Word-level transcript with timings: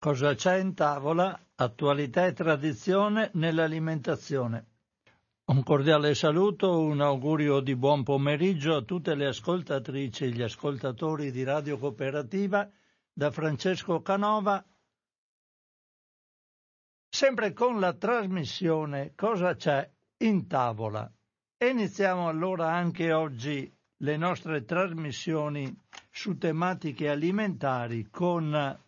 Cosa 0.00 0.36
c'è 0.36 0.58
in 0.58 0.74
tavola? 0.74 1.36
Attualità 1.56 2.26
e 2.26 2.32
tradizione 2.32 3.32
nell'alimentazione. 3.34 4.66
Un 5.46 5.64
cordiale 5.64 6.14
saluto, 6.14 6.78
un 6.78 7.00
augurio 7.00 7.58
di 7.58 7.74
buon 7.74 8.04
pomeriggio 8.04 8.76
a 8.76 8.82
tutte 8.82 9.16
le 9.16 9.26
ascoltatrici 9.26 10.22
e 10.22 10.28
gli 10.28 10.40
ascoltatori 10.40 11.32
di 11.32 11.42
Radio 11.42 11.78
Cooperativa 11.78 12.70
da 13.12 13.32
Francesco 13.32 14.00
Canova, 14.00 14.64
sempre 17.08 17.52
con 17.52 17.80
la 17.80 17.92
trasmissione 17.92 19.14
Cosa 19.16 19.56
c'è 19.56 19.90
in 20.18 20.46
tavola. 20.46 21.12
Iniziamo 21.56 22.28
allora 22.28 22.72
anche 22.72 23.12
oggi 23.12 23.68
le 23.96 24.16
nostre 24.16 24.64
trasmissioni 24.64 25.76
su 26.08 26.38
tematiche 26.38 27.08
alimentari 27.08 28.08
con 28.08 28.86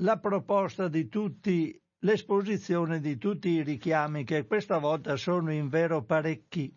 la 0.00 0.18
proposta 0.18 0.88
di 0.88 1.08
tutti, 1.08 1.78
l'esposizione 2.00 3.00
di 3.00 3.16
tutti 3.18 3.50
i 3.50 3.62
richiami 3.62 4.24
che 4.24 4.46
questa 4.46 4.78
volta 4.78 5.16
sono 5.16 5.52
in 5.52 5.68
vero 5.68 6.04
parecchi. 6.04 6.74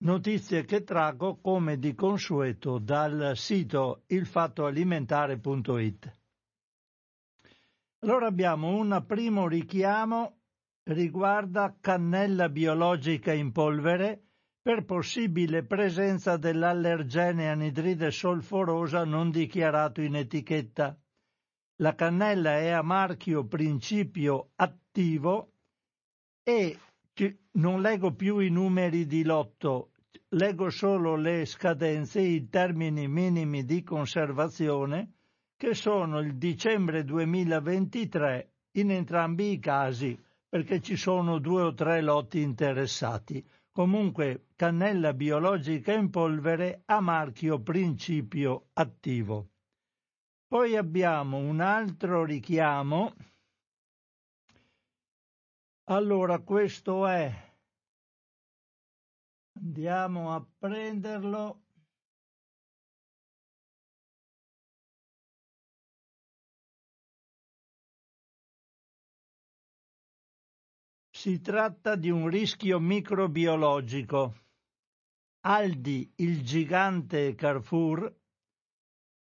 Notizie 0.00 0.64
che 0.64 0.84
traggo 0.84 1.40
come 1.40 1.78
di 1.78 1.94
consueto 1.94 2.78
dal 2.78 3.32
sito 3.34 4.04
ilfattoalimentare.it. 4.06 6.16
Allora 8.00 8.26
abbiamo 8.26 8.68
un 8.68 9.02
primo 9.06 9.48
richiamo 9.48 10.36
riguarda 10.84 11.76
cannella 11.80 12.48
biologica 12.48 13.32
in 13.32 13.50
polvere 13.50 14.22
per 14.62 14.84
possibile 14.84 15.64
presenza 15.64 16.36
dell'allergene 16.36 17.50
anidride 17.50 18.12
solforosa 18.12 19.04
non 19.04 19.32
dichiarato 19.32 20.00
in 20.00 20.14
etichetta. 20.14 20.96
La 21.80 21.94
cannella 21.94 22.58
è 22.58 22.70
a 22.70 22.82
marchio 22.82 23.44
principio 23.44 24.50
attivo 24.56 25.52
e 26.42 26.76
non 27.52 27.80
leggo 27.80 28.14
più 28.14 28.40
i 28.40 28.50
numeri 28.50 29.06
di 29.06 29.22
lotto, 29.22 29.92
leggo 30.30 30.70
solo 30.70 31.14
le 31.14 31.44
scadenze, 31.46 32.20
i 32.20 32.48
termini 32.48 33.06
minimi 33.06 33.64
di 33.64 33.84
conservazione, 33.84 35.12
che 35.56 35.74
sono 35.74 36.18
il 36.18 36.36
dicembre 36.36 37.04
2023 37.04 38.52
in 38.72 38.90
entrambi 38.90 39.52
i 39.52 39.58
casi, 39.60 40.20
perché 40.48 40.80
ci 40.80 40.96
sono 40.96 41.38
due 41.38 41.62
o 41.62 41.74
tre 41.74 42.00
lotti 42.00 42.40
interessati. 42.40 43.46
Comunque, 43.70 44.46
cannella 44.56 45.14
biologica 45.14 45.92
in 45.92 46.10
polvere 46.10 46.82
a 46.86 47.00
marchio 47.00 47.60
principio 47.60 48.70
attivo. 48.72 49.50
Poi 50.48 50.76
abbiamo 50.76 51.36
un 51.36 51.60
altro 51.60 52.24
richiamo. 52.24 53.14
Allora, 55.90 56.38
questo 56.40 57.06
è. 57.06 57.30
Andiamo 59.60 60.34
a 60.34 60.42
prenderlo. 60.58 61.64
Si 71.10 71.40
tratta 71.42 71.94
di 71.94 72.08
un 72.08 72.26
rischio 72.28 72.80
microbiologico. 72.80 74.46
Aldi, 75.40 76.10
il 76.16 76.42
gigante 76.42 77.34
Carrefour, 77.34 78.17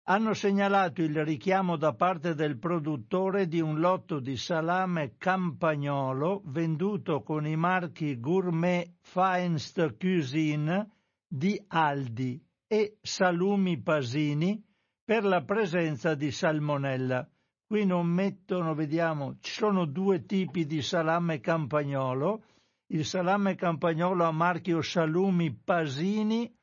hanno 0.08 0.36
segnalato 0.36 1.02
il 1.02 1.26
richiamo 1.26 1.78
da 1.78 1.94
parte 1.94 2.36
del 2.36 2.60
produttore 2.60 3.48
di 3.48 3.60
un 3.60 3.80
lotto 3.80 4.20
di 4.20 4.38
salame 4.38 5.16
campagnolo 5.18 6.44
venduto 6.46 7.24
con 7.24 7.48
i 7.48 7.56
marchi 7.56 8.20
Gourmet 8.20 8.98
Feinst 9.02 9.98
Cuisine 9.98 10.92
di 11.28 11.60
Aldi 11.70 12.40
e 12.68 12.98
Salumi 13.02 13.82
Pasini 13.82 14.64
per 15.04 15.24
la 15.24 15.44
presenza 15.44 16.14
di 16.14 16.30
salmonella. 16.30 17.28
Qui 17.66 17.84
non 17.84 18.06
mettono, 18.06 18.76
vediamo, 18.76 19.38
ci 19.40 19.54
sono 19.54 19.86
due 19.86 20.24
tipi 20.26 20.68
di 20.68 20.84
salame 20.84 21.40
campagnolo, 21.40 22.44
il 22.92 23.06
salame 23.06 23.56
campagnolo 23.56 24.24
a 24.24 24.32
marchio 24.32 24.84
Salumi 24.84 25.52
Pasini 25.52 26.56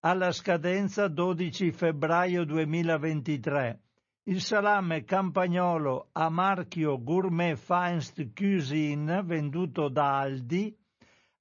alla 0.00 0.32
scadenza 0.32 1.08
12 1.08 1.72
febbraio 1.72 2.44
2023. 2.44 3.82
Il 4.24 4.40
salame 4.40 5.04
campagnolo 5.04 6.08
a 6.12 6.30
marchio 6.30 7.02
Gourmet 7.02 7.56
Feinst 7.56 8.32
Cuisine 8.32 9.22
venduto 9.22 9.88
da 9.88 10.20
Aldi 10.20 10.74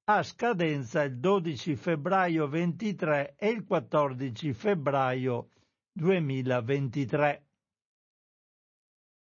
ha 0.06 0.24
scadenza 0.24 1.03
il 1.03 1.20
12 1.20 1.75
febbraio 1.75 2.47
23 2.47 3.36
e 3.38 3.50
il 3.50 3.64
14 3.64 4.53
febbraio 4.53 5.52
2023. 5.94 7.46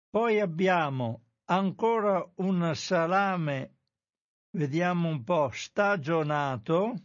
Poi 0.09 0.39
abbiamo 0.39 1.25
ancora 1.45 2.27
un 2.37 2.71
salame, 2.73 3.75
vediamo 4.51 5.09
un 5.09 5.23
po', 5.23 5.49
stagionato 5.51 6.95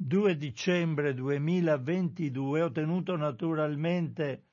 2 0.00 0.36
dicembre 0.36 1.12
2022 1.12 2.62
ho 2.62 2.70
tenuto 2.70 3.16
naturalmente 3.16 4.46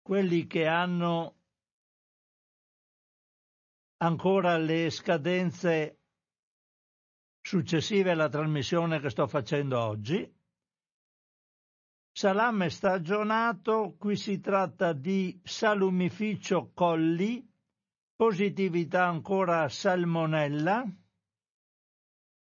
quelli 0.00 0.46
che 0.46 0.68
hanno 0.68 1.34
ancora 3.96 4.56
le 4.56 4.88
scadenze 4.90 5.98
successive 7.40 8.12
alla 8.12 8.28
trasmissione 8.28 9.00
che 9.00 9.10
sto 9.10 9.26
facendo 9.26 9.80
oggi. 9.80 10.32
Salame 12.12 12.70
stagionato, 12.70 13.96
qui 13.98 14.14
si 14.14 14.38
tratta 14.38 14.92
di 14.92 15.40
salumificio 15.42 16.70
colli, 16.72 17.44
Positività 18.16 19.06
ancora 19.06 19.68
salmonella. 19.68 20.84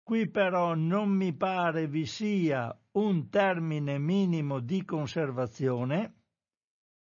Qui 0.04 0.30
però 0.30 0.76
non 0.76 1.10
mi 1.10 1.34
pare 1.34 1.88
vi 1.88 2.06
sia 2.06 2.78
un 2.92 3.30
termine 3.30 3.98
minimo 3.98 4.60
di 4.60 4.86
conservazione, 4.86 6.14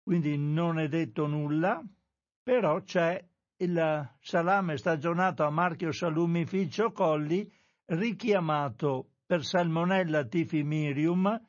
quindi 0.01 0.35
non 0.39 0.79
è 0.79 0.87
detto 0.87 1.27
nulla, 1.27 1.79
però 2.41 2.81
c'è 2.81 3.23
il 3.57 4.15
salame 4.19 4.77
stagionato 4.77 5.43
a 5.43 5.51
marchio 5.51 5.91
salumificio 5.91 6.91
Colli 6.91 7.47
richiamato 7.85 9.11
per 9.27 9.43
Salmonella 9.43 10.25
tifimirium 10.25 11.47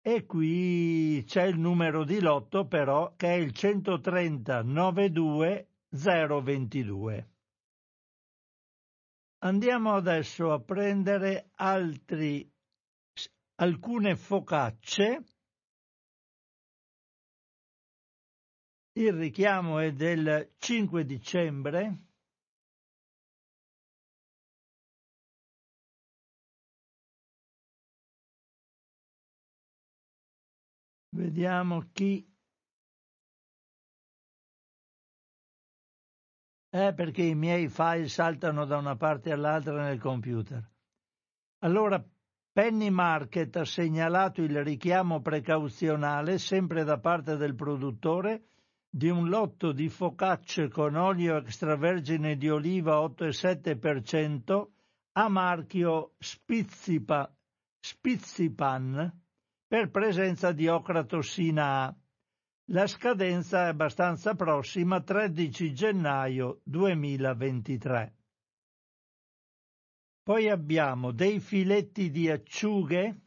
e 0.00 0.24
qui 0.24 1.22
c'è 1.26 1.42
il 1.42 1.58
numero 1.58 2.04
di 2.04 2.20
lotto 2.20 2.66
però 2.66 3.14
che 3.14 3.28
è 3.28 3.36
il 3.36 3.52
130 3.52 4.62
92 4.62 5.68
022. 5.94 7.30
Andiamo 9.44 9.94
adesso 9.94 10.52
a 10.52 10.60
prendere 10.60 11.50
altri, 11.54 12.50
alcune 13.56 14.16
focacce. 14.16 15.24
Il 18.96 19.12
richiamo 19.12 19.78
è 19.78 19.92
del 19.92 20.54
5 20.58 21.04
dicembre. 21.04 21.98
Vediamo 31.10 31.90
chi 31.92 32.33
Eh, 36.74 36.92
perché 36.92 37.22
i 37.22 37.36
miei 37.36 37.68
file 37.68 38.08
saltano 38.08 38.64
da 38.64 38.76
una 38.78 38.96
parte 38.96 39.30
all'altra 39.30 39.80
nel 39.84 40.00
computer. 40.00 40.68
Allora, 41.60 42.04
Penny 42.52 42.90
Market 42.90 43.54
ha 43.54 43.64
segnalato 43.64 44.42
il 44.42 44.64
richiamo 44.64 45.20
precauzionale, 45.20 46.38
sempre 46.38 46.82
da 46.82 46.98
parte 46.98 47.36
del 47.36 47.54
produttore, 47.54 48.46
di 48.90 49.08
un 49.08 49.28
lotto 49.28 49.70
di 49.70 49.88
focacce 49.88 50.66
con 50.66 50.96
olio 50.96 51.36
extravergine 51.36 52.36
di 52.36 52.50
oliva 52.50 52.96
8,7% 53.04 54.66
a 55.12 55.28
marchio 55.28 56.14
Spizzipa, 56.18 57.32
Spizzipan 57.78 59.22
per 59.68 59.90
presenza 59.90 60.50
di 60.50 60.66
ocratossina 60.66 61.84
A 61.86 61.96
la 62.68 62.86
scadenza 62.86 63.66
è 63.66 63.68
abbastanza 63.68 64.34
prossima, 64.34 65.02
13 65.02 65.74
gennaio 65.74 66.60
2023. 66.64 68.16
Poi 70.22 70.48
abbiamo 70.48 71.12
dei 71.12 71.38
filetti 71.40 72.10
di 72.10 72.30
acciughe 72.30 73.20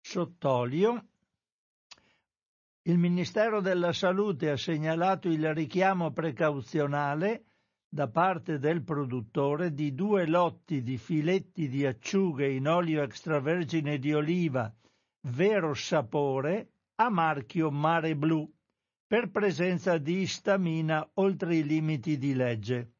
sott'olio. 0.00 1.06
Il 2.82 2.98
Ministero 2.98 3.60
della 3.62 3.92
Salute 3.92 4.50
ha 4.50 4.56
segnalato 4.56 5.28
il 5.28 5.54
richiamo 5.54 6.12
precauzionale 6.12 7.49
da 7.92 8.06
parte 8.06 8.60
del 8.60 8.84
produttore 8.84 9.74
di 9.74 9.94
due 9.94 10.24
lotti 10.24 10.80
di 10.80 10.96
filetti 10.96 11.68
di 11.68 11.84
acciughe 11.84 12.48
in 12.48 12.68
olio 12.68 13.02
extravergine 13.02 13.98
di 13.98 14.14
oliva 14.14 14.72
vero 15.22 15.74
sapore 15.74 16.70
a 16.94 17.10
marchio 17.10 17.68
Mare 17.72 18.14
Blu 18.14 18.48
per 19.08 19.32
presenza 19.32 19.98
di 19.98 20.20
istamina 20.20 21.10
oltre 21.14 21.56
i 21.56 21.64
limiti 21.64 22.16
di 22.16 22.32
legge. 22.32 22.92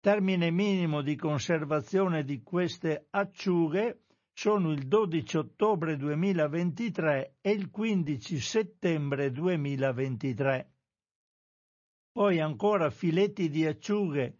Termine 0.00 0.50
minimo 0.50 1.00
di 1.00 1.16
conservazione 1.16 2.22
di 2.22 2.42
queste 2.42 3.06
acciughe 3.08 4.02
sono 4.34 4.70
il 4.70 4.86
12 4.86 5.38
ottobre 5.38 5.96
2023 5.96 7.36
e 7.40 7.50
il 7.52 7.70
15 7.70 8.38
settembre 8.38 9.32
2023. 9.32 10.75
Poi 12.16 12.40
ancora 12.40 12.88
filetti 12.88 13.50
di 13.50 13.66
acciughe 13.66 14.38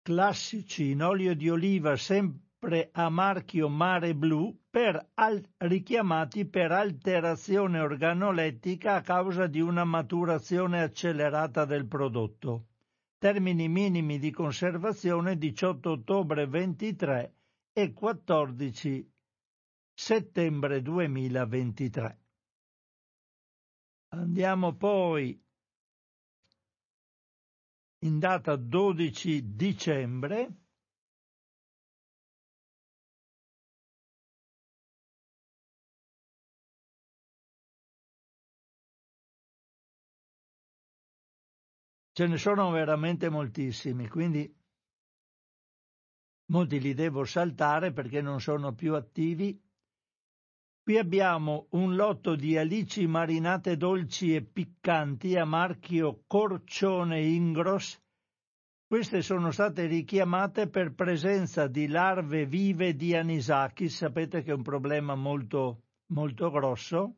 classici 0.00 0.92
in 0.92 1.02
olio 1.02 1.34
di 1.34 1.50
oliva 1.50 1.96
sempre 1.96 2.88
a 2.92 3.10
marchio 3.10 3.68
Mare 3.68 4.14
Blu 4.14 4.58
per 4.70 5.10
al- 5.16 5.46
richiamati 5.58 6.46
per 6.46 6.72
alterazione 6.72 7.78
organolettica 7.78 8.94
a 8.94 9.00
causa 9.02 9.46
di 9.46 9.60
una 9.60 9.84
maturazione 9.84 10.80
accelerata 10.80 11.66
del 11.66 11.86
prodotto. 11.86 12.68
Termini 13.18 13.68
minimi 13.68 14.18
di 14.18 14.30
conservazione 14.30 15.36
18 15.36 15.90
ottobre 15.90 16.46
23 16.46 17.34
e 17.70 17.92
14 17.92 19.12
settembre 19.92 20.80
2023. 20.80 22.18
Andiamo 24.14 24.74
poi 24.74 25.43
in 28.04 28.18
data 28.18 28.56
12 28.56 29.54
dicembre 29.54 30.58
ce 42.12 42.26
ne 42.26 42.36
sono 42.36 42.70
veramente 42.70 43.28
moltissimi, 43.30 44.06
quindi 44.06 44.54
molti 46.52 46.78
li 46.78 46.92
devo 46.92 47.24
saltare 47.24 47.92
perché 47.92 48.20
non 48.20 48.38
sono 48.40 48.74
più 48.74 48.94
attivi. 48.94 49.63
Qui 50.84 50.98
abbiamo 50.98 51.68
un 51.70 51.94
lotto 51.94 52.36
di 52.36 52.58
alici 52.58 53.06
marinate 53.06 53.78
dolci 53.78 54.34
e 54.34 54.42
piccanti 54.42 55.34
a 55.34 55.46
marchio 55.46 56.24
Corcione 56.26 57.22
Ingros. 57.22 57.98
Queste 58.86 59.22
sono 59.22 59.50
state 59.50 59.86
richiamate 59.86 60.68
per 60.68 60.92
presenza 60.92 61.68
di 61.68 61.86
larve 61.88 62.44
vive 62.44 62.94
di 62.94 63.16
anisakis, 63.16 63.96
sapete 63.96 64.42
che 64.42 64.50
è 64.50 64.54
un 64.54 64.62
problema 64.62 65.14
molto, 65.14 65.84
molto 66.08 66.50
grosso. 66.50 67.14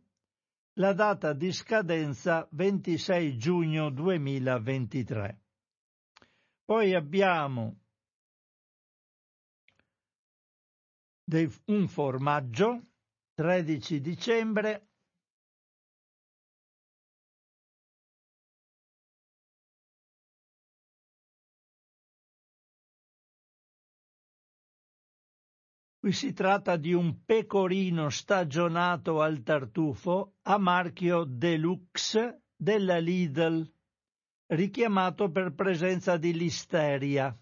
La 0.75 0.93
data 0.93 1.33
di 1.33 1.51
scadenza 1.51 2.47
26 2.53 3.37
giugno 3.37 3.91
2023. 3.91 5.41
Poi 6.65 6.95
abbiamo 6.95 7.81
dei, 11.25 11.53
un 11.65 11.89
formaggio 11.89 12.83
13 13.37 14.01
dicembre. 14.01 14.89
Qui 25.99 26.13
si 26.13 26.33
tratta 26.33 26.77
di 26.77 26.95
un 26.95 27.25
pecorino 27.27 28.09
stagionato 28.09 29.21
al 29.21 29.43
tartufo 29.43 30.37
a 30.43 30.57
marchio 30.57 31.25
Deluxe 31.25 32.45
della 32.57 32.97
Lidl, 32.97 33.71
richiamato 34.47 35.31
per 35.31 35.53
presenza 35.53 36.17
di 36.17 36.33
listeria 36.33 37.39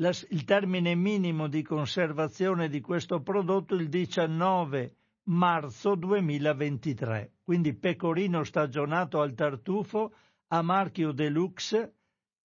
la, 0.00 0.10
il 0.30 0.44
termine 0.44 0.94
minimo 0.94 1.48
di 1.48 1.62
conservazione 1.62 2.68
di 2.68 2.80
questo 2.80 3.20
prodotto 3.20 3.74
il 3.74 3.88
19 3.88 4.96
marzo 5.24 5.94
2023. 5.94 7.34
Quindi 7.42 7.74
pecorino 7.74 8.44
stagionato 8.44 9.20
al 9.20 9.34
tartufo 9.34 10.12
a 10.48 10.62
marchio 10.62 11.12
deluxe, 11.12 11.94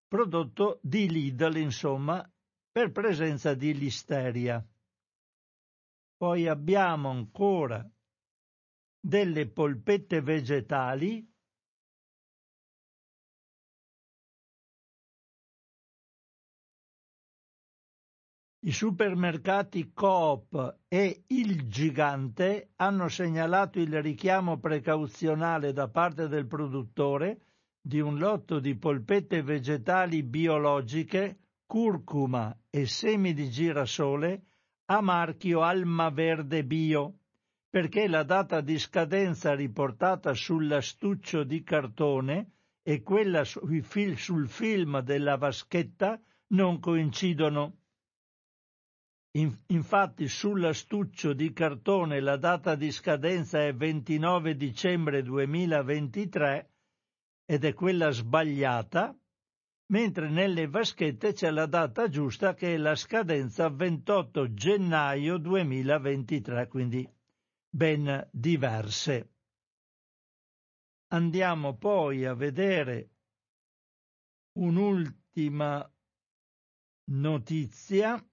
prodotto 0.08 0.80
di 0.82 1.10
Lidl, 1.10 1.58
insomma, 1.58 2.28
per 2.72 2.92
presenza 2.92 3.54
di 3.54 3.78
listeria. 3.78 4.66
Poi 6.18 6.48
abbiamo 6.48 7.10
ancora 7.10 7.88
delle 9.00 9.48
polpette 9.48 10.22
vegetali 10.22 11.33
I 18.66 18.72
supermercati 18.72 19.92
Coop 19.94 20.78
e 20.88 21.24
Il 21.28 21.68
Gigante 21.68 22.70
hanno 22.78 23.10
segnalato 23.10 23.78
il 23.78 24.02
richiamo 24.02 24.58
precauzionale 24.58 25.74
da 25.74 25.90
parte 25.90 26.30
del 26.30 26.48
produttore 26.48 27.42
di 27.82 28.00
un 28.00 28.18
lotto 28.18 28.60
di 28.60 28.78
polpette 28.78 29.42
vegetali 29.42 30.24
biologiche, 30.24 31.40
curcuma 31.66 32.58
e 32.70 32.86
semi 32.86 33.34
di 33.34 33.50
girasole 33.50 34.44
a 34.86 35.02
marchio 35.02 35.62
Alma 35.62 36.10
Verde 36.10 36.64
Bio, 36.64 37.16
perché 37.70 38.08
la 38.08 38.24
data 38.24 38.62
di 38.62 38.80
scadenza 38.80 39.54
riportata 39.56 40.34
sull'astuccio 40.34 41.44
di 41.44 41.64
cartone 41.64 42.52
e 42.82 43.02
quella 43.02 43.44
sul 43.44 44.48
film 44.48 45.02
della 45.02 45.36
vaschetta 45.36 46.18
non 46.54 46.80
coincidono 46.80 47.80
Infatti 49.36 50.28
sull'astuccio 50.28 51.34
di 51.34 51.54
cartone 51.54 52.20
la 52.20 52.38
data 52.38 52.76
di 52.76 52.92
scadenza 52.92 53.66
è 53.66 53.74
29 53.74 54.56
dicembre 54.56 55.24
2023 55.24 56.72
ed 57.46 57.66
è 57.66 57.74
quella 57.74 58.12
sbagliata, 58.12 59.18
mentre 59.88 60.30
nelle 60.30 60.68
vaschette 60.68 61.34
c'è 61.34 61.50
la 61.50 61.66
data 61.66 62.10
giusta 62.10 62.54
che 62.54 62.76
è 62.76 62.78
la 62.78 62.94
scadenza 62.96 63.70
28 63.70 64.54
gennaio 64.54 65.38
2023, 65.38 66.68
quindi 66.68 67.10
ben 67.68 68.30
diverse. 68.32 69.32
Andiamo 71.08 71.76
poi 71.76 72.24
a 72.26 72.36
vedere 72.36 73.10
un'ultima 74.60 75.92
notizia 77.06 78.24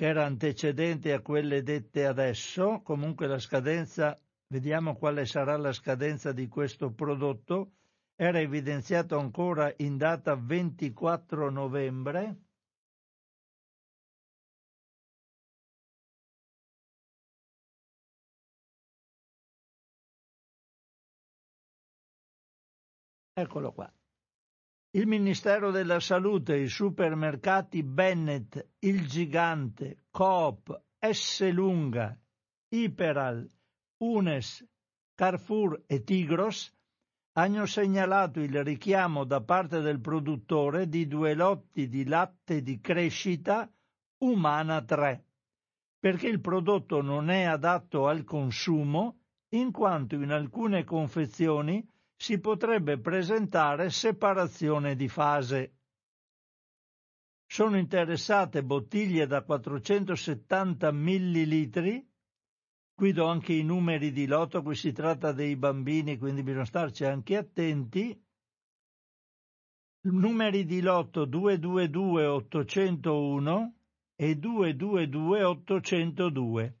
che 0.00 0.06
era 0.06 0.24
antecedente 0.24 1.12
a 1.12 1.20
quelle 1.20 1.62
dette 1.62 2.06
adesso, 2.06 2.80
comunque 2.80 3.26
la 3.26 3.38
scadenza, 3.38 4.18
vediamo 4.46 4.96
quale 4.96 5.26
sarà 5.26 5.58
la 5.58 5.74
scadenza 5.74 6.32
di 6.32 6.48
questo 6.48 6.90
prodotto, 6.90 7.72
era 8.14 8.40
evidenziato 8.40 9.18
ancora 9.18 9.70
in 9.76 9.98
data 9.98 10.34
24 10.36 11.50
novembre. 11.50 12.44
Eccolo 23.34 23.72
qua. 23.72 23.99
Il 24.92 25.06
Ministero 25.06 25.70
della 25.70 26.00
Salute, 26.00 26.56
i 26.56 26.66
supermercati 26.66 27.84
Bennett, 27.84 28.58
Il 28.80 29.06
Gigante, 29.06 30.06
Coop, 30.10 30.82
S. 30.98 31.48
Lunga, 31.52 32.18
Iperal, 32.70 33.48
Unes, 33.98 34.66
Carrefour 35.14 35.84
e 35.86 36.02
Tigros 36.02 36.76
hanno 37.34 37.66
segnalato 37.66 38.40
il 38.40 38.64
richiamo 38.64 39.22
da 39.22 39.40
parte 39.40 39.80
del 39.80 40.00
produttore 40.00 40.88
di 40.88 41.06
due 41.06 41.34
lotti 41.34 41.88
di 41.88 42.04
latte 42.04 42.60
di 42.60 42.80
crescita 42.80 43.72
umana 44.24 44.82
3, 44.82 45.24
perché 46.00 46.26
il 46.26 46.40
prodotto 46.40 47.00
non 47.00 47.30
è 47.30 47.44
adatto 47.44 48.08
al 48.08 48.24
consumo 48.24 49.20
in 49.50 49.70
quanto 49.70 50.16
in 50.16 50.32
alcune 50.32 50.82
confezioni 50.82 51.88
si 52.20 52.38
potrebbe 52.38 52.98
presentare 52.98 53.88
separazione 53.88 54.94
di 54.94 55.08
fase. 55.08 55.76
Sono 57.46 57.78
interessate 57.78 58.62
bottiglie 58.62 59.26
da 59.26 59.42
470 59.42 60.92
ml. 60.92 62.06
Qui 62.94 63.12
do 63.12 63.24
anche 63.24 63.54
i 63.54 63.62
numeri 63.62 64.12
di 64.12 64.26
lotto, 64.26 64.60
qui 64.60 64.74
si 64.74 64.92
tratta 64.92 65.32
dei 65.32 65.56
bambini, 65.56 66.18
quindi 66.18 66.42
bisogna 66.42 66.66
starci 66.66 67.06
anche 67.06 67.38
attenti. 67.38 68.22
Numeri 70.02 70.66
di 70.66 70.82
lotto 70.82 71.24
222 71.24 72.26
801 72.26 73.74
e 74.14 74.36
222 74.36 75.44
802. 75.44 76.78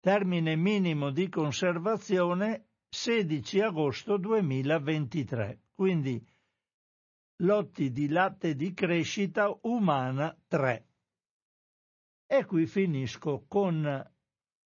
Termine 0.00 0.56
minimo 0.56 1.10
di 1.10 1.28
conservazione 1.28 2.68
16 2.94 3.60
agosto 3.60 4.18
2023. 4.18 5.60
Quindi 5.74 6.22
lotti 7.36 7.90
di 7.90 8.06
latte 8.08 8.54
di 8.54 8.74
crescita 8.74 9.58
umana 9.62 10.36
3. 10.46 10.86
E 12.26 12.44
qui 12.44 12.66
finisco 12.66 13.46
con 13.48 13.82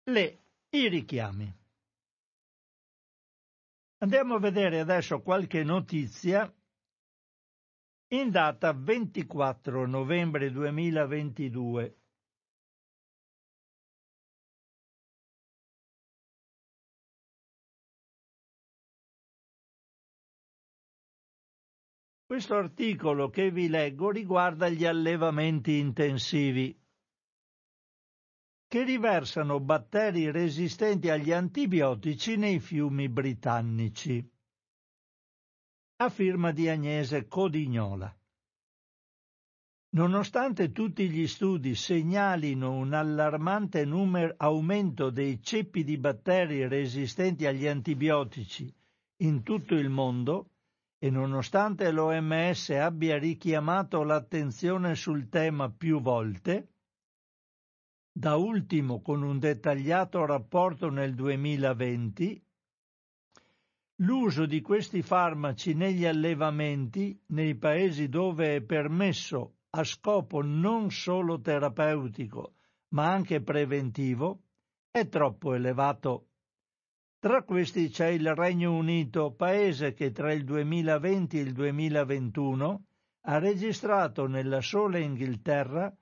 le, 0.02 0.42
i 0.70 0.88
richiami. 0.88 1.56
Andiamo 3.98 4.34
a 4.34 4.40
vedere 4.40 4.80
adesso 4.80 5.20
qualche 5.20 5.62
notizia. 5.62 6.52
In 8.08 8.30
data 8.30 8.72
24 8.72 9.87
novembre 9.87 10.50
2022 10.50 11.98
Questo 22.28 22.56
articolo 22.56 23.30
che 23.30 23.50
vi 23.50 23.68
leggo 23.70 24.11
riguarda 24.11 24.68
gli 24.68 24.85
allevamenti 24.85 25.78
intensivi 25.78 26.78
che 28.66 28.85
riversano 28.85 29.61
batteri 29.61 30.30
resistenti 30.30 31.08
agli 31.08 31.32
antibiotici 31.32 32.37
nei 32.37 32.61
fiumi 32.61 33.08
britannici. 33.08 34.30
A 36.02 36.11
firma 36.11 36.52
di 36.52 36.68
Agnese 36.68 37.28
Codignola. 37.28 38.14
Nonostante 39.94 40.70
tutti 40.70 41.08
gli 41.08 41.26
studi 41.26 41.75
segnalino 41.75 42.75
un 42.75 42.92
allarmante 42.92 43.87
numero, 43.87 44.35
aumento 44.37 45.08
dei 45.08 45.42
ceppi 45.42 45.82
di 45.82 45.97
batteri 45.97 46.68
resistenti 46.68 47.47
agli 47.47 47.66
antibiotici 47.66 48.70
in 49.23 49.42
tutto 49.42 49.75
il 49.76 49.88
mondo, 49.88 50.50
e 50.99 51.11
nonostante 51.11 51.90
l'OMS 51.90 52.71
abbia 52.71 53.19
richiamato 53.19 54.02
l'attenzione 54.02 54.95
sul 54.95 55.28
tema 55.28 55.71
più 55.71 56.00
volte, 56.00 56.73
da 58.11 58.35
ultimo 58.37 59.00
con 59.00 59.23
un 59.23 59.38
dettagliato 59.38 60.26
rapporto 60.26 60.90
nel 60.90 61.14
2020, 61.14 62.45
l'uso 64.00 64.47
di 64.47 64.61
questi 64.61 65.02
farmaci 65.02 65.75
negli 65.75 66.05
allevamenti 66.05 67.21
nei 67.26 67.57
paesi 67.57 68.09
dove 68.09 68.57
è 68.57 68.61
permesso 68.61 69.55
a 69.71 69.85
scopo 69.85 70.43
non 70.43 70.90
solo 70.90 71.40
terapeutico 71.40 72.55
ma 72.90 73.12
anche 73.12 73.43
preventivo 73.43 74.43
è 74.90 75.09
troppo 75.09 75.55
elevato. 75.55 76.27
Tra 77.20 77.42
questi 77.42 77.88
c'è 77.88 78.06
il 78.06 78.32
Regno 78.32 78.76
Unito, 78.76 79.32
paese 79.32 79.92
che 79.92 80.12
tra 80.12 80.32
il 80.32 80.44
2020 80.44 81.38
e 81.38 81.40
il 81.40 81.52
2021 81.52 82.84
ha 83.22 83.38
registrato 83.38 84.28
nella 84.28 84.60
sola 84.60 84.98
Inghilterra 84.98 85.92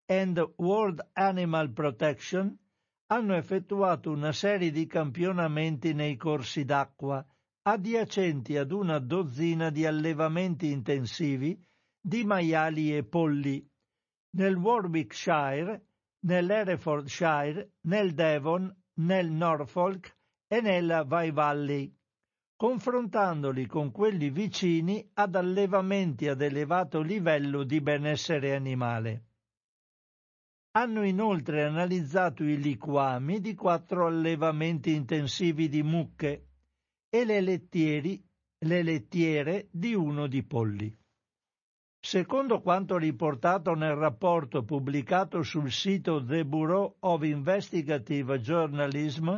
and 0.05 0.37
World 0.57 1.11
Animal 1.13 1.71
Protection, 1.71 2.59
hanno 3.05 3.35
effettuato 3.35 4.11
una 4.11 4.33
serie 4.33 4.69
di 4.69 4.85
campionamenti 4.85 5.93
nei 5.93 6.17
corsi 6.17 6.65
d'acqua 6.65 7.25
adiacenti 7.71 8.57
ad 8.57 8.71
una 8.71 8.97
dozzina 8.99 9.69
di 9.69 9.85
allevamenti 9.85 10.71
intensivi 10.71 11.61
di 12.01 12.23
maiali 12.23 12.95
e 12.95 13.03
polli. 13.03 13.63
Nel 14.31 14.55
Warwickshire, 14.55 15.85
nell'Herefordshire, 16.21 17.73
nel 17.81 18.13
Devon, 18.13 18.75
nel 19.01 19.29
Norfolk 19.31 20.17
e 20.47 20.61
nella 20.61 21.03
Vai 21.03 21.31
Valley, 21.31 21.95
confrontandoli 22.55 23.67
con 23.67 23.91
quelli 23.91 24.29
vicini 24.29 25.07
ad 25.13 25.35
allevamenti 25.35 26.27
ad 26.27 26.41
elevato 26.41 27.01
livello 27.01 27.63
di 27.63 27.81
benessere 27.81 28.55
animale. 28.55 29.25
Hanno 30.71 31.03
inoltre 31.03 31.63
analizzato 31.63 32.43
i 32.43 32.59
liquami 32.59 33.39
di 33.39 33.53
quattro 33.55 34.07
allevamenti 34.07 34.93
intensivi 34.93 35.69
di 35.69 35.83
mucche 35.83 36.48
e 37.09 37.25
le, 37.25 37.41
lettieri, 37.41 38.23
le 38.65 38.83
lettiere 38.83 39.67
di 39.71 39.93
uno 39.93 40.27
di 40.27 40.43
polli. 40.43 40.95
Secondo 42.01 42.61
quanto 42.61 42.97
riportato 42.97 43.73
nel 43.73 43.95
rapporto 43.95 44.63
pubblicato 44.63 45.43
sul 45.43 45.71
sito 45.71 46.23
The 46.23 46.45
Bureau 46.45 46.95
of 46.99 47.23
Investigative 47.23 48.39
Journalism, 48.39 49.35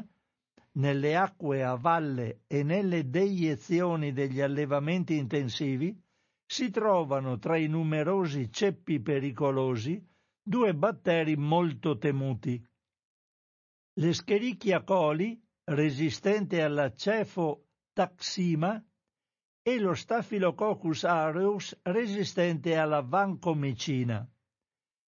nelle 0.73 1.15
acque 1.15 1.63
a 1.63 1.75
valle 1.75 2.43
e 2.47 2.63
nelle 2.63 3.09
deiezioni 3.09 4.13
degli 4.13 4.41
allevamenti 4.41 5.17
intensivi 5.17 5.99
si 6.45 6.69
trovano 6.69 7.39
tra 7.39 7.57
i 7.57 7.67
numerosi 7.67 8.51
ceppi 8.51 8.99
pericolosi 8.99 10.05
due 10.41 10.73
batteri 10.75 11.35
molto 11.35 11.97
temuti. 11.97 12.63
L'Escherichia 13.95 14.83
coli 14.83 15.41
resistente 15.73 16.61
alla 16.61 16.93
cefotaxima 16.93 18.83
e 19.63 19.79
lo 19.79 19.93
Staphylococcus 19.93 21.03
aureus 21.03 21.77
resistente 21.83 22.75
alla 22.77 23.01
vancomicina. 23.01 24.27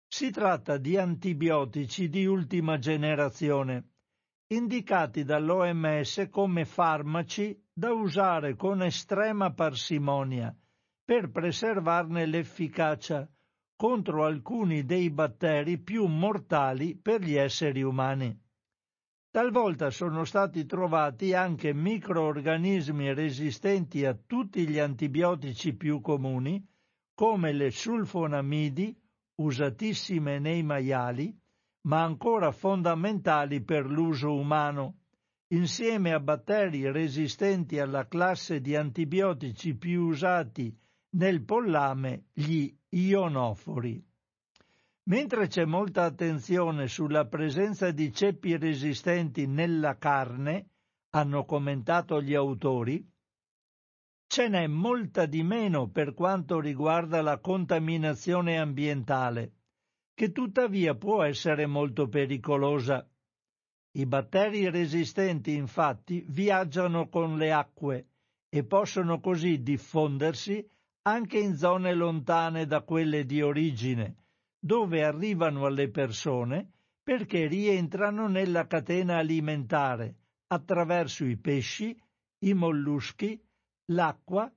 Si 0.07 0.29
tratta 0.29 0.77
di 0.77 0.97
antibiotici 0.97 2.07
di 2.07 2.25
ultima 2.25 2.77
generazione, 2.77 3.89
indicati 4.47 5.23
dall'OMS 5.23 6.27
come 6.29 6.65
farmaci 6.65 7.59
da 7.73 7.91
usare 7.91 8.55
con 8.55 8.83
estrema 8.83 9.51
parsimonia 9.51 10.55
per 11.03 11.31
preservarne 11.31 12.27
l'efficacia 12.27 13.27
contro 13.75 14.23
alcuni 14.23 14.85
dei 14.85 15.09
batteri 15.09 15.79
più 15.79 16.05
mortali 16.05 16.95
per 16.95 17.21
gli 17.21 17.35
esseri 17.35 17.81
umani. 17.81 18.39
Talvolta 19.33 19.89
sono 19.89 20.25
stati 20.25 20.67
trovati 20.67 21.33
anche 21.33 21.73
microorganismi 21.73 23.15
resistenti 23.15 24.05
a 24.05 24.13
tutti 24.13 24.67
gli 24.67 24.77
antibiotici 24.77 25.73
più 25.73 26.01
comuni, 26.01 26.63
come 27.15 27.51
le 27.51 27.71
sulfonamidi, 27.71 28.95
usatissime 29.41 30.37
nei 30.37 30.61
maiali, 30.61 31.35
ma 31.87 32.03
ancora 32.03 32.51
fondamentali 32.51 33.63
per 33.63 33.87
l'uso 33.87 34.35
umano, 34.35 34.99
insieme 35.47 36.13
a 36.13 36.19
batteri 36.19 36.91
resistenti 36.91 37.79
alla 37.79 38.07
classe 38.07 38.61
di 38.61 38.75
antibiotici 38.75 39.75
più 39.75 40.03
usati 40.09 40.71
nel 41.15 41.43
pollame, 41.43 42.25
gli 42.33 42.71
ionofori. 42.89 44.12
Mentre 45.05 45.47
c'è 45.47 45.65
molta 45.65 46.05
attenzione 46.05 46.87
sulla 46.87 47.25
presenza 47.25 47.91
di 47.91 48.13
ceppi 48.13 48.55
resistenti 48.55 49.45
nella 49.47 49.97
carne, 49.97 50.69
hanno 51.09 51.43
commentato 51.43 52.21
gli 52.21 52.33
autori, 52.33 53.05
ce 54.27 54.47
n'è 54.47 54.65
molta 54.67 55.25
di 55.25 55.43
meno 55.43 55.89
per 55.89 56.13
quanto 56.13 56.61
riguarda 56.61 57.21
la 57.21 57.37
contaminazione 57.39 58.57
ambientale, 58.57 59.51
che 60.13 60.31
tuttavia 60.31 60.95
può 60.95 61.21
essere 61.23 61.65
molto 61.65 62.07
pericolosa. 62.07 63.05
I 63.95 64.05
batteri 64.05 64.69
resistenti 64.69 65.53
infatti 65.53 66.25
viaggiano 66.29 67.09
con 67.09 67.37
le 67.37 67.51
acque 67.51 68.07
e 68.47 68.63
possono 68.63 69.19
così 69.19 69.61
diffondersi 69.61 70.65
anche 71.01 71.39
in 71.39 71.57
zone 71.57 71.93
lontane 71.93 72.65
da 72.65 72.81
quelle 72.83 73.25
di 73.25 73.41
origine, 73.41 74.22
dove 74.63 75.03
arrivano 75.03 75.65
alle 75.65 75.89
persone 75.89 76.69
perché 77.03 77.47
rientrano 77.47 78.29
nella 78.29 78.65
catena 78.65 79.17
alimentare 79.17 80.15
attraverso 80.47 81.25
i 81.25 81.35
pesci, 81.35 81.93
i 82.45 82.53
molluschi, 82.53 83.37
l'acqua, 83.87 84.49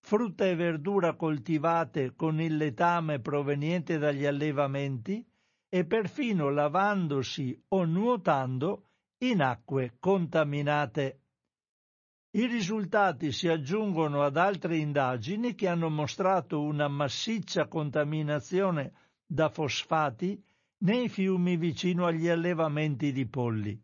frutta 0.00 0.46
e 0.46 0.56
verdura 0.56 1.14
coltivate 1.14 2.16
con 2.16 2.40
il 2.40 2.56
letame 2.56 3.20
proveniente 3.20 3.98
dagli 3.98 4.24
allevamenti 4.24 5.24
e 5.68 5.84
perfino 5.84 6.50
lavandosi 6.50 7.56
o 7.68 7.84
nuotando 7.84 8.88
in 9.18 9.42
acque 9.42 9.94
contaminate. 10.00 11.20
I 12.32 12.46
risultati 12.46 13.30
si 13.30 13.46
aggiungono 13.46 14.24
ad 14.24 14.36
altre 14.36 14.76
indagini 14.78 15.54
che 15.54 15.68
hanno 15.68 15.88
mostrato 15.88 16.60
una 16.60 16.88
massiccia 16.88 17.68
contaminazione 17.68 18.92
da 19.32 19.48
fosfati 19.48 20.38
nei 20.80 21.08
fiumi 21.08 21.56
vicino 21.56 22.04
agli 22.04 22.28
allevamenti 22.28 23.12
di 23.12 23.26
polli. 23.26 23.80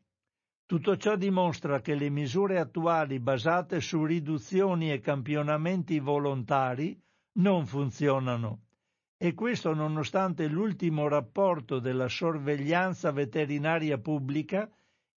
Tutto 0.66 0.98
ciò 0.98 1.16
dimostra 1.16 1.80
che 1.80 1.94
le 1.94 2.10
misure 2.10 2.58
attuali 2.58 3.18
basate 3.18 3.80
su 3.80 4.04
riduzioni 4.04 4.92
e 4.92 5.00
campionamenti 5.00 6.00
volontari 6.00 7.00
non 7.38 7.64
funzionano 7.64 8.64
e 9.16 9.32
questo 9.32 9.72
nonostante 9.72 10.46
l'ultimo 10.48 11.08
rapporto 11.08 11.78
della 11.78 12.08
sorveglianza 12.08 13.10
veterinaria 13.10 13.96
pubblica 13.96 14.70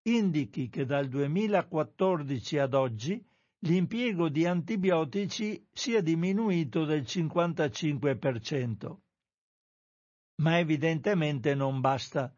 indichi 0.04 0.70
che 0.70 0.86
dal 0.86 1.08
2014 1.08 2.58
ad 2.58 2.72
oggi 2.72 3.22
l'impiego 3.64 4.30
di 4.30 4.46
antibiotici 4.46 5.62
sia 5.70 6.00
diminuito 6.00 6.86
del 6.86 7.02
55%. 7.02 8.96
Ma 10.36 10.58
evidentemente 10.58 11.54
non 11.54 11.80
basta 11.80 12.34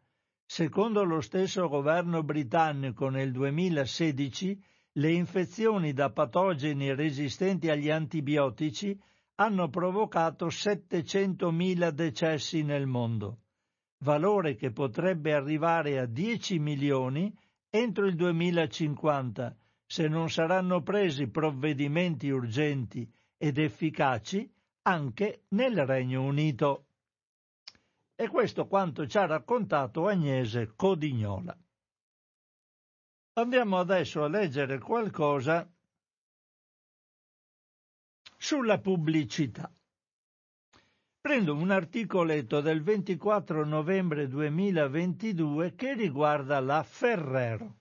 Secondo 0.47 1.03
lo 1.03 1.21
stesso 1.21 1.67
governo 1.67 2.21
britannico 2.21 3.09
nel 3.09 3.31
2016 3.31 4.63
le 4.93 5.11
infezioni 5.11 5.91
da 5.91 6.11
patogeni 6.11 6.93
resistenti 6.93 7.69
agli 7.69 7.89
antibiotici 7.89 8.97
hanno 9.35 9.69
provocato 9.69 10.47
700.000 10.47 11.89
decessi 11.89 12.61
nel 12.61 12.85
mondo, 12.85 13.39
valore 14.03 14.55
che 14.55 14.71
potrebbe 14.71 15.33
arrivare 15.33 15.97
a 15.97 16.05
10 16.05 16.59
milioni 16.59 17.35
entro 17.69 18.05
il 18.05 18.15
2050 18.15 19.57
se 19.83 20.07
non 20.07 20.29
saranno 20.29 20.83
presi 20.83 21.27
provvedimenti 21.27 22.29
urgenti 22.29 23.11
ed 23.35 23.57
efficaci 23.57 24.49
anche 24.83 25.45
nel 25.49 25.85
Regno 25.85 26.23
Unito. 26.23 26.84
E 28.17 28.29
questo 28.29 28.65
quanto 28.67 29.05
ci 29.07 29.17
ha 29.17 29.25
raccontato 29.25 30.07
Agnese 30.07 30.73
Codignola. 30.73 31.57
Andiamo 33.33 33.77
adesso 33.77 34.23
a 34.23 34.29
leggere 34.29 34.79
qualcosa 34.79 35.69
sulla 38.37 38.79
pubblicità. 38.79 39.69
Prendo 41.19 41.55
un 41.55 41.71
articoletto 41.71 42.61
del 42.61 42.83
24 42.83 43.65
novembre 43.65 44.29
2022 44.29 45.75
che 45.75 45.93
riguarda 45.93 46.61
la 46.61 46.83
Ferrero. 46.83 47.79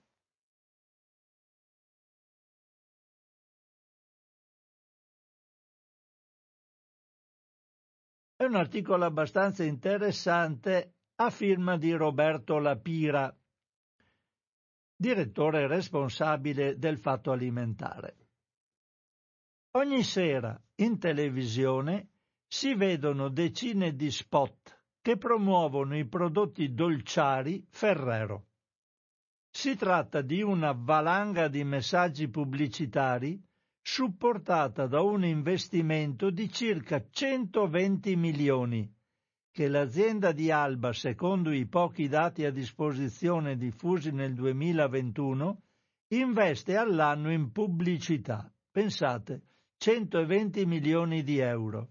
È 8.37 8.42
un 8.42 8.57
articolo 8.57 9.05
abbastanza 9.05 9.62
interessante 9.62 10.94
a 11.16 11.31
firma 11.31 11.77
di 11.77 11.92
Roberto 11.92 12.59
Lapira, 12.59 13.33
direttore 14.97 15.68
responsabile 15.68 16.77
del 16.77 16.99
Fatto 16.99 17.31
Alimentare. 17.31 18.16
Ogni 19.77 20.03
sera 20.03 20.61
in 20.77 20.99
televisione 20.99 22.09
si 22.49 22.75
vedono 22.75 23.29
decine 23.29 23.94
di 23.94 24.11
spot 24.11 24.83
che 25.01 25.16
promuovono 25.16 25.97
i 25.97 26.07
prodotti 26.07 26.75
dolciari 26.75 27.64
Ferrero. 27.70 28.47
Si 29.49 29.77
tratta 29.77 30.23
di 30.23 30.42
una 30.42 30.73
valanga 30.73 31.47
di 31.47 31.62
messaggi 31.62 32.29
pubblicitari 32.29 33.40
supportata 33.87 34.87
da 34.87 35.03
un 35.03 35.27
investimento 35.27 36.31
di 36.31 36.51
circa 36.51 37.05
120 37.07 38.16
milioni 38.16 38.90
che 39.51 39.68
l'azienda 39.68 40.33
di 40.33 40.51
Alba, 40.51 40.94
secondo 40.94 41.53
i 41.53 41.66
pochi 41.66 42.09
dati 42.09 42.47
a 42.47 42.51
disposizione 42.51 43.59
diffusi 43.59 44.11
nel 44.11 44.33
2021, 44.33 45.62
investe 46.14 46.77
all'anno 46.77 47.31
in 47.31 47.53
pubblicità. 47.53 48.51
Pensate, 48.70 49.42
120 49.77 50.64
milioni 50.64 51.23
di 51.23 51.38
euro. 51.38 51.90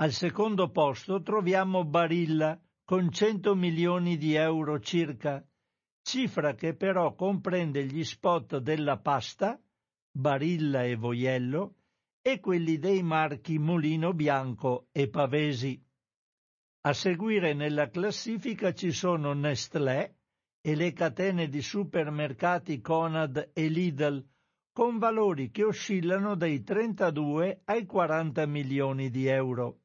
Al 0.00 0.10
secondo 0.10 0.68
posto 0.70 1.22
troviamo 1.22 1.84
Barilla 1.84 2.60
con 2.84 3.10
100 3.10 3.54
milioni 3.54 4.16
di 4.16 4.34
euro 4.34 4.80
circa, 4.80 5.42
cifra 6.02 6.54
che 6.54 6.74
però 6.74 7.14
comprende 7.14 7.86
gli 7.86 8.02
spot 8.02 8.58
della 8.58 8.98
pasta, 8.98 9.58
Barilla 10.16 10.84
e 10.84 10.94
Voiello, 10.94 11.74
e 12.22 12.38
quelli 12.38 12.78
dei 12.78 13.02
marchi 13.02 13.58
Mulino 13.58 14.14
Bianco 14.14 14.86
e 14.92 15.08
Pavesi. 15.08 15.82
A 16.82 16.92
seguire 16.92 17.52
nella 17.52 17.90
classifica 17.90 18.72
ci 18.72 18.92
sono 18.92 19.32
Nestlé 19.32 20.18
e 20.60 20.76
le 20.76 20.92
catene 20.92 21.48
di 21.48 21.60
supermercati 21.60 22.80
Conad 22.80 23.50
e 23.52 23.66
Lidl, 23.66 24.24
con 24.72 24.98
valori 24.98 25.50
che 25.50 25.64
oscillano 25.64 26.36
dai 26.36 26.62
32 26.62 27.62
ai 27.64 27.84
40 27.84 28.46
milioni 28.46 29.10
di 29.10 29.26
euro. 29.26 29.80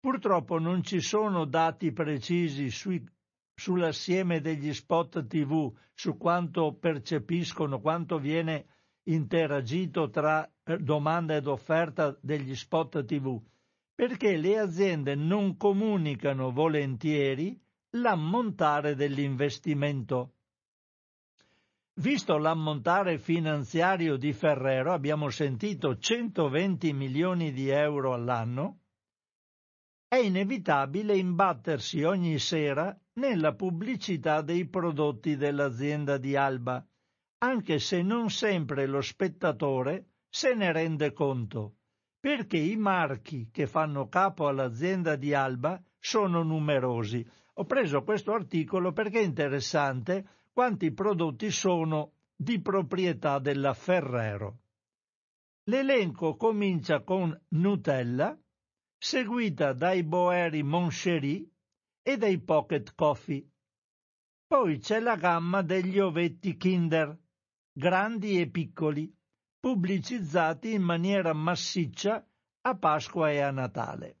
Purtroppo 0.00 0.58
non 0.58 0.82
ci 0.82 1.00
sono 1.00 1.44
dati 1.44 1.92
precisi 1.92 2.68
sui, 2.68 3.00
sull'assieme 3.54 4.40
degli 4.40 4.74
spot 4.74 5.24
TV, 5.28 5.72
su 5.94 6.16
quanto 6.16 6.74
percepiscono, 6.74 7.80
quanto 7.80 8.18
viene 8.18 8.66
interagito 9.06 10.08
tra 10.10 10.48
eh, 10.64 10.78
domanda 10.78 11.34
ed 11.36 11.46
offerta 11.46 12.16
degli 12.20 12.54
spot 12.54 13.04
TV, 13.04 13.40
perché 13.94 14.36
le 14.36 14.58
aziende 14.58 15.14
non 15.14 15.56
comunicano 15.56 16.50
volentieri 16.50 17.58
l'ammontare 17.90 18.94
dell'investimento. 18.94 20.32
Visto 21.98 22.36
l'ammontare 22.36 23.18
finanziario 23.18 24.16
di 24.16 24.32
Ferrero, 24.34 24.92
abbiamo 24.92 25.30
sentito 25.30 25.96
120 25.96 26.92
milioni 26.92 27.52
di 27.52 27.70
euro 27.70 28.12
all'anno, 28.12 28.80
è 30.08 30.16
inevitabile 30.16 31.16
imbattersi 31.16 32.02
ogni 32.02 32.38
sera 32.38 32.96
nella 33.14 33.54
pubblicità 33.54 34.42
dei 34.42 34.68
prodotti 34.68 35.36
dell'azienda 35.36 36.18
di 36.18 36.36
Alba, 36.36 36.86
anche 37.38 37.78
se 37.78 38.02
non 38.02 38.30
sempre 38.30 38.86
lo 38.86 39.00
spettatore 39.00 40.10
se 40.28 40.54
ne 40.54 40.72
rende 40.72 41.12
conto, 41.12 41.76
perché 42.18 42.56
i 42.56 42.76
marchi 42.76 43.50
che 43.50 43.66
fanno 43.66 44.08
capo 44.08 44.48
all'azienda 44.48 45.16
di 45.16 45.34
Alba 45.34 45.82
sono 45.98 46.42
numerosi. 46.42 47.26
Ho 47.54 47.64
preso 47.64 48.02
questo 48.02 48.32
articolo 48.32 48.92
perché 48.92 49.20
è 49.20 49.24
interessante 49.24 50.28
quanti 50.52 50.92
prodotti 50.92 51.50
sono 51.50 52.12
di 52.34 52.60
proprietà 52.60 53.38
della 53.38 53.74
Ferrero. 53.74 54.58
L'elenco 55.64 56.36
comincia 56.36 57.00
con 57.02 57.38
Nutella, 57.48 58.38
seguita 58.98 59.72
dai 59.72 60.02
Boeri 60.02 60.62
Moncherie 60.62 61.48
e 62.02 62.16
dai 62.16 62.38
Pocket 62.40 62.94
Coffee. 62.94 63.44
Poi 64.46 64.78
c'è 64.78 65.00
la 65.00 65.16
gamma 65.16 65.62
degli 65.62 65.98
ovetti 65.98 66.56
Kinder, 66.56 67.18
grandi 67.78 68.40
e 68.40 68.48
piccoli, 68.48 69.14
pubblicizzati 69.60 70.72
in 70.72 70.80
maniera 70.80 71.34
massiccia 71.34 72.26
a 72.62 72.74
Pasqua 72.74 73.30
e 73.30 73.40
a 73.40 73.50
Natale. 73.50 74.20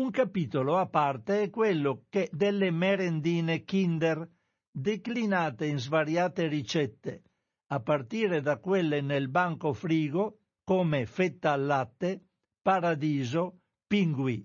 Un 0.00 0.10
capitolo 0.10 0.78
a 0.78 0.88
parte 0.88 1.42
è 1.42 1.50
quello 1.50 2.06
che 2.08 2.28
delle 2.32 2.72
merendine 2.72 3.62
Kinder, 3.62 4.28
declinate 4.68 5.66
in 5.66 5.78
svariate 5.78 6.48
ricette, 6.48 7.22
a 7.68 7.78
partire 7.78 8.40
da 8.40 8.58
quelle 8.58 9.00
nel 9.00 9.28
banco 9.28 9.72
frigo 9.72 10.40
come 10.64 11.06
fetta 11.06 11.52
al 11.52 11.66
latte, 11.66 12.30
paradiso, 12.60 13.60
pingui. 13.86 14.44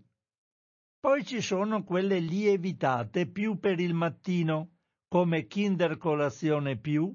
Poi 1.00 1.26
ci 1.26 1.42
sono 1.42 1.84
quelle 1.84 2.20
lievitate 2.20 3.28
più 3.28 3.58
per 3.58 3.80
il 3.80 3.96
mattino, 3.96 4.74
come 5.08 5.48
Kinder 5.48 5.98
Colazione 5.98 6.78
Più, 6.78 7.14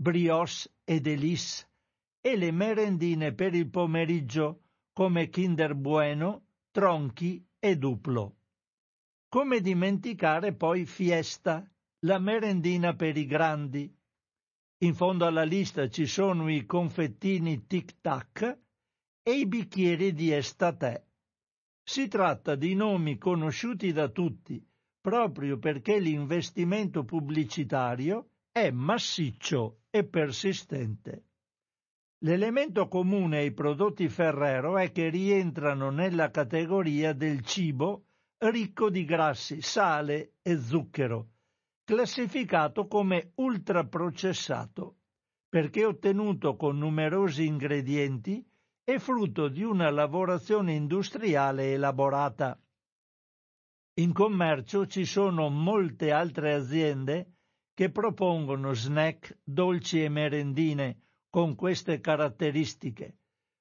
Brioche 0.00 0.70
e 0.82 0.98
Delice, 0.98 1.68
e 2.22 2.34
le 2.34 2.52
merendine 2.52 3.34
per 3.34 3.54
il 3.54 3.68
pomeriggio, 3.68 4.62
come 4.94 5.28
Kinder 5.28 5.74
Bueno, 5.74 6.46
Tronchi 6.70 7.46
e 7.58 7.76
Duplo. 7.76 8.36
Come 9.28 9.60
dimenticare 9.60 10.54
poi 10.54 10.86
Fiesta, 10.86 11.70
la 12.06 12.18
merendina 12.18 12.94
per 12.96 13.18
i 13.18 13.26
grandi. 13.26 13.94
In 14.84 14.94
fondo 14.94 15.26
alla 15.26 15.44
lista 15.44 15.86
ci 15.90 16.06
sono 16.06 16.48
i 16.48 16.64
confettini 16.64 17.66
Tic 17.66 18.00
Tac 18.00 18.58
e 19.22 19.32
i 19.32 19.46
bicchieri 19.46 20.14
di 20.14 20.32
Estate. 20.32 21.08
Si 21.82 22.08
tratta 22.08 22.54
di 22.54 22.74
nomi 22.74 23.18
conosciuti 23.18 23.92
da 23.92 24.08
tutti, 24.08 24.66
proprio 24.98 25.58
perché 25.58 26.00
l'investimento 26.00 27.04
pubblicitario 27.04 28.29
è 28.52 28.70
massiccio 28.70 29.82
e 29.90 30.04
persistente. 30.04 31.24
L'elemento 32.24 32.88
comune 32.88 33.38
ai 33.38 33.52
prodotti 33.52 34.08
Ferrero 34.08 34.76
è 34.76 34.90
che 34.90 35.08
rientrano 35.08 35.90
nella 35.90 36.30
categoria 36.30 37.12
del 37.12 37.42
cibo 37.42 38.06
ricco 38.38 38.90
di 38.90 39.04
grassi, 39.04 39.62
sale 39.62 40.34
e 40.42 40.58
zucchero, 40.58 41.28
classificato 41.84 42.88
come 42.88 43.32
ultraprocessato, 43.36 44.96
perché 45.48 45.84
ottenuto 45.84 46.56
con 46.56 46.76
numerosi 46.76 47.46
ingredienti 47.46 48.44
e 48.82 48.98
frutto 48.98 49.48
di 49.48 49.62
una 49.62 49.90
lavorazione 49.90 50.74
industriale 50.74 51.72
elaborata. 51.72 52.60
In 54.00 54.12
commercio 54.12 54.86
ci 54.86 55.04
sono 55.04 55.48
molte 55.48 56.10
altre 56.10 56.54
aziende 56.54 57.34
che 57.74 57.90
propongono 57.90 58.72
snack, 58.72 59.38
dolci 59.42 60.02
e 60.02 60.08
merendine 60.08 61.00
con 61.30 61.54
queste 61.54 62.00
caratteristiche, 62.00 63.16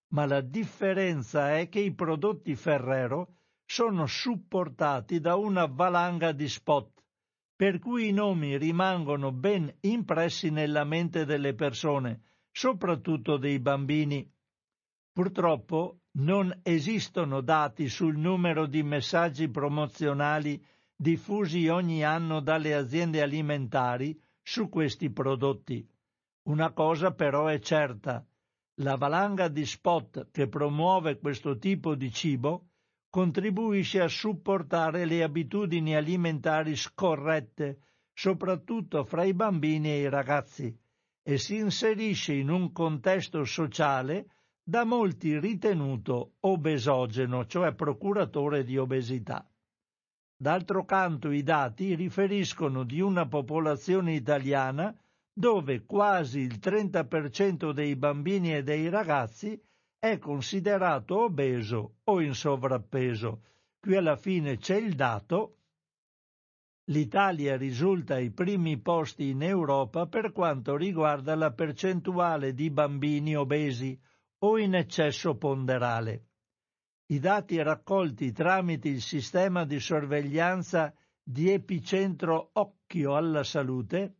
ma 0.10 0.26
la 0.26 0.42
differenza 0.42 1.58
è 1.58 1.70
che 1.70 1.80
i 1.80 1.94
prodotti 1.94 2.56
Ferrero 2.56 3.36
sono 3.66 4.08
supportati 4.08 5.20
da 5.20 5.36
una 5.36 5.66
valanga 5.68 6.32
di 6.32 6.50
spot, 6.50 7.04
per 7.56 7.78
cui 7.78 8.08
i 8.08 8.12
nomi 8.12 8.58
rimangono 8.58 9.32
ben 9.32 9.72
impressi 9.82 10.50
nella 10.50 10.84
mente 10.84 11.26
delle 11.26 11.54
persone, 11.54 12.22
soprattutto 12.52 13.38
dei 13.38 13.60
bambini. 13.60 14.28
Purtroppo 15.12 16.00
non 16.14 16.58
esistono 16.64 17.42
dati 17.42 17.90
sul 17.90 18.18
numero 18.18 18.66
di 18.66 18.82
messaggi 18.82 19.50
promozionali 19.50 20.66
diffusi 21.02 21.70
ogni 21.70 22.04
anno 22.04 22.42
dalle 22.42 22.76
aziende 22.76 23.22
alimentari 23.22 24.22
su 24.42 24.68
questi 24.68 25.10
prodotti. 25.10 25.88
Una 26.50 26.74
cosa 26.74 27.14
però 27.14 27.48
è 27.48 27.58
certa, 27.60 28.28
la 28.82 28.96
valanga 28.98 29.48
di 29.48 29.66
spot 29.66 30.30
che 30.30 30.50
promuove 30.50 31.18
questo 31.18 31.58
tipo 31.58 31.96
di 31.96 32.12
cibo 32.12 32.72
contribuisce 33.10 34.02
a 34.02 34.10
supportare 34.10 35.06
le 35.06 35.24
abitudini 35.24 35.96
alimentari 35.96 36.76
scorrette, 36.76 37.80
soprattutto 38.14 39.06
fra 39.06 39.24
i 39.24 39.34
bambini 39.34 39.92
e 39.92 40.00
i 40.02 40.10
ragazzi, 40.10 40.78
e 41.24 41.38
si 41.38 41.56
inserisce 41.56 42.34
in 42.34 42.50
un 42.50 42.74
contesto 42.74 43.46
sociale 43.46 44.32
da 44.62 44.84
molti 44.84 45.40
ritenuto 45.40 46.34
obesogeno, 46.42 47.46
cioè 47.46 47.74
procuratore 47.74 48.66
di 48.66 48.78
obesità. 48.78 49.50
D'altro 50.42 50.86
canto 50.86 51.32
i 51.32 51.44
dati 51.44 51.96
riferiscono 51.96 52.86
di 52.86 53.02
una 53.02 53.28
popolazione 53.28 54.14
italiana 54.14 54.98
dove 55.34 55.84
quasi 55.84 56.40
il 56.40 56.60
30% 56.62 57.72
dei 57.72 57.98
bambini 57.98 58.56
e 58.56 58.64
dei 58.64 58.88
ragazzi 58.88 59.62
è 60.00 60.18
considerato 60.18 61.24
obeso 61.24 61.96
o 62.06 62.22
in 62.22 62.34
sovrappeso. 62.34 63.42
Qui 63.82 63.98
alla 63.98 64.16
fine 64.16 64.58
c'è 64.58 64.78
il 64.78 64.96
dato. 64.96 65.58
L'Italia 66.86 67.58
risulta 67.58 68.14
ai 68.14 68.32
primi 68.32 68.78
posti 68.78 69.32
in 69.32 69.44
Europa 69.44 70.08
per 70.08 70.32
quanto 70.32 70.78
riguarda 70.78 71.36
la 71.36 71.52
percentuale 71.52 72.54
di 72.54 72.70
bambini 72.70 73.36
obesi 73.36 74.00
o 74.46 74.58
in 74.58 74.74
eccesso 74.74 75.36
ponderale. 75.36 76.29
I 77.12 77.18
dati 77.18 77.60
raccolti 77.60 78.32
tramite 78.32 78.88
il 78.88 79.02
sistema 79.02 79.66
di 79.66 79.80
sorveglianza 79.80 80.94
di 81.24 81.50
epicentro 81.50 82.52
Occhio 82.54 83.16
alla 83.16 83.44
Salute 83.44 84.18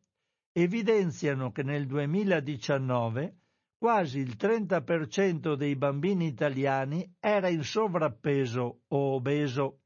evidenziano 0.52 1.52
che 1.52 1.62
nel 1.62 1.86
2019 1.86 3.38
quasi 3.78 4.18
il 4.18 4.36
30% 4.36 5.54
dei 5.54 5.76
bambini 5.76 6.26
italiani 6.26 7.16
era 7.20 7.48
in 7.48 7.64
sovrappeso 7.64 8.82
o 8.88 8.98
obeso. 9.14 9.82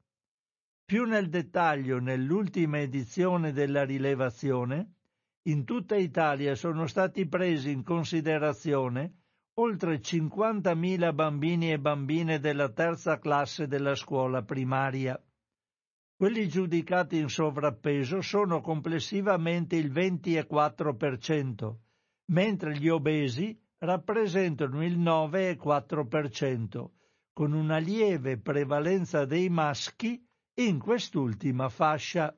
Più 0.86 1.04
nel 1.04 1.28
dettaglio 1.28 1.98
nell'ultima 1.98 2.80
edizione 2.80 3.52
della 3.52 3.84
rilevazione, 3.84 4.94
in 5.48 5.64
tutta 5.66 5.96
Italia 5.96 6.54
sono 6.54 6.86
stati 6.86 7.28
presi 7.28 7.70
in 7.70 7.82
considerazione 7.82 9.23
oltre 9.56 10.00
50.000 10.00 11.14
bambini 11.14 11.70
e 11.70 11.78
bambine 11.78 12.40
della 12.40 12.70
terza 12.70 13.18
classe 13.18 13.68
della 13.68 13.94
scuola 13.94 14.42
primaria. 14.42 15.22
Quelli 16.16 16.48
giudicati 16.48 17.18
in 17.18 17.28
sovrappeso 17.28 18.20
sono 18.20 18.60
complessivamente 18.60 19.76
il 19.76 19.92
24%, 19.92 21.74
mentre 22.32 22.76
gli 22.78 22.88
obesi 22.88 23.56
rappresentano 23.78 24.84
il 24.84 24.98
9,4%, 24.98 26.90
con 27.32 27.52
una 27.52 27.78
lieve 27.78 28.38
prevalenza 28.38 29.24
dei 29.24 29.48
maschi 29.48 30.24
in 30.54 30.78
quest'ultima 30.78 31.68
fascia. 31.68 32.36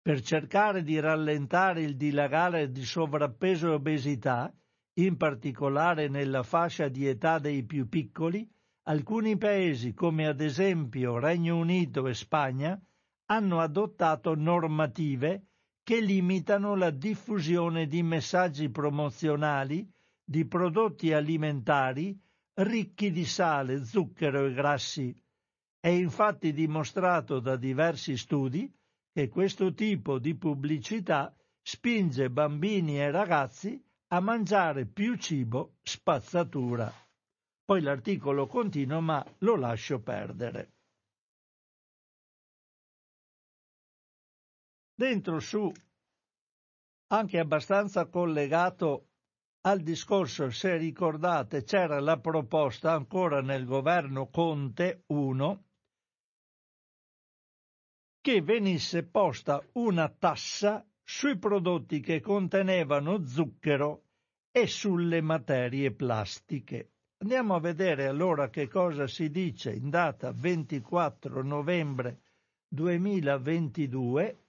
Per 0.00 0.20
cercare 0.20 0.82
di 0.82 1.00
rallentare 1.00 1.82
il 1.82 1.96
dilagare 1.96 2.70
di 2.70 2.84
sovrappeso 2.84 3.68
e 3.68 3.74
obesità, 3.74 4.54
in 4.98 5.16
particolare 5.16 6.08
nella 6.08 6.42
fascia 6.42 6.88
di 6.88 7.06
età 7.06 7.38
dei 7.38 7.64
più 7.64 7.88
piccoli, 7.88 8.48
alcuni 8.84 9.36
paesi 9.36 9.92
come 9.92 10.26
ad 10.26 10.40
esempio 10.40 11.18
Regno 11.18 11.56
Unito 11.56 12.06
e 12.06 12.14
Spagna 12.14 12.80
hanno 13.26 13.60
adottato 13.60 14.34
normative 14.34 15.48
che 15.82 16.00
limitano 16.00 16.74
la 16.76 16.90
diffusione 16.90 17.86
di 17.86 18.02
messaggi 18.02 18.70
promozionali 18.70 19.88
di 20.24 20.46
prodotti 20.46 21.12
alimentari 21.12 22.18
ricchi 22.54 23.10
di 23.10 23.24
sale, 23.24 23.84
zucchero 23.84 24.46
e 24.46 24.52
grassi. 24.52 25.14
È 25.78 25.88
infatti 25.88 26.52
dimostrato 26.52 27.38
da 27.38 27.56
diversi 27.56 28.16
studi 28.16 28.72
che 29.12 29.28
questo 29.28 29.74
tipo 29.74 30.18
di 30.18 30.34
pubblicità 30.34 31.34
spinge 31.62 32.30
bambini 32.30 32.98
e 32.98 33.10
ragazzi 33.10 33.85
a 34.08 34.20
mangiare 34.20 34.86
più 34.86 35.16
cibo 35.16 35.76
spazzatura. 35.82 36.92
Poi 37.64 37.80
l'articolo 37.80 38.46
continua, 38.46 39.00
ma 39.00 39.24
lo 39.38 39.56
lascio 39.56 40.00
perdere. 40.00 40.76
dentro 44.96 45.40
su 45.40 45.70
anche 47.08 47.38
abbastanza 47.38 48.06
collegato 48.06 49.10
al 49.66 49.80
discorso, 49.80 50.50
se 50.50 50.76
ricordate, 50.76 51.64
c'era 51.64 52.00
la 52.00 52.18
proposta 52.18 52.92
ancora 52.92 53.42
nel 53.42 53.64
governo 53.64 54.28
Conte 54.28 55.02
1 55.06 55.64
che 58.20 58.42
venisse 58.42 59.04
posta 59.04 59.64
una 59.72 60.08
tassa 60.08 60.84
sui 61.08 61.38
prodotti 61.38 62.00
che 62.00 62.20
contenevano 62.20 63.24
zucchero 63.24 64.06
e 64.50 64.66
sulle 64.66 65.20
materie 65.20 65.92
plastiche. 65.92 66.94
Andiamo 67.18 67.54
a 67.54 67.60
vedere 67.60 68.06
allora 68.06 68.50
che 68.50 68.66
cosa 68.66 69.06
si 69.06 69.30
dice 69.30 69.72
in 69.72 69.88
data 69.88 70.32
24 70.32 71.44
novembre 71.44 72.22
2022 72.66 74.40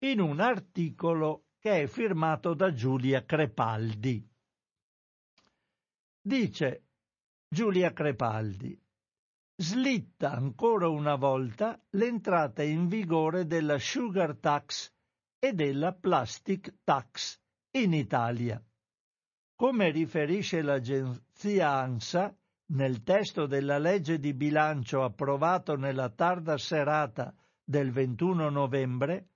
in 0.00 0.20
un 0.20 0.40
articolo 0.40 1.44
che 1.60 1.82
è 1.82 1.86
firmato 1.86 2.52
da 2.52 2.72
Giulia 2.72 3.24
Crepaldi. 3.24 4.28
Dice 6.20 6.84
Giulia 7.48 7.92
Crepaldi, 7.92 8.83
slitta 9.56 10.32
ancora 10.32 10.88
una 10.88 11.14
volta 11.14 11.80
l'entrata 11.90 12.62
in 12.62 12.88
vigore 12.88 13.46
della 13.46 13.78
sugar 13.78 14.36
tax 14.36 14.92
e 15.38 15.52
della 15.52 15.92
plastic 15.92 16.78
tax 16.82 17.40
in 17.76 17.92
Italia. 17.92 18.60
Come 19.54 19.90
riferisce 19.90 20.60
l'agenzia 20.60 21.70
ANSA, 21.70 22.36
nel 22.66 23.02
testo 23.04 23.46
della 23.46 23.78
legge 23.78 24.18
di 24.18 24.34
bilancio 24.34 25.04
approvato 25.04 25.76
nella 25.76 26.08
tarda 26.08 26.58
serata 26.58 27.32
del 27.62 27.92
21 27.92 28.48
novembre, 28.48 29.28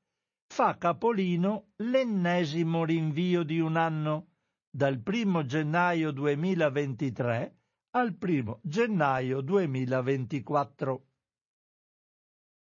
fa 0.48 0.76
capolino 0.76 1.72
l'ennesimo 1.76 2.84
rinvio 2.84 3.44
di 3.44 3.60
un 3.60 3.76
anno, 3.76 4.30
dal 4.70 5.00
1 5.04 5.44
gennaio 5.44 6.10
2023 6.10 7.57
al 7.98 8.16
1 8.20 8.60
gennaio 8.62 9.40
2024. 9.40 11.06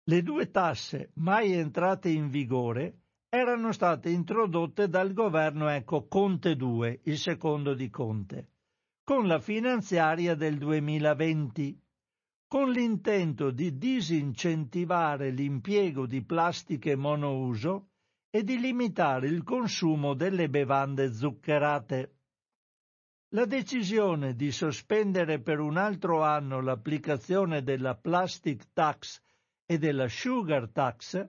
Le 0.05 0.23
due 0.23 0.51
tasse 0.51 1.11
mai 1.15 1.53
entrate 1.53 2.09
in 2.09 2.29
vigore 2.29 3.01
erano 3.29 3.73
state 3.73 4.11
introdotte 4.11 4.89
dal 4.89 5.13
governo 5.13 5.69
ecco, 5.69 6.07
Conte 6.07 6.57
2, 6.57 7.01
il 7.05 7.19
secondo 7.19 7.75
di 7.75 7.91
Conte, 7.91 8.53
con 9.03 9.27
la 9.27 9.41
finanziaria 9.41 10.35
del 10.35 10.57
2020, 10.57 11.79
con 12.47 12.71
l'intento 12.71 13.51
di 13.51 13.77
disincentivare 13.77 15.31
l'impiego 15.31 16.07
di 16.07 16.25
plastiche 16.25 16.97
monouso 16.97 17.89
e 18.31 18.45
di 18.45 18.59
limitare 18.59 19.27
il 19.27 19.43
consumo 19.43 20.15
delle 20.15 20.49
bevande 20.49 21.13
zuccherate. 21.13 22.18
La 23.33 23.45
decisione 23.45 24.35
di 24.35 24.51
sospendere 24.51 25.39
per 25.43 25.61
un 25.61 25.77
altro 25.77 26.23
anno 26.23 26.63
l'applicazione 26.63 27.63
della 27.63 27.95
plastic 27.95 28.73
tax 28.73 29.21
e 29.67 29.77
della 29.77 30.09
sugar 30.09 30.71
tax 30.71 31.29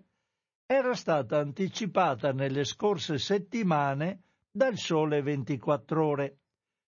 era 0.66 0.94
stata 0.94 1.40
anticipata 1.40 2.32
nelle 2.32 2.64
scorse 2.64 3.18
settimane 3.18 4.22
dal 4.50 4.78
Sole 4.78 5.22
24 5.22 6.06
ore, 6.06 6.38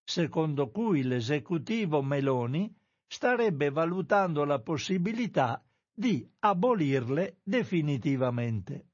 secondo 0.02 0.70
cui 0.70 1.04
l'esecutivo 1.04 2.02
Meloni 2.02 2.74
starebbe 3.06 3.70
valutando 3.70 4.46
la 4.46 4.62
possibilità 4.62 5.62
di 5.94 6.26
abolirle 6.40 7.40
definitivamente. 7.44 8.86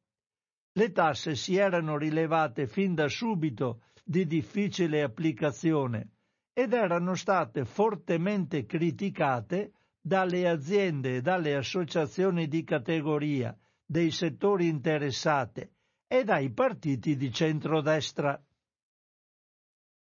Le 0.71 0.91
tasse 0.91 1.36
si 1.36 1.58
erano 1.58 1.95
rilevate 1.95 2.65
fin 2.65 2.95
da 2.95 3.08
subito 3.08 3.82
di 4.08 4.26
difficile 4.26 5.04
applicazione 5.04 6.12
ed 6.54 6.72
erano 6.72 7.13
state 7.13 7.65
fortemente 7.65 8.65
criticate 8.65 9.74
dalle 10.00 10.48
aziende 10.48 11.17
e 11.17 11.22
dalle 11.22 11.56
associazioni 11.56 12.48
di 12.48 12.63
categoria 12.63 13.54
dei 13.86 14.10
settori 14.12 14.70
interessati 14.70 15.70
e 16.08 16.24
dai 16.24 16.54
partiti 16.54 17.17
di 17.17 17.30
centrodestra. 17.34 18.41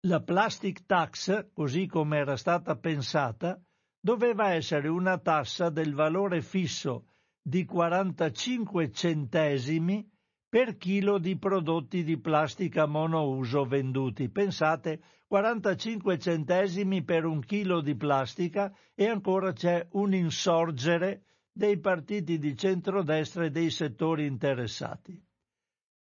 La 0.07 0.23
plastic 0.23 0.87
tax, 0.87 1.49
così 1.53 1.89
come 1.89 2.19
era 2.19 2.37
stata 2.37 2.77
pensata, 2.77 3.61
doveva 3.99 4.53
essere 4.53 4.87
una 4.87 5.19
tassa 5.19 5.69
del 5.69 5.95
valore 5.95 6.43
fisso 6.43 7.09
di 7.43 7.65
45 7.65 8.93
centesimi 8.93 10.09
per 10.57 10.79
chilo 10.79 11.19
di 11.19 11.37
prodotti 11.37 12.03
di 12.03 12.19
plastica 12.19 12.87
monouso 12.87 13.67
venduti. 13.67 14.31
Pensate, 14.31 15.03
45 15.27 16.19
centesimi 16.19 17.05
per 17.05 17.27
un 17.27 17.41
chilo 17.41 17.83
di 17.83 17.95
plastica 17.95 18.75
e 18.95 19.07
ancora 19.07 19.53
c'è 19.53 19.87
un 19.91 20.15
insorgere 20.15 21.25
dei 21.53 21.79
partiti 21.79 22.39
di 22.39 22.57
centrodestra 22.57 23.45
e 23.45 23.51
dei 23.51 23.69
settori 23.69 24.25
interessati. 24.25 25.23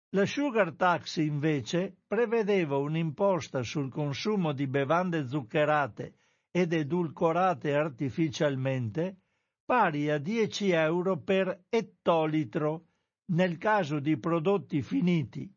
La 0.10 0.28
sugar 0.28 0.76
tax 0.76 1.16
invece 1.16 2.02
prevedeva 2.06 2.78
un'imposta 2.78 3.64
sul 3.64 3.90
consumo 3.90 4.54
di 4.54 4.68
bevande 4.68 5.26
zuccherate 5.26 6.14
ed 6.52 6.74
edulcorate 6.74 7.74
artificialmente 7.74 9.18
pari 9.66 10.12
a 10.12 10.20
10 10.20 10.70
euro 10.70 11.18
per 11.18 11.64
ettolitro 11.70 12.90
nel 13.34 13.58
caso 13.58 14.00
di 14.00 14.18
prodotti 14.18 14.82
finiti 14.82 15.52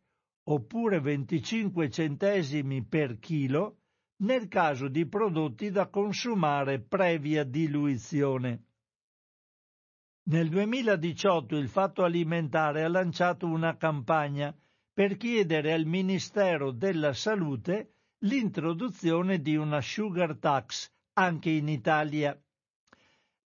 oppure 0.48 1.00
25 1.00 1.90
centesimi 1.90 2.84
per 2.84 3.18
chilo 3.18 3.78
nel 4.18 4.48
caso 4.48 4.88
di 4.88 5.06
prodotti 5.06 5.70
da 5.70 5.88
consumare 5.88 6.80
previa 6.80 7.44
diluizione. 7.44 8.64
Nel 10.28 10.48
2018 10.48 11.56
il 11.56 11.68
Fatto 11.68 12.02
Alimentare 12.02 12.82
ha 12.82 12.88
lanciato 12.88 13.46
una 13.46 13.76
campagna 13.76 14.56
per 14.92 15.16
chiedere 15.16 15.72
al 15.72 15.84
Ministero 15.84 16.72
della 16.72 17.12
Salute 17.12 17.92
l'introduzione 18.20 19.40
di 19.40 19.56
una 19.56 19.80
sugar 19.80 20.36
tax 20.38 20.90
anche 21.12 21.50
in 21.50 21.68
Italia. 21.68 22.38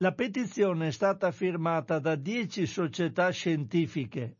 La 0.00 0.12
petizione 0.12 0.86
è 0.86 0.90
stata 0.92 1.32
firmata 1.32 1.98
da 1.98 2.14
10 2.14 2.66
società 2.66 3.30
scientifiche 3.30 4.36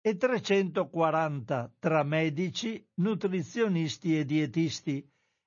e 0.00 0.16
340 0.16 1.74
tra 1.80 2.04
medici, 2.04 2.86
nutrizionisti 3.00 4.16
e 4.16 4.24
dietisti 4.24 5.04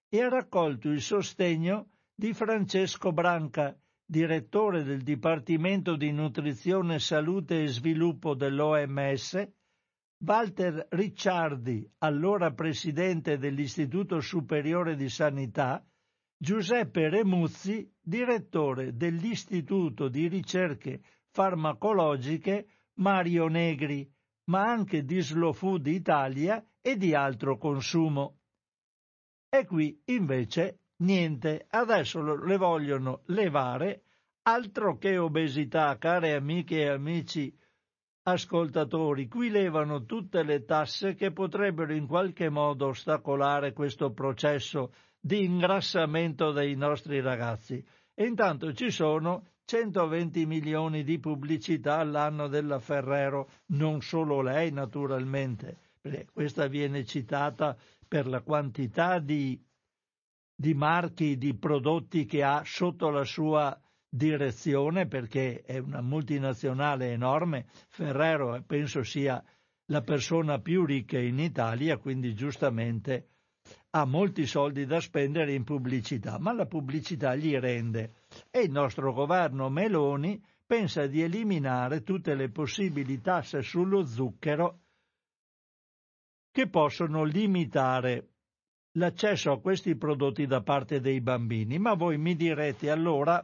e 0.10 0.21
ha 0.21 0.28
raccolto 0.28 0.89
il 0.89 1.02
sostegno 1.02 1.91
di 2.13 2.34
Francesco 2.34 3.13
Branca, 3.13 3.73
direttore 4.06 4.84
del 4.84 5.02
Dipartimento 5.02 5.95
di 5.95 6.12
Nutrizione, 6.12 6.99
Salute 6.99 7.63
e 7.63 7.67
Sviluppo 7.67 8.36
dell'OMS, 8.36 9.47
Walter 10.26 10.88
Ricciardi, 10.89 11.89
allora 11.99 12.52
presidente 12.52 13.38
dell'Istituto 13.38 14.19
Superiore 14.19 14.97
di 14.97 15.08
Sanità, 15.08 15.82
Giuseppe 16.43 17.08
Remuzzi, 17.08 17.89
direttore 18.01 18.97
dell'Istituto 18.97 20.10
di 20.10 20.27
Ricerche 20.27 21.01
Farmacologiche 21.29 22.67
Mario 22.95 23.47
Negri, 23.47 24.06
ma 24.49 24.69
anche 24.69 25.06
di 25.06 25.21
Slow 25.21 25.53
Food 25.53 25.88
Italia 25.88 26.62
e 26.82 26.97
di 26.97 27.15
altro 27.15 27.58
consumo. 27.58 28.39
E 29.47 29.65
qui 29.65 29.97
invece 30.08 30.79
Niente, 30.97 31.65
adesso 31.69 32.21
le 32.21 32.58
vogliono 32.58 33.21
levare, 33.27 34.03
altro 34.41 34.97
che 34.97 35.17
obesità, 35.17 35.97
care 35.97 36.34
amiche 36.34 36.82
e 36.82 36.89
amici 36.89 37.58
ascoltatori, 38.23 39.29
qui 39.29 39.49
levano 39.49 40.03
tutte 40.03 40.43
le 40.43 40.65
tasse 40.65 41.13
che 41.13 41.32
potrebbero 41.32 41.93
in 41.93 42.06
qualche 42.06 42.49
modo 42.49 42.88
ostacolare 42.88 43.71
questo 43.71 44.12
processo 44.12 44.91
di 45.25 45.45
ingrassamento 45.45 46.51
dei 46.51 46.75
nostri 46.75 47.21
ragazzi. 47.21 47.81
E 48.13 48.25
intanto 48.25 48.73
ci 48.73 48.91
sono 48.91 49.45
120 49.63 50.45
milioni 50.45 51.03
di 51.03 51.17
pubblicità 51.17 51.99
all'anno 51.99 52.49
della 52.49 52.79
Ferrero, 52.79 53.49
non 53.67 54.01
solo 54.01 54.41
lei 54.41 54.71
naturalmente, 54.71 55.77
perché 56.01 56.27
questa 56.33 56.67
viene 56.67 57.05
citata 57.05 57.77
per 58.05 58.27
la 58.27 58.41
quantità 58.41 59.19
di 59.19 59.57
di 60.55 60.73
marchi 60.75 61.38
di 61.38 61.55
prodotti 61.55 62.25
che 62.25 62.43
ha 62.43 62.62
sotto 62.63 63.09
la 63.09 63.23
sua 63.23 63.77
direzione 64.07 65.07
perché 65.07 65.62
è 65.62 65.79
una 65.79 66.01
multinazionale 66.01 67.12
enorme. 67.12 67.65
Ferrero 67.89 68.62
penso 68.65 69.03
sia 69.03 69.43
la 69.88 70.01
persona 70.01 70.59
più 70.59 70.86
ricca 70.86 71.17
in 71.17 71.39
Italia, 71.39 71.97
quindi 71.97 72.36
giustamente 72.36 73.33
ha 73.95 74.06
molti 74.06 74.47
soldi 74.47 74.86
da 74.86 74.99
spendere 74.99 75.53
in 75.53 75.63
pubblicità, 75.63 76.39
ma 76.39 76.51
la 76.51 76.65
pubblicità 76.65 77.36
gli 77.36 77.56
rende 77.56 78.23
e 78.49 78.62
il 78.62 78.71
nostro 78.71 79.13
governo 79.13 79.69
Meloni 79.69 80.41
pensa 80.65 81.06
di 81.06 81.21
eliminare 81.21 82.01
tutte 82.01 82.34
le 82.34 82.49
possibili 82.49 83.21
tasse 83.21 83.62
sullo 83.62 84.03
zucchero 84.03 84.79
che 86.51 86.67
possono 86.69 87.23
limitare 87.23 88.29
l'accesso 88.93 89.51
a 89.51 89.60
questi 89.60 89.95
prodotti 89.95 90.47
da 90.47 90.62
parte 90.62 90.99
dei 90.99 91.21
bambini, 91.21 91.77
ma 91.77 91.93
voi 91.93 92.17
mi 92.17 92.36
direte 92.36 92.89
allora 92.89 93.43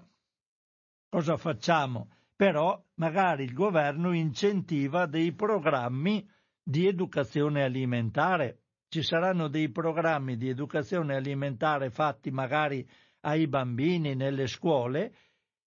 cosa 1.10 1.38
facciamo? 1.38 2.12
Però 2.36 2.82
magari 2.96 3.44
il 3.44 3.54
governo 3.54 4.14
incentiva 4.14 5.06
dei 5.06 5.34
programmi 5.34 6.28
di 6.64 6.88
educazione 6.88 7.64
alimentare. 7.64 8.62
Ci 8.92 9.04
saranno 9.04 9.50
dei 9.50 9.70
programmi 9.70 10.36
di 10.36 10.50
educazione 10.50 11.16
alimentare 11.16 11.92
fatti 11.92 12.32
magari 12.32 12.84
ai 13.22 13.48
bambini 13.48 14.16
nelle 14.16 14.48
scuole, 14.48 15.14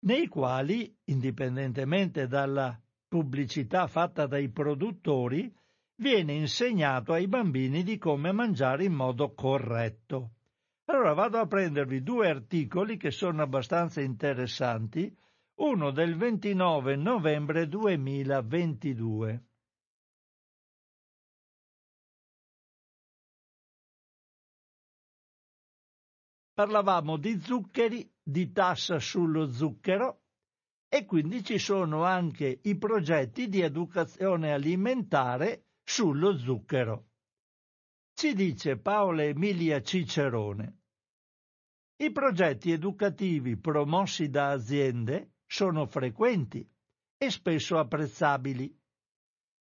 nei 0.01 0.27
quali, 0.27 0.93
indipendentemente 1.05 2.27
dalla 2.27 2.77
pubblicità 3.07 3.87
fatta 3.87 4.27
dai 4.27 4.51
produttori, 4.51 5.55
viene 5.99 6.33
insegnato 6.33 7.13
ai 7.13 7.29
bambini 7.29 7.85
di 7.85 7.99
come 7.99 8.33
mangiare 8.33 8.83
in 8.83 8.95
modo 8.95 9.33
corretto. 9.33 10.31
Allora 10.87 11.13
vado 11.13 11.39
a 11.39 11.47
prendervi 11.47 12.03
due 12.03 12.29
articoli 12.29 12.97
che 12.97 13.13
sono 13.13 13.43
abbastanza 13.43 14.01
interessanti, 14.01 15.17
uno 15.61 15.93
del 15.93 16.17
29 16.17 16.97
novembre 16.97 17.69
2022. 17.69 19.45
Parlavamo 26.55 27.17
di 27.17 27.41
zuccheri, 27.41 28.09
di 28.23 28.53
tassa 28.53 29.01
sullo 29.01 29.51
zucchero 29.51 30.21
e 30.89 31.05
quindi 31.05 31.43
ci 31.43 31.59
sono 31.59 32.05
anche 32.05 32.61
i 32.63 32.79
progetti 32.79 33.49
di 33.49 33.61
educazione 33.61 34.53
alimentare 34.53 35.71
sullo 35.83 36.39
zucchero. 36.39 37.09
Ci 38.15 38.35
dice 38.35 38.79
Paola 38.79 39.25
Emilia 39.25 39.83
Cicerone. 39.83 40.79
I 41.97 42.13
progetti 42.13 42.71
educativi 42.71 43.57
promossi 43.57 44.31
da 44.31 44.51
aziende 44.51 45.33
sono 45.47 45.87
frequenti 45.87 46.65
e 47.17 47.31
spesso 47.31 47.79
apprezzabili, 47.79 48.73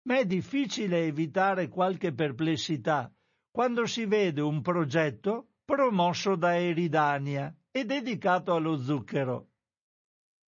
ma 0.09 0.19
è 0.19 0.27
difficile 0.27 1.07
evitare 1.07 1.69
qualche 1.69 2.13
perplessità 2.13 3.13
quando 3.49 3.87
si 3.87 4.07
vede 4.07 4.41
un 4.41 4.61
progetto 4.61 5.50
promosso 5.71 6.35
da 6.35 6.59
Eridania 6.59 7.55
e 7.71 7.85
dedicato 7.85 8.53
allo 8.55 8.77
zucchero. 8.77 9.51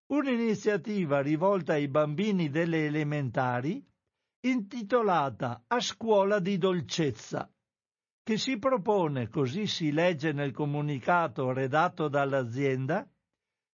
Un'iniziativa 0.07 1.23
rivolta 1.23 1.75
ai 1.75 1.87
bambini 1.87 2.51
delle 2.51 2.87
elementari 2.87 3.81
intitolata 4.41 5.63
A 5.69 5.79
scuola 5.79 6.41
di 6.41 6.59
dolcezza, 6.59 7.49
che 8.25 8.37
si 8.37 8.59
propone, 8.59 9.29
così 9.29 9.69
si 9.69 9.93
legge 9.93 10.33
nel 10.33 10.51
comunicato 10.51 11.53
redatto 11.53 12.09
dall'azienda, 12.09 13.09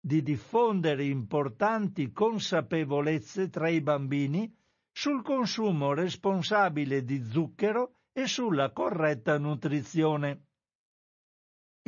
di 0.01 0.21
diffondere 0.21 1.05
importanti 1.05 2.11
consapevolezze 2.11 3.49
tra 3.49 3.69
i 3.69 3.79
bambini 3.79 4.53
sul 4.91 5.23
consumo 5.23 5.93
responsabile 5.93 7.05
di 7.05 7.23
zucchero 7.23 7.99
e 8.11 8.27
sulla 8.27 8.73
corretta 8.73 9.37
nutrizione. 9.37 10.46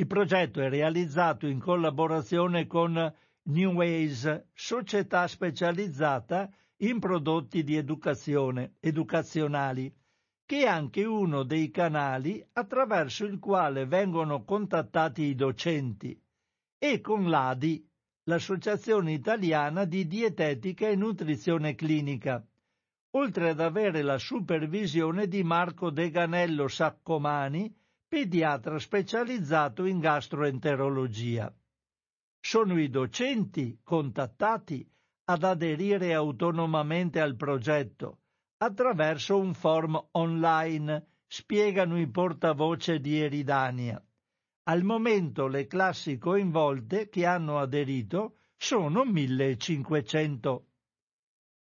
Il 0.00 0.06
progetto 0.06 0.62
è 0.62 0.70
realizzato 0.70 1.46
in 1.46 1.58
collaborazione 1.58 2.66
con 2.66 3.14
New 3.42 3.72
Ways, 3.72 4.46
società 4.54 5.26
specializzata 5.26 6.50
in 6.78 6.98
prodotti 6.98 7.62
di 7.62 7.76
educazione 7.76 8.76
educazionali, 8.80 9.94
che 10.46 10.62
è 10.62 10.66
anche 10.66 11.04
uno 11.04 11.42
dei 11.42 11.70
canali 11.70 12.42
attraverso 12.54 13.26
il 13.26 13.38
quale 13.38 13.84
vengono 13.84 14.42
contattati 14.42 15.24
i 15.24 15.34
docenti, 15.34 16.18
e 16.78 17.00
con 17.02 17.28
l'ADI, 17.28 17.86
l'Associazione 18.22 19.12
Italiana 19.12 19.84
di 19.84 20.06
Dietetica 20.06 20.88
e 20.88 20.96
Nutrizione 20.96 21.74
Clinica, 21.74 22.42
oltre 23.10 23.50
ad 23.50 23.60
avere 23.60 24.00
la 24.00 24.16
supervisione 24.16 25.28
di 25.28 25.42
Marco 25.42 25.90
Deganello 25.90 26.68
Saccomani, 26.68 27.76
pediatra 28.10 28.80
specializzato 28.80 29.84
in 29.84 30.00
gastroenterologia. 30.00 31.54
Sono 32.40 32.76
i 32.76 32.90
docenti 32.90 33.78
contattati 33.84 34.84
ad 35.26 35.44
aderire 35.44 36.12
autonomamente 36.12 37.20
al 37.20 37.36
progetto 37.36 38.22
attraverso 38.56 39.38
un 39.38 39.54
form 39.54 40.08
online, 40.12 41.20
spiegano 41.28 42.00
i 42.00 42.10
portavoce 42.10 42.98
di 42.98 43.20
Eridania. 43.20 44.04
Al 44.64 44.82
momento 44.82 45.46
le 45.46 45.68
classi 45.68 46.18
coinvolte 46.18 47.08
che 47.08 47.24
hanno 47.24 47.58
aderito 47.58 48.38
sono 48.56 49.04
1500. 49.04 50.66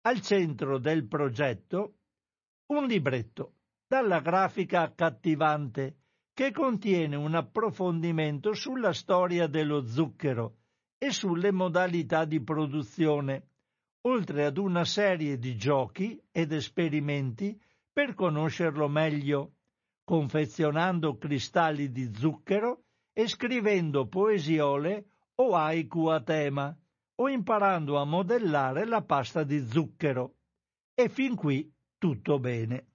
Al 0.04 0.22
centro 0.22 0.78
del 0.78 1.06
progetto 1.08 1.98
un 2.68 2.88
libretto 2.88 3.56
dalla 3.86 4.22
grafica 4.22 4.84
accattivante 4.84 6.01
che 6.34 6.52
contiene 6.52 7.16
un 7.16 7.36
approfondimento 7.36 8.54
sulla 8.54 8.94
storia 8.94 9.48
dello 9.48 9.86
zucchero 9.86 10.56
e 10.98 11.12
sulle 11.12 11.52
modalità 11.52 12.26
di 12.26 12.42
produzione, 12.42 13.48
oltre 14.02 14.46
ad 14.46 14.58
una 14.58 14.86
serie 14.86 15.38
di 15.38 15.56
giochi 15.58 16.22
ed 16.32 16.54
esperimenti 16.54 17.60
per 17.92 18.14
conoscerlo 18.14 18.88
meglio, 18.88 19.56
confezionando 20.04 21.18
cristalli 21.18 21.92
di 21.92 22.12
zucchero 22.14 22.84
e 23.14 23.28
scrivendo 23.28 24.08
poesiole 24.08 25.06
o 25.36 25.56
haiku 25.56 26.06
a 26.08 26.22
tema, 26.22 26.76
o 27.16 27.30
imparando 27.30 28.00
a 28.00 28.06
modellare 28.06 28.86
la 28.86 29.02
pasta 29.04 29.44
di 29.44 29.66
zucchero. 29.68 30.36
E 30.94 31.10
fin 31.10 31.36
qui 31.36 31.72
tutto 31.98 32.40
bene. 32.40 32.88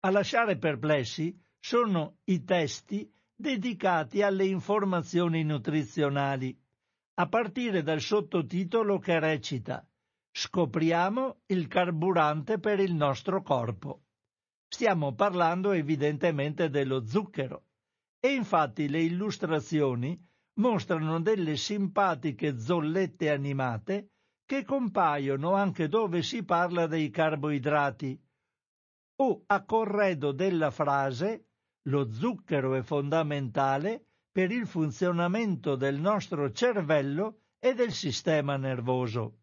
A 0.00 0.10
lasciare 0.10 0.56
perplessi 0.56 1.36
sono 1.66 2.18
i 2.26 2.44
testi 2.44 3.12
dedicati 3.34 4.22
alle 4.22 4.46
informazioni 4.46 5.42
nutrizionali, 5.42 6.56
a 7.14 7.26
partire 7.26 7.82
dal 7.82 8.00
sottotitolo 8.00 9.00
che 9.00 9.18
recita 9.18 9.84
Scopriamo 10.30 11.40
il 11.46 11.66
carburante 11.66 12.60
per 12.60 12.78
il 12.78 12.94
nostro 12.94 13.42
corpo. 13.42 14.02
Stiamo 14.68 15.16
parlando 15.16 15.72
evidentemente 15.72 16.70
dello 16.70 17.04
zucchero 17.04 17.64
e 18.20 18.32
infatti 18.32 18.88
le 18.88 19.00
illustrazioni 19.00 20.16
mostrano 20.60 21.20
delle 21.20 21.56
simpatiche 21.56 22.60
zollette 22.60 23.28
animate 23.28 24.10
che 24.44 24.64
compaiono 24.64 25.54
anche 25.54 25.88
dove 25.88 26.22
si 26.22 26.44
parla 26.44 26.86
dei 26.86 27.10
carboidrati 27.10 28.16
o 29.18 29.42
a 29.46 29.64
corredo 29.64 30.30
della 30.30 30.70
frase 30.70 31.46
lo 31.86 32.10
zucchero 32.10 32.74
è 32.74 32.82
fondamentale 32.82 34.04
per 34.30 34.50
il 34.50 34.66
funzionamento 34.66 35.76
del 35.76 35.98
nostro 35.98 36.50
cervello 36.52 37.40
e 37.58 37.74
del 37.74 37.92
sistema 37.92 38.56
nervoso, 38.56 39.38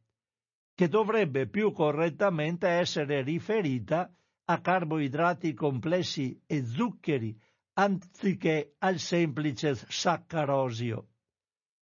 che 0.75 0.88
dovrebbe 0.88 1.47
più 1.47 1.71
correttamente 1.71 2.67
essere 2.67 3.21
riferita 3.21 4.13
a 4.45 4.62
carboidrati 4.62 5.53
complessi 5.53 6.39
e 6.45 6.65
zuccheri 6.65 7.38
anziché 7.75 8.75
al 8.79 8.99
semplice 8.99 9.75
saccarosio. 9.75 11.08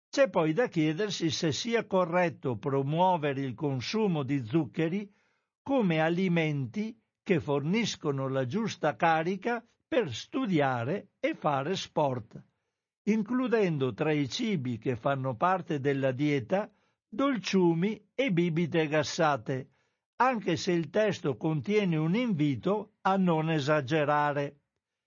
C'è 0.10 0.30
poi 0.30 0.54
da 0.54 0.68
chiedersi 0.68 1.30
se 1.30 1.52
sia 1.52 1.86
corretto 1.86 2.58
promuovere 2.58 3.42
il 3.42 3.54
consumo 3.54 4.24
di 4.24 4.44
zuccheri 4.44 5.14
come 5.62 6.00
alimenti 6.00 6.98
che 7.22 7.40
forniscono 7.40 8.28
la 8.30 8.46
giusta 8.46 8.96
carica 8.96 9.64
per 9.88 10.14
studiare 10.14 11.12
e 11.20 11.34
fare 11.34 11.76
sport, 11.76 12.42
includendo 13.04 13.94
tra 13.94 14.12
i 14.12 14.28
cibi 14.30 14.78
che 14.78 14.96
fanno 14.96 15.36
parte 15.36 15.80
della 15.80 16.12
dieta 16.12 16.70
dolciumi 17.08 18.10
e 18.14 18.32
bibite 18.32 18.88
gassate, 18.88 19.70
anche 20.18 20.58
se 20.58 20.74
il 20.74 20.90
testo 20.90 21.38
contiene 21.38 21.96
un 21.96 22.16
invito 22.16 22.96
a 23.02 23.16
non 23.16 23.50
esagerare 23.50 24.60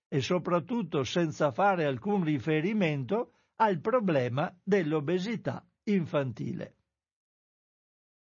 e 0.07 0.19
soprattutto 0.21 1.03
senza 1.03 1.51
fare 1.51 1.85
alcun 1.85 2.23
riferimento 2.23 3.33
al 3.57 3.79
problema 3.79 4.53
dell'obesità 4.63 5.63
infantile 5.83 6.75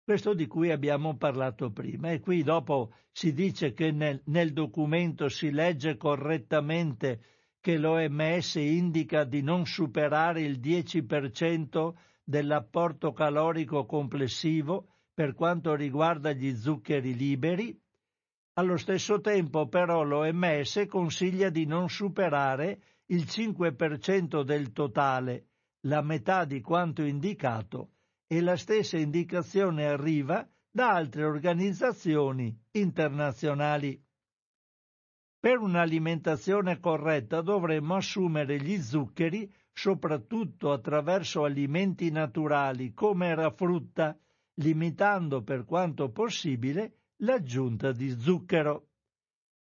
questo 0.04 0.34
di 0.34 0.48
cui 0.48 0.72
abbiamo 0.72 1.16
parlato 1.16 1.72
prima. 1.72 2.12
E 2.12 2.20
qui 2.20 2.44
dopo 2.44 2.94
si 3.12 3.34
dice 3.34 3.74
che 3.74 3.92
nel, 3.92 4.22
nel 4.26 4.54
documento 4.54 5.30
si 5.30 5.52
legge 5.52 5.98
correttamente 5.98 7.22
che 7.60 7.78
l'OMS 7.78 8.56
indica 8.56 9.24
di 9.24 9.42
non 9.42 9.66
superare 9.66 10.42
il 10.42 10.60
10% 10.60 11.94
dell'apporto 12.24 13.14
calorico 13.14 13.86
complessivo 13.86 14.88
per 15.14 15.36
quanto 15.36 15.76
riguarda 15.76 16.32
gli 16.32 16.56
zuccheri 16.56 17.16
liberi, 17.16 17.80
allo 18.54 18.78
stesso 18.78 19.22
tempo 19.22 19.68
però 19.68 20.04
l'OMS 20.04 20.86
consiglia 20.88 21.50
di 21.50 21.66
non 21.66 21.90
superare 21.90 22.82
il 23.08 23.24
5% 23.24 24.42
del 24.42 24.72
totale, 24.72 25.46
la 25.82 26.02
metà 26.02 26.46
di 26.46 26.62
quanto 26.62 27.04
indicato 27.04 27.90
e 28.32 28.40
la 28.40 28.56
stessa 28.56 28.98
indicazione 28.98 29.88
arriva 29.88 30.48
da 30.72 30.94
altre 30.94 31.26
organizzazioni 31.26 32.58
internazionali. 32.72 34.02
Per 35.38 35.58
un'alimentazione 35.58 36.80
corretta 36.80 37.42
dovremmo 37.42 37.96
assumere 37.96 38.56
gli 38.56 38.78
zuccheri 38.78 39.54
soprattutto 39.74 40.72
attraverso 40.72 41.44
alimenti 41.44 42.10
naturali 42.10 42.94
come 42.94 43.36
la 43.36 43.52
frutta, 43.52 44.18
limitando 44.62 45.44
per 45.44 45.66
quanto 45.66 46.10
possibile 46.10 47.00
l'aggiunta 47.18 47.92
di 47.92 48.18
zucchero. 48.18 48.88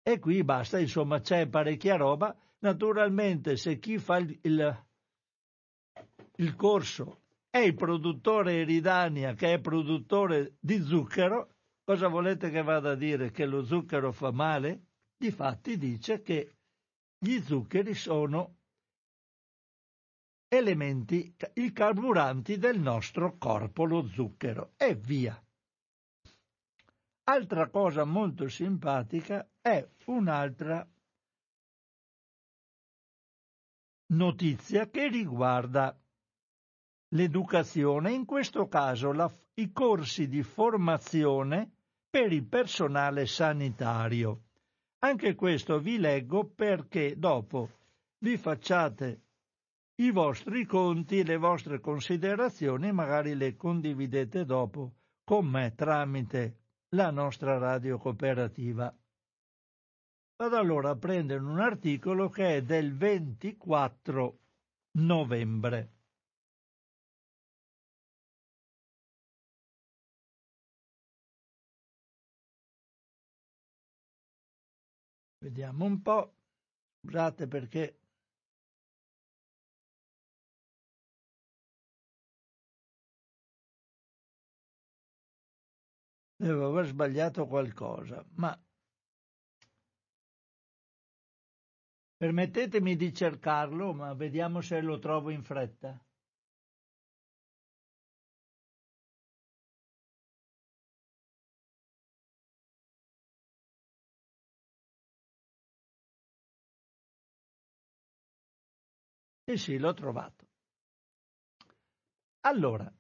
E 0.02 0.18
qui 0.18 0.42
basta, 0.42 0.78
insomma, 0.78 1.20
c'è 1.20 1.48
parecchia 1.48 1.96
roba. 1.96 2.34
Naturalmente, 2.60 3.56
se 3.56 3.78
chi 3.78 3.98
fa 3.98 4.16
il, 4.16 4.38
il, 4.40 4.84
il 6.36 6.54
corso 6.56 7.23
è 7.54 7.58
il 7.58 7.76
produttore 7.76 8.62
Eridania 8.62 9.34
che 9.34 9.52
è 9.52 9.60
produttore 9.60 10.56
di 10.58 10.82
zucchero, 10.82 11.54
cosa 11.84 12.08
volete 12.08 12.50
che 12.50 12.64
vada 12.64 12.90
a 12.90 12.94
dire 12.96 13.30
che 13.30 13.46
lo 13.46 13.64
zucchero 13.64 14.10
fa 14.10 14.32
male? 14.32 14.86
Difatti 15.16 15.78
dice 15.78 16.20
che 16.20 16.56
gli 17.16 17.38
zuccheri 17.40 17.94
sono 17.94 18.56
elementi, 20.48 21.32
i 21.54 21.72
carburanti 21.72 22.58
del 22.58 22.80
nostro 22.80 23.38
corpo, 23.38 23.84
lo 23.84 24.04
zucchero, 24.08 24.72
e 24.76 24.96
via. 24.96 25.40
Altra 27.28 27.68
cosa 27.68 28.02
molto 28.02 28.48
simpatica 28.48 29.48
è 29.60 29.88
un'altra 30.06 30.84
notizia 34.06 34.90
che 34.90 35.06
riguarda 35.08 35.96
l'educazione, 37.14 38.12
in 38.12 38.24
questo 38.24 38.68
caso 38.68 39.12
la, 39.12 39.30
i 39.54 39.72
corsi 39.72 40.28
di 40.28 40.42
formazione 40.42 41.70
per 42.08 42.32
il 42.32 42.44
personale 42.44 43.26
sanitario. 43.26 44.42
Anche 45.00 45.34
questo 45.34 45.78
vi 45.80 45.98
leggo 45.98 46.44
perché 46.44 47.18
dopo 47.18 47.70
vi 48.18 48.36
facciate 48.36 49.20
i 49.96 50.10
vostri 50.10 50.64
conti, 50.64 51.24
le 51.24 51.36
vostre 51.36 51.78
considerazioni, 51.78 52.90
magari 52.90 53.34
le 53.34 53.54
condividete 53.54 54.44
dopo 54.44 54.92
con 55.24 55.46
me 55.46 55.74
tramite 55.74 56.58
la 56.90 57.10
nostra 57.10 57.58
radio 57.58 57.98
cooperativa. 57.98 58.94
Vado 60.36 60.56
allora 60.56 60.90
a 60.90 60.96
prendere 60.96 61.40
un 61.40 61.60
articolo 61.60 62.28
che 62.28 62.56
è 62.56 62.62
del 62.62 62.96
24 62.96 64.38
novembre. 64.92 65.90
Vediamo 75.44 75.84
un 75.84 76.00
po'. 76.00 76.36
Scusate 77.02 77.46
perché 77.46 77.98
devo 86.34 86.68
aver 86.68 86.86
sbagliato 86.86 87.46
qualcosa, 87.46 88.24
ma 88.36 88.58
permettetemi 92.16 92.96
di 92.96 93.12
cercarlo, 93.12 93.92
ma 93.92 94.14
vediamo 94.14 94.62
se 94.62 94.80
lo 94.80 94.98
trovo 94.98 95.28
in 95.28 95.42
fretta. 95.42 96.02
E 109.46 109.58
sì, 109.58 109.76
l'ho 109.76 109.92
trovato. 109.92 110.46
Allora, 112.46 112.90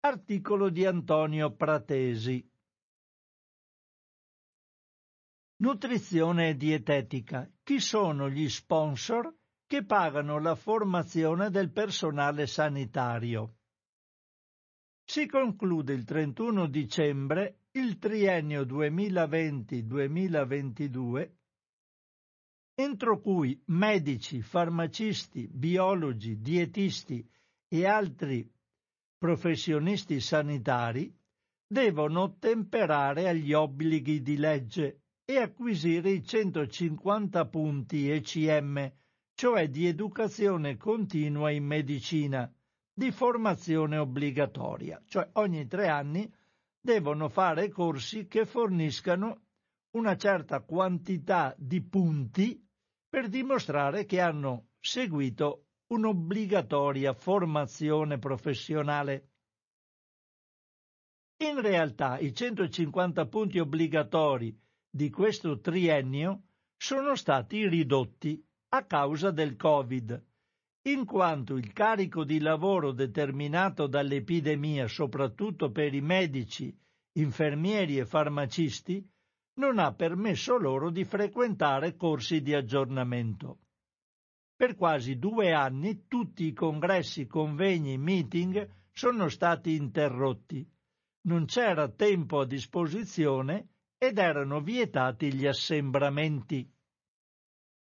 articolo 0.00 0.70
di 0.70 0.84
Antonio 0.84 1.54
Pratesi. 1.54 2.44
Nutrizione 5.58 6.48
e 6.50 6.56
dietetica. 6.56 7.48
Chi 7.62 7.78
sono 7.78 8.28
gli 8.28 8.48
sponsor 8.48 9.32
che 9.66 9.84
pagano 9.84 10.40
la 10.40 10.56
formazione 10.56 11.50
del 11.50 11.70
personale 11.70 12.46
sanitario? 12.46 13.58
Si 15.04 15.26
conclude 15.26 15.92
il 15.92 16.04
31 16.04 16.66
dicembre 16.66 17.66
il 17.72 17.98
triennio 17.98 18.62
2020-2022 18.62 21.30
entro 22.78 23.20
cui 23.20 23.58
medici, 23.66 24.42
farmacisti, 24.42 25.48
biologi, 25.50 26.40
dietisti 26.40 27.26
e 27.68 27.86
altri 27.86 28.48
professionisti 29.16 30.20
sanitari 30.20 31.10
devono 31.66 32.20
ottemperare 32.20 33.28
agli 33.28 33.54
obblighi 33.54 34.20
di 34.20 34.36
legge 34.36 35.00
e 35.24 35.38
acquisire 35.38 36.10
i 36.10 36.22
150 36.22 37.46
punti 37.46 38.10
ECM, 38.10 38.92
cioè 39.34 39.68
di 39.68 39.86
educazione 39.86 40.76
continua 40.76 41.50
in 41.50 41.64
medicina, 41.64 42.50
di 42.92 43.10
formazione 43.10 43.96
obbligatoria, 43.96 45.02
cioè 45.06 45.28
ogni 45.32 45.66
tre 45.66 45.88
anni 45.88 46.30
devono 46.78 47.30
fare 47.30 47.70
corsi 47.70 48.26
che 48.26 48.44
forniscano 48.44 49.40
una 49.92 50.16
certa 50.16 50.60
quantità 50.60 51.54
di 51.56 51.82
punti 51.82 52.65
per 53.08 53.28
dimostrare 53.28 54.04
che 54.04 54.20
hanno 54.20 54.68
seguito 54.80 55.66
un'obbligatoria 55.88 57.12
formazione 57.12 58.18
professionale. 58.18 59.30
In 61.38 61.60
realtà 61.60 62.18
i 62.18 62.34
150 62.34 63.26
punti 63.26 63.58
obbligatori 63.58 64.58
di 64.88 65.10
questo 65.10 65.60
triennio 65.60 66.42
sono 66.76 67.14
stati 67.14 67.68
ridotti 67.68 68.42
a 68.70 68.84
causa 68.84 69.30
del 69.30 69.56
Covid, 69.56 70.24
in 70.86 71.04
quanto 71.04 71.56
il 71.56 71.72
carico 71.72 72.24
di 72.24 72.38
lavoro 72.40 72.92
determinato 72.92 73.86
dall'epidemia, 73.86 74.88
soprattutto 74.88 75.70
per 75.70 75.94
i 75.94 76.00
medici, 76.00 76.76
infermieri 77.18 77.98
e 77.98 78.06
farmacisti, 78.06 79.06
non 79.56 79.78
ha 79.78 79.92
permesso 79.94 80.58
loro 80.58 80.90
di 80.90 81.04
frequentare 81.04 81.96
corsi 81.96 82.42
di 82.42 82.54
aggiornamento. 82.54 83.60
Per 84.54 84.74
quasi 84.74 85.18
due 85.18 85.52
anni 85.52 86.06
tutti 86.06 86.46
i 86.46 86.52
congressi, 86.52 87.26
convegni, 87.26 87.98
meeting 87.98 88.68
sono 88.90 89.28
stati 89.28 89.74
interrotti. 89.74 90.66
Non 91.22 91.44
c'era 91.46 91.88
tempo 91.88 92.40
a 92.40 92.46
disposizione 92.46 93.68
ed 93.98 94.18
erano 94.18 94.60
vietati 94.60 95.32
gli 95.32 95.46
assembramenti. 95.46 96.70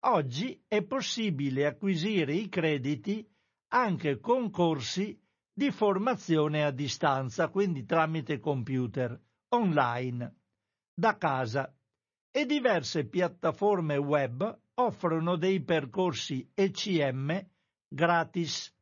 Oggi 0.04 0.62
è 0.66 0.82
possibile 0.82 1.66
acquisire 1.66 2.34
i 2.34 2.48
crediti 2.48 3.26
anche 3.68 4.18
con 4.20 4.50
corsi 4.50 5.18
di 5.52 5.70
formazione 5.70 6.64
a 6.64 6.70
distanza, 6.70 7.48
quindi 7.48 7.84
tramite 7.84 8.38
computer, 8.38 9.20
online 9.50 10.41
da 10.94 11.16
casa 11.16 11.74
e 12.30 12.46
diverse 12.46 13.06
piattaforme 13.06 13.96
web 13.96 14.60
offrono 14.74 15.36
dei 15.36 15.62
percorsi 15.62 16.50
ECM 16.54 17.46
gratis, 17.88 18.74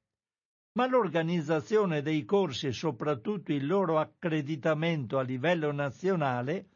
ma 0.72 0.86
l'organizzazione 0.86 2.00
dei 2.02 2.24
corsi 2.24 2.68
e 2.68 2.72
soprattutto 2.72 3.52
il 3.52 3.66
loro 3.66 3.98
accreditamento 3.98 5.18
a 5.18 5.22
livello 5.22 5.72
nazionale 5.72 6.68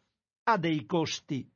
ha 0.44 0.58
dei 0.58 0.84
costi. 0.84 1.48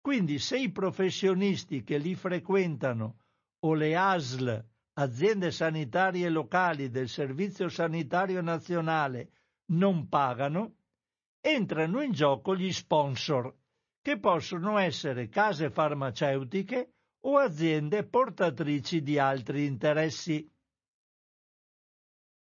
Quindi 0.00 0.38
se 0.38 0.58
i 0.58 0.70
professionisti 0.70 1.82
che 1.82 1.98
li 1.98 2.14
frequentano 2.14 3.18
o 3.60 3.74
le 3.74 3.96
ASL, 3.96 4.64
aziende 4.94 5.50
sanitarie 5.50 6.28
locali 6.28 6.90
del 6.90 7.08
Servizio 7.08 7.68
Sanitario 7.68 8.40
Nazionale, 8.40 9.30
non 9.72 10.08
pagano, 10.08 10.79
entrano 11.40 12.02
in 12.02 12.12
gioco 12.12 12.54
gli 12.54 12.72
sponsor, 12.72 13.54
che 14.02 14.18
possono 14.18 14.78
essere 14.78 15.28
case 15.28 15.70
farmaceutiche 15.70 16.94
o 17.24 17.38
aziende 17.38 18.06
portatrici 18.06 19.02
di 19.02 19.18
altri 19.18 19.66
interessi. 19.66 20.50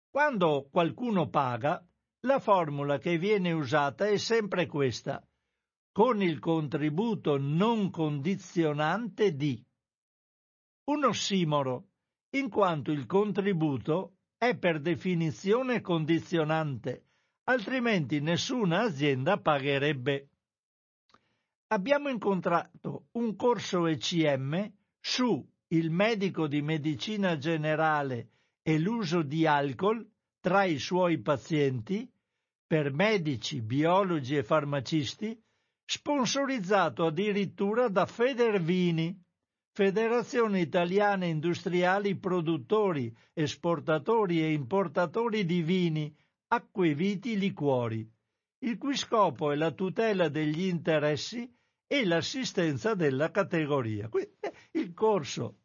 Quando 0.09 0.67
qualcuno 0.71 1.29
paga, 1.29 1.83
la 2.21 2.39
formula 2.39 2.97
che 2.97 3.17
viene 3.17 3.51
usata 3.51 4.07
è 4.07 4.17
sempre 4.17 4.65
questa, 4.65 5.25
con 5.91 6.21
il 6.21 6.39
contributo 6.39 7.37
non 7.37 7.89
condizionante 7.89 9.35
di 9.35 9.63
un 10.85 11.03
ossimoro, 11.03 11.89
in 12.31 12.49
quanto 12.49 12.91
il 12.91 13.05
contributo 13.05 14.17
è 14.37 14.57
per 14.57 14.81
definizione 14.81 15.81
condizionante 15.81 17.09
altrimenti 17.49 18.19
nessuna 18.19 18.81
azienda 18.81 19.39
pagherebbe. 19.39 20.29
Abbiamo 21.71 22.09
incontrato 22.09 23.07
un 23.13 23.35
corso 23.35 23.87
ECM 23.87 24.71
su 24.99 25.43
il 25.69 25.89
medico 25.89 26.47
di 26.47 26.61
medicina 26.61 27.37
generale 27.37 28.29
e 28.61 28.77
l'uso 28.77 29.23
di 29.23 29.47
alcol 29.47 30.07
tra 30.39 30.63
i 30.63 30.77
suoi 30.77 31.21
pazienti 31.21 32.07
per 32.67 32.93
medici, 32.93 33.61
biologi 33.61 34.35
e 34.35 34.43
farmacisti, 34.43 35.35
sponsorizzato 35.85 37.07
addirittura 37.07 37.87
da 37.87 38.05
Federvini. 38.05 39.19
Federazione 39.71 40.59
Italiana 40.61 41.25
Industriali 41.25 42.15
Produttori, 42.15 43.15
Esportatori 43.33 44.43
e 44.43 44.51
Importatori 44.51 45.45
di 45.45 45.61
Vini, 45.61 46.15
Acque 46.51 46.95
Viti, 46.95 47.37
Liquori, 47.37 48.11
il 48.65 48.77
cui 48.79 48.95
scopo 48.95 49.51
è 49.51 49.55
la 49.55 49.71
tutela 49.71 50.29
degli 50.29 50.63
interessi 50.63 51.47
e 51.85 52.05
l'assistenza 52.05 52.95
della 52.95 53.29
categoria. 53.29 54.09
Il 54.71 54.93
corso 54.93 55.59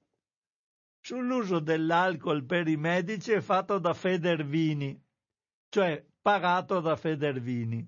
sull'uso 1.00 1.60
dell'alcol 1.60 2.44
per 2.44 2.68
i 2.68 2.76
medici 2.76 3.32
è 3.32 3.40
fatto 3.40 3.78
da 3.78 3.94
Federvini, 3.94 5.02
cioè 5.70 6.04
pagato 6.20 6.80
da 6.80 6.96
Federvini. 6.96 7.86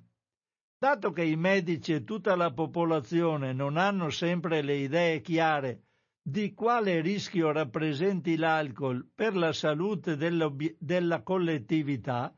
Dato 0.78 1.12
che 1.12 1.24
i 1.24 1.36
medici 1.36 1.92
e 1.92 2.05
tutta 2.05 2.34
la 2.34 2.53
popolazione 2.53 3.53
non 3.53 3.76
hanno 3.76 4.09
sempre 4.09 4.62
le 4.62 4.76
idee 4.76 5.20
chiare 5.20 5.82
di 6.22 6.55
quale 6.55 7.01
rischio 7.01 7.53
rappresenti 7.53 8.36
l'alcol 8.36 9.09
per 9.14 9.36
la 9.36 9.53
salute 9.53 10.16
della 10.16 11.22
collettività, 11.22 12.36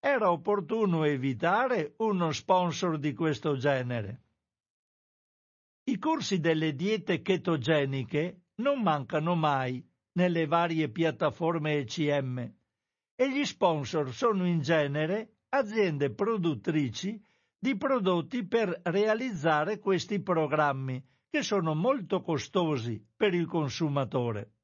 era 0.00 0.32
opportuno 0.32 1.04
evitare 1.04 1.94
uno 1.98 2.32
sponsor 2.32 2.98
di 2.98 3.12
questo 3.12 3.56
genere. 3.56 4.22
I 5.84 5.98
corsi 5.98 6.40
delle 6.40 6.74
diete 6.74 7.20
chetogeniche 7.20 8.44
non 8.56 8.80
mancano 8.80 9.34
mai 9.34 9.86
nelle 10.12 10.46
varie 10.46 10.88
piattaforme 10.88 11.78
ECM 11.78 12.38
e 13.14 13.30
gli 13.30 13.44
sponsor 13.44 14.12
sono 14.14 14.46
in 14.46 14.60
genere 14.60 15.40
aziende 15.50 16.10
produttrici 16.14 17.22
di 17.58 17.76
prodotti 17.76 18.46
per 18.46 18.80
realizzare 18.84 19.78
questi 19.78 20.22
programmi 20.22 21.04
che 21.28 21.42
sono 21.42 21.74
molto 21.74 22.22
costosi 22.22 23.04
per 23.14 23.34
il 23.34 23.46
consumatore. 23.46 24.54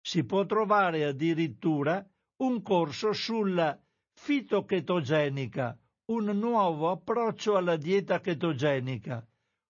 Si 0.00 0.24
può 0.24 0.44
trovare 0.44 1.04
addirittura 1.04 2.04
un 2.38 2.60
corso 2.62 3.12
sulla 3.12 3.80
fitochetogenica, 4.14 5.78
un 6.06 6.24
nuovo 6.38 6.90
approccio 6.90 7.56
alla 7.56 7.76
dieta 7.76 8.20
chetogenica, 8.20 9.26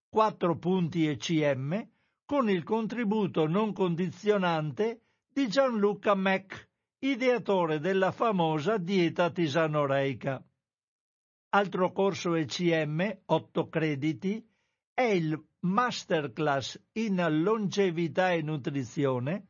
4 0.08 0.56
punti 0.58 1.06
ECM, 1.08 1.88
con 2.24 2.48
il 2.48 2.62
contributo 2.62 3.46
non 3.46 3.72
condizionante 3.72 5.02
di 5.28 5.48
Gianluca 5.48 6.14
Mac, 6.14 6.68
ideatore 7.00 7.80
della 7.80 8.12
famosa 8.12 8.78
dieta 8.78 9.30
tisanoreica. 9.30 10.42
Altro 11.50 11.92
corso 11.92 12.34
ECM, 12.34 13.22
8 13.26 13.68
crediti, 13.68 14.44
è 14.92 15.02
il 15.02 15.40
masterclass 15.60 16.80
in 16.92 17.16
longevità 17.42 18.32
e 18.32 18.42
nutrizione 18.42 19.48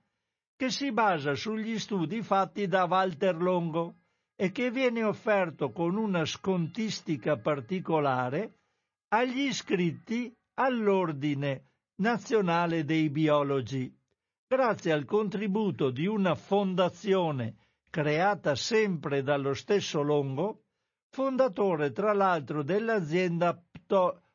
che 0.57 0.70
si 0.70 0.92
basa 0.92 1.34
sugli 1.34 1.78
studi 1.78 2.22
fatti 2.22 2.66
da 2.66 2.84
Walter 2.84 3.36
Longo 3.36 3.97
e 4.37 4.51
che 4.51 4.70
viene 4.70 5.05
offerto 5.05 5.70
con 5.70 5.97
una 5.97 6.24
scontistica 6.24 7.39
particolare 7.39 8.59
agli 9.09 9.47
iscritti 9.47 10.35
all'Ordine 10.55 11.70
Nazionale 11.97 12.85
dei 12.85 13.09
Biologi, 13.11 13.93
grazie 14.47 14.93
al 14.93 15.05
contributo 15.05 15.91
di 15.91 16.07
una 16.07 16.35
fondazione 16.35 17.57
creata 17.89 18.57
sempre 18.57 19.22
dallo 19.22 19.55
stesso 19.55 20.03
Longo, 20.03 20.64
fondatore 21.11 21.93
tra 21.93 22.12
l'altro 22.12 22.64
dell'azienda 22.64 23.57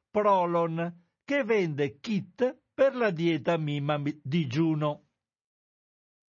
Prolon, 0.10 1.04
che 1.26 1.43
vende 1.43 2.00
kit 2.00 2.58
per 2.74 2.95
la 2.95 3.10
dieta 3.12 3.58
Mima 3.58 4.02
digiuno. 4.24 5.08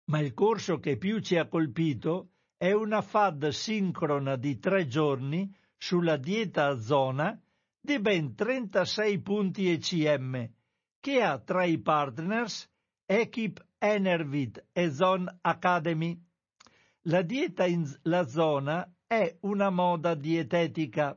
Ma 0.04 0.20
il 0.20 0.32
corso 0.34 0.78
che 0.78 0.96
più 0.96 1.18
ci 1.18 1.36
ha 1.36 1.48
colpito 1.48 2.35
è 2.58 2.72
una 2.72 3.02
FAD 3.02 3.48
sincrona 3.48 4.36
di 4.36 4.58
tre 4.58 4.86
giorni 4.86 5.54
sulla 5.76 6.16
dieta 6.16 6.68
a 6.68 6.78
zona 6.78 7.38
di 7.78 8.00
ben 8.00 8.34
36 8.34 9.20
punti 9.20 9.70
ECM, 9.70 10.50
che 10.98 11.22
ha 11.22 11.38
tra 11.38 11.64
i 11.64 11.78
partners 11.78 12.68
Equip 13.04 13.64
Enervit 13.78 14.68
e 14.72 14.90
Zone 14.90 15.38
Academy. 15.42 16.18
La 17.02 17.22
dieta 17.22 17.66
in 17.66 17.86
la 18.02 18.26
zona 18.26 18.90
è 19.06 19.36
una 19.42 19.70
moda 19.70 20.14
dietetica 20.14 21.16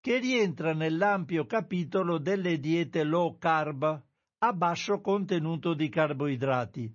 che 0.00 0.18
rientra 0.18 0.74
nell'ampio 0.74 1.46
capitolo 1.46 2.18
delle 2.18 2.60
diete 2.60 3.02
low 3.04 3.38
carb 3.38 4.02
a 4.38 4.52
basso 4.52 5.00
contenuto 5.00 5.72
di 5.72 5.88
carboidrati. 5.88 6.94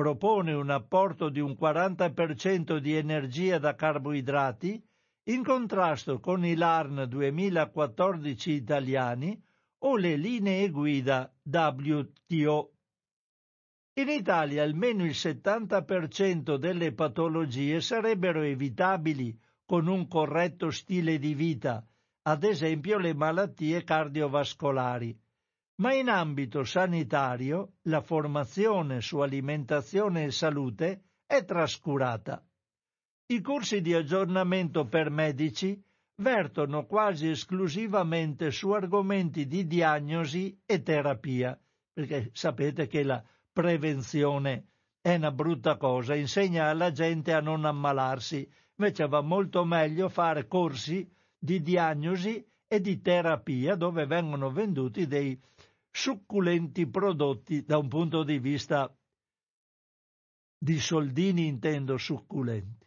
Propone 0.00 0.54
un 0.54 0.70
apporto 0.70 1.28
di 1.28 1.40
un 1.40 1.54
40% 1.60 2.78
di 2.78 2.94
energia 2.96 3.58
da 3.58 3.74
carboidrati 3.74 4.82
in 5.24 5.44
contrasto 5.44 6.20
con 6.20 6.42
i 6.42 6.54
LARN 6.54 7.04
2014 7.06 8.50
italiani 8.50 9.38
o 9.80 9.98
le 9.98 10.16
linee 10.16 10.70
guida 10.70 11.30
WTO. 11.42 12.72
In 14.00 14.08
Italia 14.08 14.62
almeno 14.62 15.04
il 15.04 15.10
70% 15.10 16.56
delle 16.56 16.94
patologie 16.94 17.82
sarebbero 17.82 18.40
evitabili 18.40 19.38
con 19.66 19.86
un 19.86 20.08
corretto 20.08 20.70
stile 20.70 21.18
di 21.18 21.34
vita, 21.34 21.86
ad 22.22 22.44
esempio 22.44 22.96
le 22.96 23.12
malattie 23.12 23.84
cardiovascolari. 23.84 25.14
Ma 25.80 25.94
in 25.94 26.10
ambito 26.10 26.62
sanitario 26.62 27.76
la 27.84 28.02
formazione 28.02 29.00
su 29.00 29.20
alimentazione 29.20 30.24
e 30.24 30.30
salute 30.30 31.04
è 31.24 31.42
trascurata. 31.42 32.44
I 33.28 33.40
corsi 33.40 33.80
di 33.80 33.94
aggiornamento 33.94 34.84
per 34.84 35.08
medici 35.08 35.82
vertono 36.16 36.84
quasi 36.84 37.30
esclusivamente 37.30 38.50
su 38.50 38.72
argomenti 38.72 39.46
di 39.46 39.66
diagnosi 39.66 40.60
e 40.66 40.82
terapia, 40.82 41.58
perché 41.94 42.28
sapete 42.34 42.86
che 42.86 43.02
la 43.02 43.24
prevenzione 43.50 44.66
è 45.00 45.14
una 45.14 45.32
brutta 45.32 45.78
cosa, 45.78 46.14
insegna 46.14 46.68
alla 46.68 46.92
gente 46.92 47.32
a 47.32 47.40
non 47.40 47.64
ammalarsi, 47.64 48.46
invece 48.76 49.08
va 49.08 49.22
molto 49.22 49.64
meglio 49.64 50.10
fare 50.10 50.46
corsi 50.46 51.10
di 51.38 51.62
diagnosi 51.62 52.46
e 52.68 52.80
di 52.82 53.00
terapia 53.00 53.76
dove 53.76 54.04
vengono 54.04 54.50
venduti 54.50 55.06
dei 55.06 55.40
succulenti 55.90 56.86
prodotti 56.88 57.64
da 57.64 57.78
un 57.78 57.88
punto 57.88 58.22
di 58.22 58.38
vista 58.38 58.92
di 60.58 60.78
soldini 60.78 61.46
intendo 61.46 61.96
succulenti. 61.96 62.86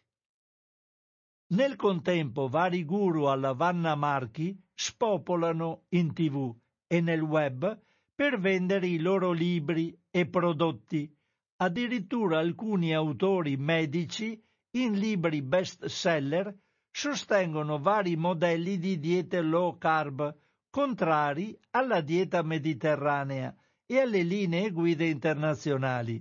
Nel 1.54 1.76
contempo 1.76 2.48
vari 2.48 2.84
guru 2.86 3.26
alla 3.26 3.54
Vanna 3.54 3.96
Marchi 3.96 4.60
spopolano 4.74 5.86
in 5.90 6.14
tv 6.14 6.56
e 6.88 7.02
nel 7.02 7.22
web 7.22 7.80
per 8.16 8.40
vendere 8.40 8.88
i 8.88 9.00
loro 9.00 9.32
libri 9.32 9.96
e 10.10 10.28
prodotti, 10.28 11.12
addirittura 11.58 12.40
alcuni 12.40 12.94
autori 12.94 13.58
medici 13.58 14.42
in 14.78 14.94
libri 14.94 15.42
best 15.42 15.86
seller 15.86 16.56
sostengono 16.92 17.80
vari 17.80 18.16
modelli 18.16 18.78
di 18.78 19.00
diete 19.00 19.42
low 19.42 19.78
carb 19.78 20.36
contrari 20.74 21.56
alla 21.70 22.02
dieta 22.02 22.42
mediterranea 22.42 23.56
e 23.86 24.00
alle 24.00 24.24
linee 24.24 24.72
guida 24.72 25.04
internazionali. 25.04 26.20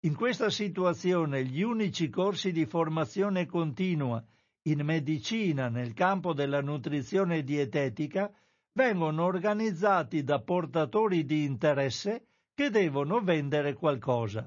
In 0.00 0.14
questa 0.14 0.50
situazione 0.50 1.46
gli 1.46 1.62
unici 1.62 2.10
corsi 2.10 2.52
di 2.52 2.66
formazione 2.66 3.46
continua 3.46 4.22
in 4.64 4.82
medicina 4.82 5.70
nel 5.70 5.94
campo 5.94 6.34
della 6.34 6.60
nutrizione 6.60 7.42
dietetica 7.42 8.30
vengono 8.72 9.24
organizzati 9.24 10.24
da 10.24 10.42
portatori 10.42 11.24
di 11.24 11.44
interesse 11.44 12.26
che 12.52 12.68
devono 12.68 13.22
vendere 13.22 13.72
qualcosa. 13.72 14.46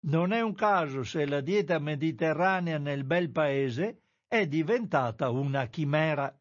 Non 0.00 0.34
è 0.34 0.42
un 0.42 0.52
caso 0.52 1.02
se 1.02 1.24
la 1.24 1.40
dieta 1.40 1.78
mediterranea 1.78 2.76
nel 2.76 3.04
bel 3.04 3.30
paese 3.30 4.02
è 4.28 4.46
diventata 4.46 5.30
una 5.30 5.64
chimera. 5.68 6.35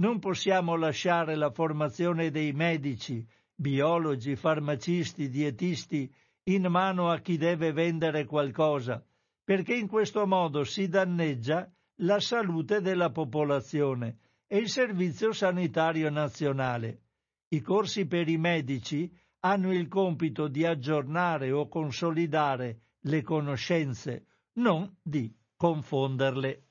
Non 0.00 0.18
possiamo 0.18 0.76
lasciare 0.76 1.36
la 1.36 1.50
formazione 1.50 2.30
dei 2.30 2.52
medici, 2.52 3.26
biologi, 3.54 4.34
farmacisti, 4.34 5.28
dietisti 5.28 6.10
in 6.44 6.66
mano 6.68 7.10
a 7.10 7.18
chi 7.18 7.36
deve 7.36 7.72
vendere 7.72 8.24
qualcosa, 8.24 9.04
perché 9.44 9.74
in 9.74 9.88
questo 9.88 10.26
modo 10.26 10.64
si 10.64 10.88
danneggia 10.88 11.70
la 11.96 12.18
salute 12.18 12.80
della 12.80 13.10
popolazione 13.10 14.20
e 14.46 14.56
il 14.56 14.70
Servizio 14.70 15.32
Sanitario 15.32 16.08
Nazionale. 16.08 17.02
I 17.48 17.60
corsi 17.60 18.06
per 18.06 18.26
i 18.28 18.38
medici 18.38 19.12
hanno 19.40 19.70
il 19.70 19.86
compito 19.88 20.48
di 20.48 20.64
aggiornare 20.64 21.52
o 21.52 21.68
consolidare 21.68 22.80
le 23.00 23.20
conoscenze, 23.20 24.24
non 24.54 24.96
di 25.02 25.30
confonderle. 25.56 26.62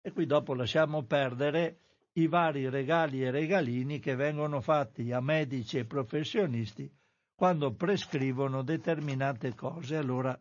E 0.00 0.12
qui 0.12 0.24
dopo 0.24 0.54
lasciamo 0.54 1.02
perdere 1.02 1.78
i 2.14 2.26
vari 2.26 2.68
regali 2.68 3.22
e 3.22 3.30
regalini 3.30 3.98
che 3.98 4.14
vengono 4.14 4.60
fatti 4.60 5.12
a 5.12 5.20
medici 5.20 5.78
e 5.78 5.84
professionisti 5.84 6.90
quando 7.34 7.72
prescrivono 7.74 8.62
determinate 8.62 9.54
cose. 9.54 9.96
Allora, 9.96 10.38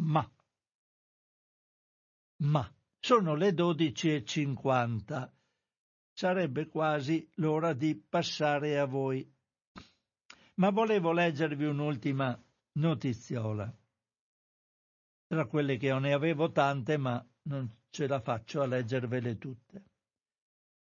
ma, 0.00 0.28
ma, 2.42 2.74
sono 2.98 3.34
le 3.34 3.50
12.50. 3.50 5.30
Sarebbe 6.14 6.68
quasi 6.68 7.28
l'ora 7.36 7.72
di 7.72 7.94
passare 7.96 8.78
a 8.78 8.86
voi. 8.86 9.28
Ma 10.54 10.70
volevo 10.70 11.12
leggervi 11.12 11.64
un'ultima 11.64 12.36
notiziola. 12.72 13.72
Tra 15.26 15.46
quelle 15.46 15.76
che 15.76 15.92
ne 15.98 16.12
avevo 16.12 16.50
tante, 16.50 16.96
ma 16.96 17.24
non 17.42 17.70
ce 17.90 18.06
la 18.06 18.20
faccio 18.20 18.60
a 18.60 18.66
leggervele 18.66 19.38
tutte. 19.38 19.91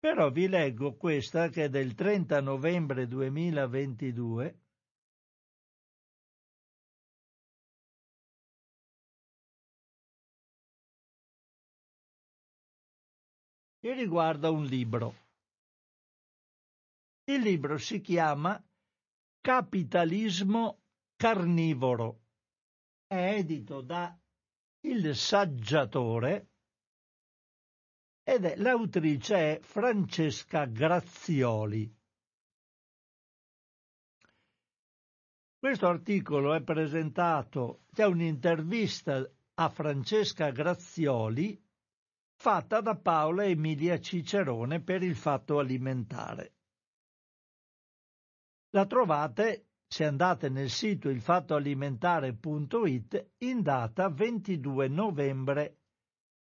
Però 0.04 0.30
vi 0.32 0.50
leggo 0.50 0.98
questa 0.98 1.48
che 1.48 1.64
è 1.64 1.70
del 1.70 1.94
30 1.94 2.42
novembre 2.42 3.08
2022 3.08 4.60
e 13.80 13.94
riguarda 13.94 14.50
un 14.50 14.66
libro. 14.66 15.16
Il 17.32 17.40
libro 17.40 17.78
si 17.78 18.02
chiama 18.02 18.62
Capitalismo 19.40 20.82
carnivoro. 21.16 22.24
È 23.08 23.36
edito 23.38 23.80
da 23.80 24.20
Il 24.82 25.16
Saggiatore 25.16 26.53
ed 28.24 28.46
è, 28.46 28.56
l'autrice 28.56 29.36
è 29.36 29.60
Francesca 29.62 30.66
Grazioli. 30.66 31.94
Questo 35.60 35.88
articolo 35.88 36.54
è 36.54 36.62
presentato, 36.62 37.82
c'è 37.94 38.06
un'intervista 38.06 39.30
a 39.56 39.70
Francesca 39.70 40.52
Grazioli 40.52 41.62
fatta 42.36 42.82
da 42.82 42.96
Paola 42.96 43.46
Emilia 43.46 44.00
Cicerone 44.00 44.82
per 44.82 45.04
il 45.04 45.16
fatto 45.16 45.60
alimentare. 45.60 46.54
La 48.72 48.86
trovate, 48.86 49.68
se 49.88 50.06
andate 50.06 50.50
nel 50.50 50.70
sito 50.70 51.10
ilfattoalimentare.it, 51.10 53.32
in 53.40 53.62
data 53.62 54.10
22 54.10 54.88
novembre 54.88 55.83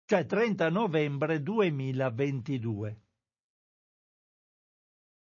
cioè 0.07 0.26
30 0.26 0.68
novembre 0.68 1.42
2022. 1.42 3.00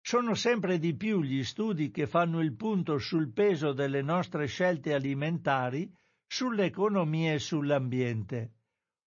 Sono 0.00 0.34
sempre 0.34 0.78
di 0.78 0.94
più 0.94 1.20
gli 1.22 1.42
studi 1.42 1.90
che 1.90 2.06
fanno 2.06 2.40
il 2.40 2.54
punto 2.54 2.98
sul 2.98 3.32
peso 3.32 3.72
delle 3.72 4.02
nostre 4.02 4.46
scelte 4.46 4.94
alimentari 4.94 5.92
sull'economia 6.26 7.32
e 7.32 7.38
sull'ambiente. 7.38 8.52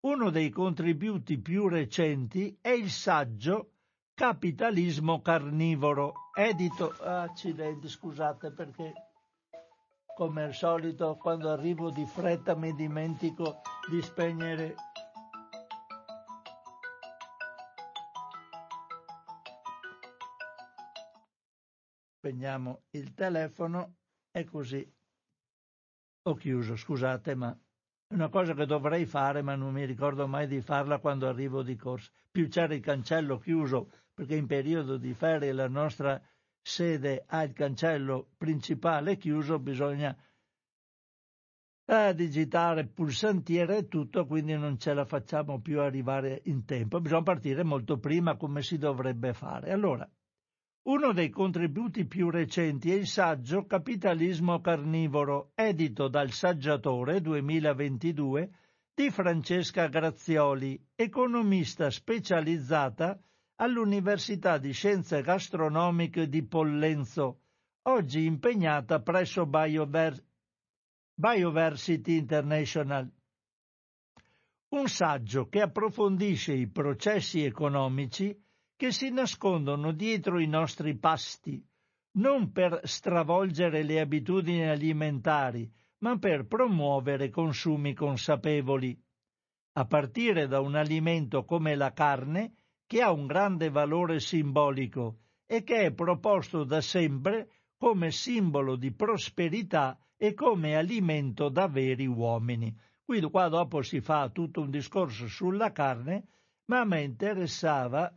Uno 0.00 0.30
dei 0.30 0.50
contributi 0.50 1.38
più 1.38 1.68
recenti 1.68 2.56
è 2.60 2.70
il 2.70 2.90
saggio 2.90 3.72
Capitalismo 4.14 5.20
carnivoro, 5.20 6.30
edito... 6.34 6.94
Accidenti, 7.02 7.86
scusate 7.86 8.50
perché 8.50 8.94
come 10.14 10.44
al 10.44 10.54
solito 10.54 11.16
quando 11.16 11.50
arrivo 11.50 11.90
di 11.90 12.06
fretta 12.06 12.56
mi 12.56 12.72
dimentico 12.74 13.60
di 13.90 14.00
spegnere 14.00 14.74
spegniamo 22.26 22.86
il 22.90 23.14
telefono 23.14 23.98
e 24.32 24.44
così 24.44 24.84
ho 26.22 26.34
chiuso, 26.34 26.74
scusate, 26.74 27.36
ma 27.36 27.56
è 28.08 28.14
una 28.14 28.28
cosa 28.28 28.52
che 28.52 28.66
dovrei 28.66 29.06
fare, 29.06 29.42
ma 29.42 29.54
non 29.54 29.72
mi 29.72 29.84
ricordo 29.84 30.26
mai 30.26 30.48
di 30.48 30.60
farla 30.60 30.98
quando 30.98 31.28
arrivo 31.28 31.62
di 31.62 31.76
corsa. 31.76 32.10
Più 32.28 32.48
c'era 32.48 32.74
il 32.74 32.80
cancello 32.80 33.38
chiuso, 33.38 33.92
perché 34.12 34.34
in 34.34 34.48
periodo 34.48 34.96
di 34.96 35.14
ferie 35.14 35.52
la 35.52 35.68
nostra 35.68 36.20
sede 36.60 37.22
ha 37.28 37.44
il 37.44 37.52
cancello 37.52 38.30
principale 38.36 39.16
chiuso, 39.16 39.60
bisogna 39.60 40.16
eh, 41.84 42.12
digitare 42.12 42.88
pulsantiere 42.88 43.76
e 43.76 43.86
tutto, 43.86 44.26
quindi 44.26 44.56
non 44.56 44.80
ce 44.80 44.94
la 44.94 45.04
facciamo 45.04 45.60
più 45.60 45.78
arrivare 45.80 46.40
in 46.46 46.64
tempo. 46.64 47.00
Bisogna 47.00 47.22
partire 47.22 47.62
molto 47.62 48.00
prima 48.00 48.36
come 48.36 48.62
si 48.62 48.78
dovrebbe 48.78 49.32
fare. 49.32 49.70
Allora, 49.70 50.10
uno 50.86 51.12
dei 51.12 51.30
contributi 51.30 52.06
più 52.06 52.30
recenti 52.30 52.92
è 52.92 52.94
il 52.94 53.08
saggio 53.08 53.66
Capitalismo 53.66 54.60
carnivoro, 54.60 55.50
edito 55.56 56.06
dal 56.06 56.30
Saggiatore 56.30 57.20
2022 57.20 58.50
di 58.94 59.10
Francesca 59.10 59.88
Grazioli, 59.88 60.80
economista 60.94 61.90
specializzata 61.90 63.18
all'Università 63.56 64.58
di 64.58 64.72
Scienze 64.72 65.22
Gastronomiche 65.22 66.28
di 66.28 66.44
Pollenzo, 66.44 67.40
oggi 67.88 68.24
impegnata 68.24 69.00
presso 69.00 69.44
Biover- 69.44 70.24
Bioversity 71.14 72.16
International. 72.16 73.10
Un 74.68 74.86
saggio 74.86 75.48
che 75.48 75.62
approfondisce 75.62 76.52
i 76.52 76.68
processi 76.68 77.42
economici 77.42 78.45
che 78.76 78.92
si 78.92 79.10
nascondono 79.10 79.92
dietro 79.92 80.38
i 80.38 80.46
nostri 80.46 80.96
pasti, 80.96 81.66
non 82.16 82.52
per 82.52 82.80
stravolgere 82.84 83.82
le 83.82 84.00
abitudini 84.00 84.68
alimentari, 84.68 85.70
ma 85.98 86.18
per 86.18 86.46
promuovere 86.46 87.30
consumi 87.30 87.94
consapevoli, 87.94 88.98
a 89.72 89.86
partire 89.86 90.46
da 90.46 90.60
un 90.60 90.74
alimento 90.74 91.44
come 91.44 91.74
la 91.74 91.92
carne, 91.92 92.52
che 92.86 93.02
ha 93.02 93.10
un 93.10 93.26
grande 93.26 93.70
valore 93.70 94.20
simbolico 94.20 95.20
e 95.46 95.62
che 95.62 95.86
è 95.86 95.92
proposto 95.92 96.64
da 96.64 96.80
sempre 96.80 97.48
come 97.78 98.10
simbolo 98.10 98.76
di 98.76 98.92
prosperità 98.92 99.98
e 100.16 100.34
come 100.34 100.76
alimento 100.76 101.48
da 101.48 101.66
veri 101.66 102.06
uomini. 102.06 102.74
Qui 103.04 103.20
qua 103.22 103.48
dopo 103.48 103.82
si 103.82 104.00
fa 104.00 104.28
tutto 104.30 104.60
un 104.60 104.70
discorso 104.70 105.28
sulla 105.28 105.72
carne, 105.72 106.28
ma 106.66 106.80
a 106.80 106.84
me 106.84 107.02
interessava 107.02 108.12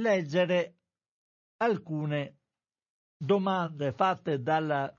leggere 0.00 0.76
alcune 1.58 2.38
domande 3.16 3.92
fatte 3.92 4.40
dalla, 4.40 4.96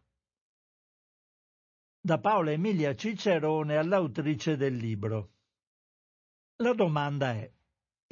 da 2.02 2.20
Paola 2.20 2.52
Emilia 2.52 2.94
Cicerone 2.96 3.78
all'autrice 3.78 4.58
del 4.58 4.76
libro. 4.76 5.32
La 6.62 6.74
domanda 6.74 7.32
è, 7.32 7.52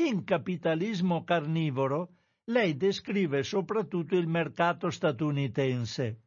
in 0.03 0.23
capitalismo 0.23 1.23
carnivoro 1.23 2.13
lei 2.49 2.77
descrive 2.77 3.43
soprattutto 3.43 4.15
il 4.15 4.27
mercato 4.27 4.89
statunitense, 4.89 6.21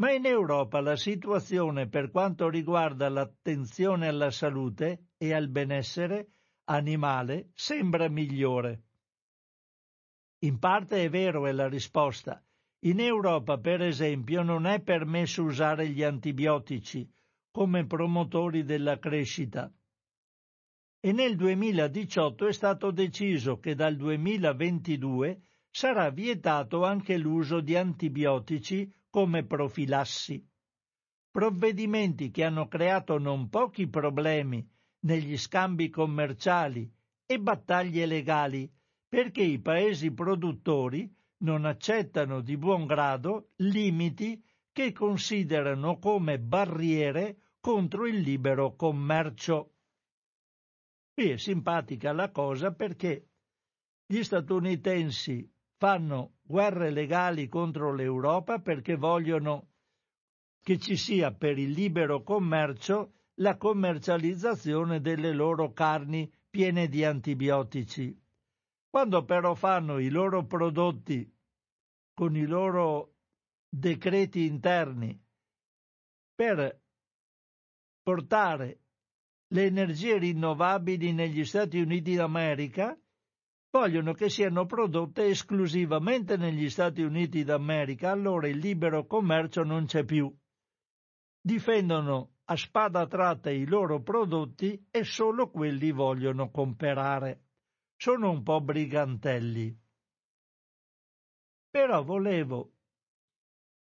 ma 0.00 0.10
in 0.10 0.26
Europa 0.26 0.80
la 0.80 0.96
situazione 0.96 1.88
per 1.88 2.10
quanto 2.10 2.48
riguarda 2.48 3.08
l'attenzione 3.08 4.08
alla 4.08 4.32
salute 4.32 5.10
e 5.16 5.32
al 5.32 5.48
benessere 5.48 6.30
animale 6.64 7.50
sembra 7.54 8.08
migliore. 8.08 8.89
In 10.42 10.58
parte 10.58 11.04
è 11.04 11.10
vero 11.10 11.46
è 11.46 11.52
la 11.52 11.68
risposta. 11.68 12.42
In 12.84 12.98
Europa, 12.98 13.58
per 13.58 13.82
esempio, 13.82 14.42
non 14.42 14.64
è 14.64 14.80
permesso 14.80 15.42
usare 15.42 15.88
gli 15.88 16.02
antibiotici 16.02 17.06
come 17.50 17.84
promotori 17.84 18.64
della 18.64 18.98
crescita. 18.98 19.70
E 20.98 21.12
nel 21.12 21.36
2018 21.36 22.46
è 22.46 22.52
stato 22.52 22.90
deciso 22.90 23.58
che 23.58 23.74
dal 23.74 23.96
2022 23.96 25.42
sarà 25.68 26.08
vietato 26.08 26.84
anche 26.84 27.18
l'uso 27.18 27.60
di 27.60 27.76
antibiotici 27.76 28.90
come 29.10 29.44
profilassi. 29.44 30.42
Provvedimenti 31.30 32.30
che 32.30 32.44
hanno 32.44 32.66
creato 32.66 33.18
non 33.18 33.50
pochi 33.50 33.88
problemi 33.88 34.66
negli 35.00 35.36
scambi 35.36 35.90
commerciali 35.90 36.90
e 37.26 37.38
battaglie 37.38 38.06
legali 38.06 38.70
perché 39.10 39.42
i 39.42 39.58
paesi 39.58 40.12
produttori 40.12 41.12
non 41.38 41.64
accettano 41.64 42.40
di 42.42 42.56
buon 42.56 42.86
grado 42.86 43.50
limiti 43.56 44.40
che 44.70 44.92
considerano 44.92 45.98
come 45.98 46.38
barriere 46.38 47.56
contro 47.58 48.06
il 48.06 48.20
libero 48.20 48.76
commercio. 48.76 49.74
Qui 51.12 51.30
è 51.30 51.36
simpatica 51.38 52.12
la 52.12 52.30
cosa 52.30 52.72
perché 52.72 53.26
gli 54.06 54.22
statunitensi 54.22 55.50
fanno 55.76 56.34
guerre 56.42 56.90
legali 56.90 57.48
contro 57.48 57.92
l'Europa 57.92 58.60
perché 58.60 58.94
vogliono 58.94 59.70
che 60.62 60.78
ci 60.78 60.96
sia 60.96 61.32
per 61.32 61.58
il 61.58 61.70
libero 61.70 62.22
commercio 62.22 63.14
la 63.40 63.56
commercializzazione 63.56 65.00
delle 65.00 65.32
loro 65.32 65.72
carni 65.72 66.30
piene 66.48 66.86
di 66.88 67.04
antibiotici. 67.04 68.19
Quando 68.90 69.24
però 69.24 69.54
fanno 69.54 70.00
i 70.00 70.08
loro 70.08 70.44
prodotti 70.44 71.32
con 72.12 72.34
i 72.34 72.44
loro 72.44 73.14
decreti 73.68 74.46
interni 74.46 75.16
per 76.34 76.82
portare 78.02 78.80
le 79.52 79.64
energie 79.64 80.18
rinnovabili 80.18 81.12
negli 81.12 81.44
Stati 81.44 81.78
Uniti 81.78 82.14
d'America, 82.16 82.98
vogliono 83.70 84.12
che 84.12 84.28
siano 84.28 84.66
prodotte 84.66 85.26
esclusivamente 85.26 86.36
negli 86.36 86.68
Stati 86.68 87.02
Uniti 87.02 87.44
d'America, 87.44 88.10
allora 88.10 88.48
il 88.48 88.58
libero 88.58 89.06
commercio 89.06 89.62
non 89.62 89.86
c'è 89.86 90.04
più. 90.04 90.34
Difendono 91.40 92.38
a 92.46 92.56
spada 92.56 93.06
tratta 93.06 93.50
i 93.50 93.66
loro 93.66 94.02
prodotti 94.02 94.88
e 94.90 95.04
solo 95.04 95.48
quelli 95.50 95.92
vogliono 95.92 96.50
comprare. 96.50 97.49
Sono 98.00 98.30
un 98.30 98.42
po' 98.42 98.62
brigantelli. 98.62 99.78
Però 101.68 102.02
volevo 102.02 102.72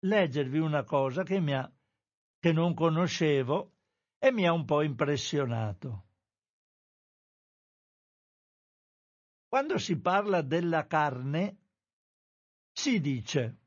leggervi 0.01 0.59
una 0.59 0.83
cosa 0.83 1.23
che, 1.23 1.39
mi 1.39 1.55
ha, 1.55 1.73
che 2.41 2.53
non 2.53 2.75
conoscevo 2.75 3.77
e 4.19 4.33
mi 4.33 4.45
ha 4.45 4.53
un 4.53 4.65
po' 4.65 4.83
impressionato. 4.83 6.07
Quando 9.47 9.79
si 9.79 10.01
parla 10.01 10.43
della 10.43 10.87
carne, 10.89 11.59
si 12.73 13.01
dice 13.01 13.59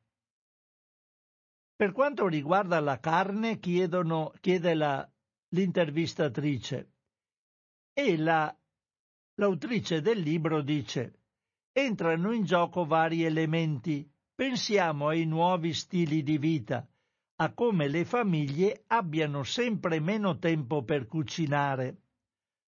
per 1.75 1.91
quanto 1.93 2.27
riguarda 2.27 2.79
la 2.79 2.99
carne, 2.99 3.59
chiedono, 3.59 4.33
chiede 4.41 4.73
la, 4.73 5.09
l'intervistatrice 5.49 6.93
e 7.93 8.17
la, 8.17 8.57
l'autrice 9.35 10.01
del 10.01 10.19
libro 10.19 10.61
dice 10.61 11.19
entrano 11.77 12.31
in 12.31 12.45
gioco 12.45 12.85
vari 12.85 13.23
elementi. 13.23 14.09
Pensiamo 14.33 15.09
ai 15.09 15.25
nuovi 15.25 15.73
stili 15.73 16.23
di 16.23 16.37
vita, 16.37 16.85
a 17.37 17.53
come 17.53 17.87
le 17.87 18.03
famiglie 18.05 18.83
abbiano 18.87 19.43
sempre 19.43 19.99
meno 19.99 20.39
tempo 20.39 20.83
per 20.83 21.05
cucinare. 21.05 22.01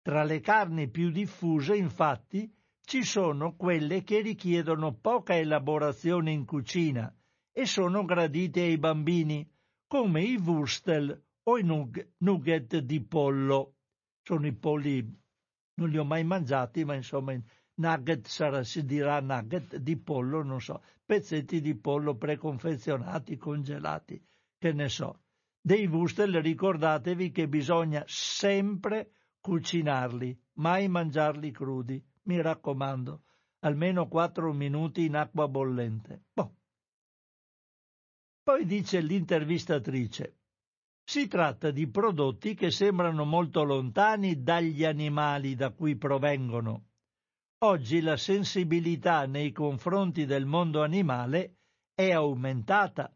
Tra 0.03 0.25
le 0.25 0.41
carni 0.41 0.89
più 0.89 1.11
diffuse, 1.11 1.77
infatti, 1.77 2.53
ci 2.85 3.05
sono 3.05 3.55
quelle 3.55 4.03
che 4.03 4.21
richiedono 4.21 4.95
poca 4.95 5.37
elaborazione 5.37 6.33
in 6.33 6.45
cucina 6.45 7.13
e 7.53 7.65
sono 7.67 8.05
gradite 8.05 8.61
ai 8.61 8.79
bambini, 8.79 9.49
come 9.87 10.23
i 10.23 10.37
wurstel 10.37 11.25
o 11.45 11.59
i 11.59 11.65
nugget 12.19 12.79
di 12.79 13.01
pollo. 13.03 13.75
Sono 14.21 14.47
i 14.47 14.53
polli, 14.53 15.22
non 15.75 15.89
li 15.89 15.99
ho 15.99 16.05
mai 16.05 16.25
mangiati, 16.25 16.85
ma 16.85 16.95
insomma 16.95 17.35
nugget 17.75 18.27
sarà, 18.27 18.63
si 18.63 18.85
dirà 18.85 19.21
nugget 19.21 19.77
di 19.77 19.97
pollo, 19.97 20.43
non 20.43 20.61
so, 20.61 20.83
pezzetti 21.05 21.61
di 21.61 21.75
pollo 21.75 22.17
preconfezionati, 22.17 23.37
congelati, 23.37 24.23
che 24.59 24.73
ne 24.73 24.89
so. 24.89 25.21
Dei 25.61 25.87
wurstel 25.87 26.41
ricordatevi 26.43 27.31
che 27.31 27.49
bisogna 27.49 28.03
sempre 28.07 29.13
cucinarli, 29.41 30.39
mai 30.55 30.89
mangiarli 30.89 31.51
crudi 31.51 32.05
mi 32.25 32.41
raccomando, 32.41 33.23
almeno 33.61 34.09
quattro 34.09 34.53
minuti 34.53 35.05
in 35.05 35.17
acqua 35.17 35.49
bollente. 35.49 36.25
Boh. 36.33 36.57
Poi 38.43 38.65
dice 38.67 39.01
l'intervistatrice, 39.01 40.42
si 41.05 41.27
tratta 41.29 41.71
di 41.71 41.89
prodotti 41.89 42.55
che 42.55 42.71
sembrano 42.71 43.25
molto 43.25 43.63
lontani 43.65 44.43
dagli 44.43 44.85
animali 44.85 45.55
da 45.55 45.71
cui 45.71 45.97
provengono. 45.97 46.87
Oggi 47.65 48.01
la 48.01 48.17
sensibilità 48.17 49.27
nei 49.27 49.53
confronti 49.53 50.25
del 50.25 50.47
mondo 50.47 50.83
animale 50.83 51.59
è 51.95 52.11
aumentata, 52.11 53.15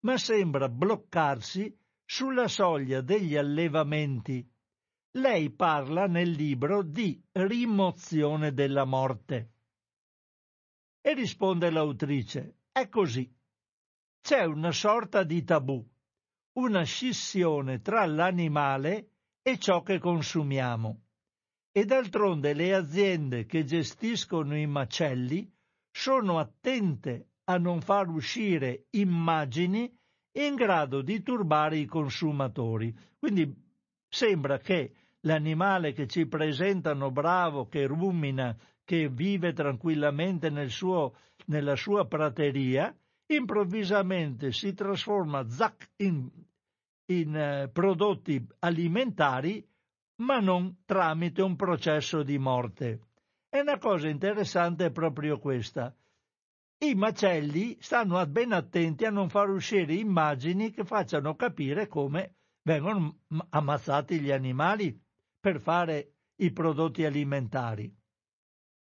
ma 0.00 0.18
sembra 0.18 0.68
bloccarsi 0.68 1.74
sulla 2.04 2.48
soglia 2.48 3.00
degli 3.00 3.36
allevamenti 3.36 4.46
lei 5.16 5.50
parla 5.50 6.06
nel 6.06 6.30
libro 6.30 6.82
di 6.82 7.20
rimozione 7.32 8.52
della 8.52 8.84
morte. 8.84 9.52
E 11.00 11.14
risponde 11.14 11.70
l'autrice, 11.70 12.58
è 12.70 12.88
così. 12.88 13.32
C'è 14.20 14.44
una 14.44 14.72
sorta 14.72 15.22
di 15.22 15.42
tabù, 15.42 15.82
una 16.56 16.82
scissione 16.84 17.80
tra 17.80 18.04
l'animale 18.06 19.10
e 19.42 19.58
ciò 19.58 19.82
che 19.82 19.98
consumiamo. 19.98 21.02
E 21.70 21.84
d'altronde 21.84 22.54
le 22.54 22.74
aziende 22.74 23.44
che 23.44 23.64
gestiscono 23.64 24.56
i 24.56 24.66
macelli 24.66 25.50
sono 25.90 26.38
attente 26.38 27.28
a 27.44 27.58
non 27.58 27.80
far 27.80 28.08
uscire 28.08 28.86
immagini 28.90 29.94
in 30.32 30.54
grado 30.54 31.02
di 31.02 31.22
turbare 31.22 31.78
i 31.78 31.84
consumatori. 31.84 32.94
Quindi 33.18 33.54
sembra 34.08 34.58
che 34.58 34.92
l'animale 35.20 35.92
che 35.92 36.06
ci 36.06 36.26
presentano 36.26 37.10
bravo, 37.10 37.66
che 37.68 37.86
rumina, 37.86 38.56
che 38.84 39.08
vive 39.08 39.52
tranquillamente 39.52 40.48
nel 40.48 40.70
suo, 40.70 41.16
nella 41.46 41.76
sua 41.76 42.06
prateria, 42.06 42.94
improvvisamente 43.26 44.52
si 44.52 44.74
trasforma 44.74 45.48
zac, 45.48 45.90
in, 45.96 46.28
in 47.06 47.36
eh, 47.36 47.68
prodotti 47.72 48.44
alimentari, 48.60 49.66
ma 50.22 50.38
non 50.38 50.82
tramite 50.84 51.42
un 51.42 51.56
processo 51.56 52.22
di 52.22 52.38
morte. 52.38 53.00
E 53.48 53.60
una 53.60 53.78
cosa 53.78 54.08
interessante 54.08 54.86
è 54.86 54.90
proprio 54.90 55.38
questa. 55.38 55.94
I 56.78 56.94
macelli 56.94 57.76
stanno 57.80 58.24
ben 58.26 58.52
attenti 58.52 59.04
a 59.04 59.10
non 59.10 59.28
far 59.30 59.48
uscire 59.48 59.94
immagini 59.94 60.70
che 60.70 60.84
facciano 60.84 61.34
capire 61.34 61.86
come 61.86 62.34
vengono 62.62 63.20
ammazzati 63.50 64.20
gli 64.20 64.30
animali 64.30 64.98
per 65.40 65.60
fare 65.60 66.12
i 66.36 66.52
prodotti 66.52 67.04
alimentari. 67.04 67.94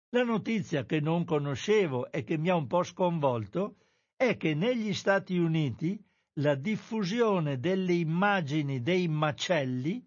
La 0.09 0.23
notizia 0.23 0.85
che 0.85 0.99
non 0.99 1.23
conoscevo 1.23 2.11
e 2.11 2.23
che 2.23 2.37
mi 2.37 2.49
ha 2.49 2.55
un 2.55 2.67
po' 2.67 2.83
sconvolto 2.83 3.75
è 4.19 4.35
che 4.35 4.53
negli 4.53 4.93
Stati 4.93 5.37
Uniti 5.37 5.97
la 6.39 6.55
diffusione 6.55 7.57
delle 7.57 7.93
immagini 7.93 8.81
dei 8.81 9.07
macelli 9.07 10.05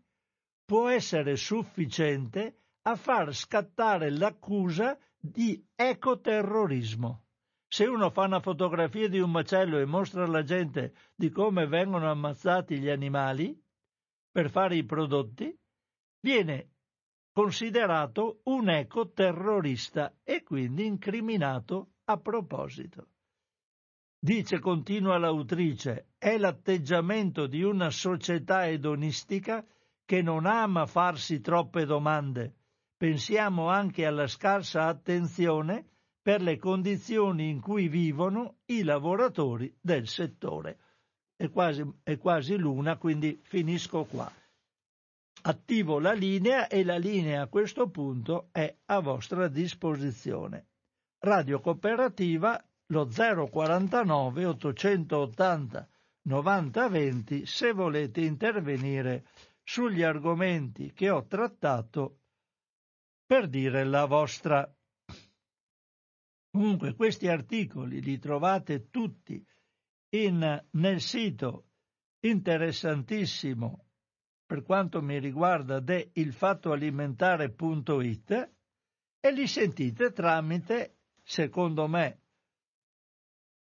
può 0.67 0.89
essere 0.89 1.37
sufficiente 1.37 2.59
a 2.83 2.95
far 2.95 3.35
scattare 3.35 4.11
l'accusa 4.11 4.99
di 5.19 5.67
ecoterrorismo. 5.75 7.25
Se 7.67 7.87
uno 7.87 8.11
fa 8.11 8.27
una 8.27 8.41
fotografia 8.41 9.09
di 9.09 9.19
un 9.19 9.31
macello 9.31 9.79
e 9.79 9.87
mostra 9.87 10.25
alla 10.25 10.43
gente 10.43 10.95
di 11.15 11.31
come 11.31 11.67
vengono 11.67 12.11
ammazzati 12.11 12.79
gli 12.79 12.91
animali 12.91 13.59
per 14.31 14.51
fare 14.51 14.77
i 14.77 14.85
prodotti, 14.85 15.59
viene 16.21 16.69
considerato 17.33 18.41
un 18.45 18.69
ecoterrorista 18.69 20.19
e 20.23 20.43
quindi 20.43 20.85
incriminato 20.85 21.93
a 22.05 22.19
proposito. 22.19 23.12
Dice, 24.25 24.61
continua 24.61 25.19
l'autrice, 25.19 26.11
è 26.17 26.39
l'atteggiamento 26.39 27.49
di 27.49 27.65
una 27.65 27.91
società 27.91 28.69
edonistica 28.69 29.67
che 30.05 30.23
non 30.23 30.47
ama 30.47 30.87
farsi 30.87 31.41
troppe 31.41 31.85
domande. 31.87 32.55
Pensiamo 32.97 33.69
anche 33.69 34.07
alla 34.07 34.29
scarsa 34.29 34.87
attenzione 34.87 35.87
per 36.23 36.41
le 36.41 36.57
condizioni 36.57 37.51
in 37.51 37.61
cui 37.61 37.89
vivono 37.89 38.59
i 38.67 38.85
lavoratori 38.85 39.77
del 39.81 40.07
settore. 40.07 40.79
È 41.35 41.51
quasi, 41.51 41.85
è 42.05 42.17
quasi 42.17 42.57
l'una, 42.57 42.99
quindi 42.99 43.41
finisco 43.43 44.05
qua 44.05 44.33
attivo 45.45 45.99
la 45.99 46.13
linea 46.13 46.69
e 46.69 46.85
la 46.85 46.97
linea 46.97 47.43
a 47.43 47.49
questo 47.49 47.89
punto 47.89 48.51
è 48.53 48.73
a 48.85 49.01
vostra 49.01 49.49
disposizione. 49.49 50.67
Radio 51.19 51.59
Cooperativa 51.59 52.65
lo 52.93 53.07
049 53.07 54.45
880 54.45 55.89
9020 56.25 57.47
se 57.47 57.73
volete 57.73 58.21
intervenire 58.21 59.25
sugli 59.65 60.03
argomenti 60.03 60.93
che 60.93 61.11
ho 61.11 61.27
trattato 61.27 62.19
per 63.25 63.49
dire 63.49 63.83
la 63.85 64.05
vostra. 64.05 64.71
Comunque 66.51 66.95
questi 66.95 67.29
articoli 67.29 68.03
li 68.03 68.19
trovate 68.19 68.91
tutti 68.91 69.43
in, 70.11 70.63
nel 70.73 71.01
sito 71.01 71.69
interessantissimo 72.21 73.87
per 74.45 74.63
quanto 74.63 75.01
mi 75.01 75.19
riguarda 75.19 75.81
de 75.81 76.11
ilfattoalimentare.it 76.13 78.51
e 79.19 79.33
li 79.33 79.47
sentite 79.47 80.13
tramite, 80.13 80.99
secondo 81.23 81.89
me, 81.89 82.22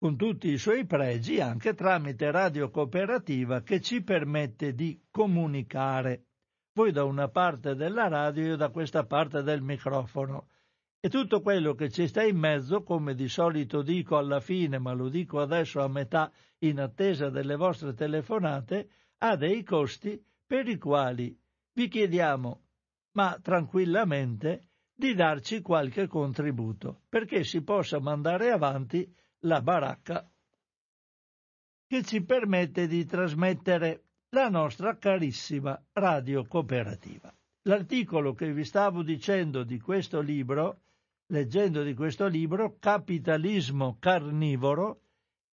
con 0.03 0.16
tutti 0.16 0.48
i 0.50 0.59
suoi 0.59 0.84
pregi, 0.84 1.38
anche 1.38 1.74
tramite 1.74 2.32
Radio 2.32 2.70
Cooperativa 2.70 3.62
che 3.62 3.80
ci 3.80 4.03
permette 4.03 4.74
di 4.74 5.00
comunicare. 5.09 6.24
Voi 6.72 6.90
da 6.90 7.05
una 7.05 7.28
parte 7.28 7.76
della 7.76 8.09
radio, 8.09 8.44
io 8.44 8.57
da 8.57 8.70
questa 8.70 9.05
parte 9.05 9.44
del 9.44 9.62
microfono. 9.62 10.48
E 10.98 11.09
tutto 11.09 11.40
quello 11.40 11.74
che 11.74 11.88
ci 11.88 12.09
sta 12.09 12.24
in 12.24 12.36
mezzo, 12.36 12.82
come 12.82 13.14
di 13.14 13.28
solito 13.28 13.82
dico 13.82 14.16
alla 14.16 14.40
fine, 14.40 14.80
ma 14.80 14.92
lo 14.92 15.09
dico 15.09 15.38
adesso 15.38 15.80
a 15.80 15.86
metà 15.86 16.32
in 16.64 16.80
attesa 16.80 17.30
delle 17.30 17.55
vostre 17.55 17.94
telefonate, 17.94 18.88
ha 19.18 19.36
dei 19.36 19.62
costi 19.62 20.20
per 20.44 20.66
i 20.66 20.78
quali 20.78 21.38
vi 21.74 21.86
chiediamo, 21.86 22.61
ma 23.12 23.38
tranquillamente, 23.40 24.66
di 24.92 25.14
darci 25.14 25.61
qualche 25.62 26.09
contributo, 26.09 27.03
perché 27.09 27.44
si 27.44 27.62
possa 27.62 28.00
mandare 28.00 28.50
avanti 28.50 29.20
la 29.45 29.61
baracca 29.61 30.28
che 31.86 32.03
ci 32.03 32.22
permette 32.22 32.86
di 32.86 33.05
trasmettere 33.05 34.05
la 34.30 34.49
nostra 34.49 34.97
carissima 34.97 35.80
radio 35.93 36.47
cooperativa. 36.47 37.34
L'articolo 37.64 38.34
che 38.34 38.53
vi 38.53 38.64
stavo 38.64 39.03
dicendo 39.03 39.62
di 39.62 39.78
questo 39.78 40.20
libro, 40.20 40.80
leggendo 41.26 41.82
di 41.82 41.95
questo 41.95 42.26
libro, 42.26 42.76
Capitalismo 42.78 43.99
carnivoro, 43.99 45.03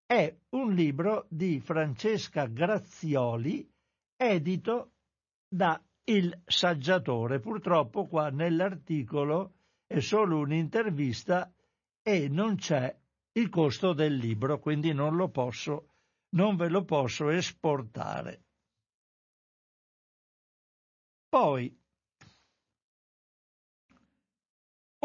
è 0.06 0.34
un 0.52 0.74
libro 0.74 1.26
di 1.30 1.60
Francesca 1.60 2.46
Grazioli, 2.46 3.70
edito 4.16 4.94
da 5.48 5.80
Il 6.06 6.42
Saggiatore. 6.46 7.40
Purtroppo 7.40 8.08
qua 8.08 8.30
nell'articolo 8.30 9.54
è 9.86 10.00
solo 10.00 10.40
un'intervista 10.40 11.52
e 12.02 12.28
non 12.28 12.56
c'è 12.56 12.99
il 13.34 13.50
costo 13.50 13.94
del 13.94 14.16
libro, 14.16 14.60
quindi 14.60 14.94
non 14.94 15.16
lo 15.16 15.30
posso, 15.30 15.94
non 16.36 16.56
ve 16.56 16.70
lo 16.70 16.84
posso 16.84 17.30
esportare. 17.30 18.44
Poi 21.30 21.78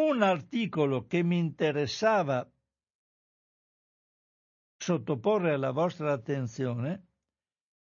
un 0.00 0.22
articolo 0.22 1.06
che 1.06 1.22
mi 1.22 1.38
interessava 1.38 2.50
sottoporre 4.76 5.52
alla 5.52 5.70
vostra 5.70 6.12
attenzione 6.12 7.06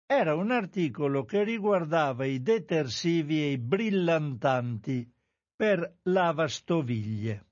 era 0.06 0.34
un 0.34 0.50
articolo 0.50 1.24
che 1.24 1.42
riguardava 1.42 2.26
i 2.26 2.42
detersivi 2.42 3.42
e 3.42 3.52
i 3.52 3.58
brillantanti 3.58 5.10
per 5.56 6.00
lavastoviglie. 6.02 7.51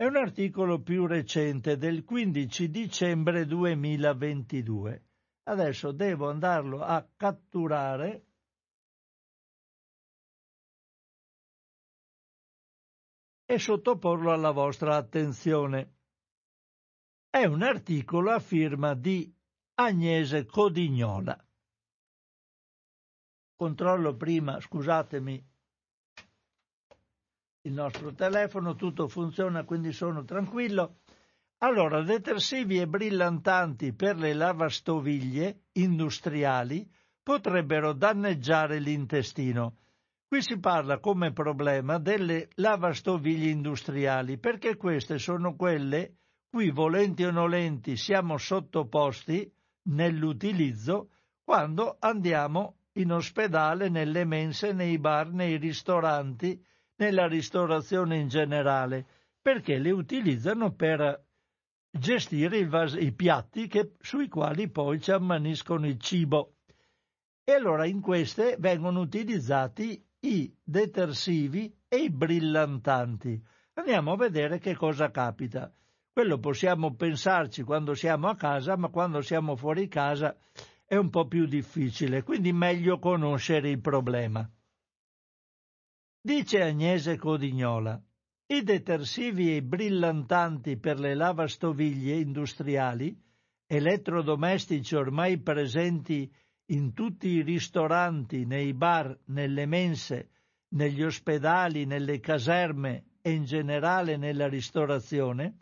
È 0.00 0.04
un 0.04 0.14
articolo 0.14 0.80
più 0.80 1.06
recente 1.06 1.76
del 1.76 2.04
15 2.04 2.70
dicembre 2.70 3.46
2022. 3.46 5.06
Adesso 5.42 5.90
devo 5.90 6.30
andarlo 6.30 6.82
a 6.82 7.04
catturare 7.16 8.26
e 13.44 13.58
sottoporlo 13.58 14.30
alla 14.32 14.52
vostra 14.52 14.94
attenzione. 14.94 15.96
È 17.28 17.44
un 17.44 17.62
articolo 17.62 18.30
a 18.30 18.38
firma 18.38 18.94
di 18.94 19.34
Agnese 19.80 20.46
Codignola. 20.46 21.44
Controllo 23.56 24.14
prima, 24.14 24.60
scusatemi, 24.60 25.44
il 27.62 27.72
nostro 27.72 28.14
telefono, 28.14 28.74
tutto 28.74 29.08
funziona, 29.08 29.64
quindi 29.64 29.92
sono 29.92 30.24
tranquillo. 30.24 30.98
Allora, 31.58 32.02
detersivi 32.02 32.78
e 32.78 32.86
brillantanti 32.86 33.92
per 33.92 34.16
le 34.16 34.32
lavastoviglie 34.32 35.64
industriali 35.72 36.88
potrebbero 37.22 37.92
danneggiare 37.92 38.78
l'intestino. 38.78 39.76
Qui 40.28 40.40
si 40.40 40.58
parla 40.58 40.98
come 40.98 41.32
problema 41.32 41.98
delle 41.98 42.48
lavastoviglie 42.54 43.50
industriali, 43.50 44.38
perché 44.38 44.76
queste 44.76 45.18
sono 45.18 45.56
quelle 45.56 46.16
cui 46.50 46.70
volenti 46.70 47.24
o 47.24 47.30
nolenti 47.30 47.96
siamo 47.96 48.38
sottoposti 48.38 49.50
nell'utilizzo 49.88 51.10
quando 51.42 51.96
andiamo 51.98 52.76
in 52.92 53.12
ospedale, 53.12 53.88
nelle 53.88 54.24
mense, 54.24 54.72
nei 54.72 54.98
bar, 54.98 55.32
nei 55.32 55.56
ristoranti, 55.56 56.62
nella 56.98 57.26
ristorazione 57.26 58.18
in 58.18 58.28
generale, 58.28 59.06
perché 59.40 59.78
le 59.78 59.90
utilizzano 59.90 60.72
per 60.72 61.24
gestire 61.90 62.66
vas- 62.66 62.96
i 62.98 63.12
piatti 63.12 63.66
che, 63.66 63.94
sui 64.00 64.28
quali 64.28 64.68
poi 64.68 65.00
ci 65.00 65.10
ammaniscono 65.10 65.86
il 65.86 65.98
cibo. 65.98 66.54
E 67.44 67.52
allora 67.52 67.86
in 67.86 68.00
queste 68.00 68.56
vengono 68.58 69.00
utilizzati 69.00 70.04
i 70.20 70.52
detersivi 70.62 71.74
e 71.88 71.96
i 71.96 72.10
brillantanti. 72.10 73.40
Andiamo 73.74 74.12
a 74.12 74.16
vedere 74.16 74.58
che 74.58 74.74
cosa 74.74 75.10
capita. 75.10 75.72
Quello 76.12 76.38
possiamo 76.38 76.94
pensarci 76.94 77.62
quando 77.62 77.94
siamo 77.94 78.28
a 78.28 78.34
casa, 78.34 78.76
ma 78.76 78.88
quando 78.88 79.22
siamo 79.22 79.54
fuori 79.54 79.86
casa 79.86 80.36
è 80.84 80.96
un 80.96 81.10
po' 81.10 81.28
più 81.28 81.46
difficile, 81.46 82.22
quindi 82.24 82.52
meglio 82.52 82.98
conoscere 82.98 83.70
il 83.70 83.80
problema. 83.80 84.50
Dice 86.20 86.62
Agnese 86.62 87.16
Codignola, 87.16 88.02
i 88.46 88.62
detersivi 88.62 89.62
brillantanti 89.62 90.76
per 90.76 90.98
le 90.98 91.14
lavastoviglie 91.14 92.16
industriali, 92.16 93.16
elettrodomestici 93.66 94.96
ormai 94.96 95.38
presenti 95.38 96.28
in 96.70 96.92
tutti 96.92 97.28
i 97.28 97.42
ristoranti, 97.42 98.46
nei 98.46 98.74
bar, 98.74 99.16
nelle 99.26 99.66
mense, 99.66 100.30
negli 100.70 101.04
ospedali, 101.04 101.84
nelle 101.84 102.18
caserme 102.18 103.04
e 103.22 103.30
in 103.30 103.44
generale 103.44 104.16
nella 104.16 104.48
ristorazione, 104.48 105.58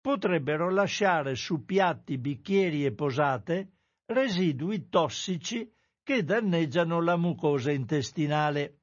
potrebbero 0.00 0.70
lasciare 0.70 1.34
su 1.34 1.64
piatti, 1.64 2.18
bicchieri 2.18 2.84
e 2.84 2.92
posate 2.92 3.70
residui 4.06 4.90
tossici 4.90 5.66
che 6.02 6.24
danneggiano 6.24 7.00
la 7.00 7.16
mucosa 7.16 7.72
intestinale. 7.72 8.80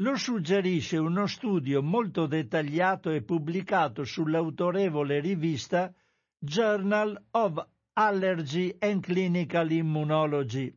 Lo 0.00 0.14
suggerisce 0.16 0.98
uno 0.98 1.26
studio 1.26 1.82
molto 1.82 2.26
dettagliato 2.26 3.10
e 3.10 3.22
pubblicato 3.22 4.04
sull'autorevole 4.04 5.20
rivista 5.20 5.90
Journal 6.38 7.18
of 7.30 7.66
Allergy 7.94 8.76
and 8.78 9.02
Clinical 9.02 9.70
Immunology, 9.70 10.70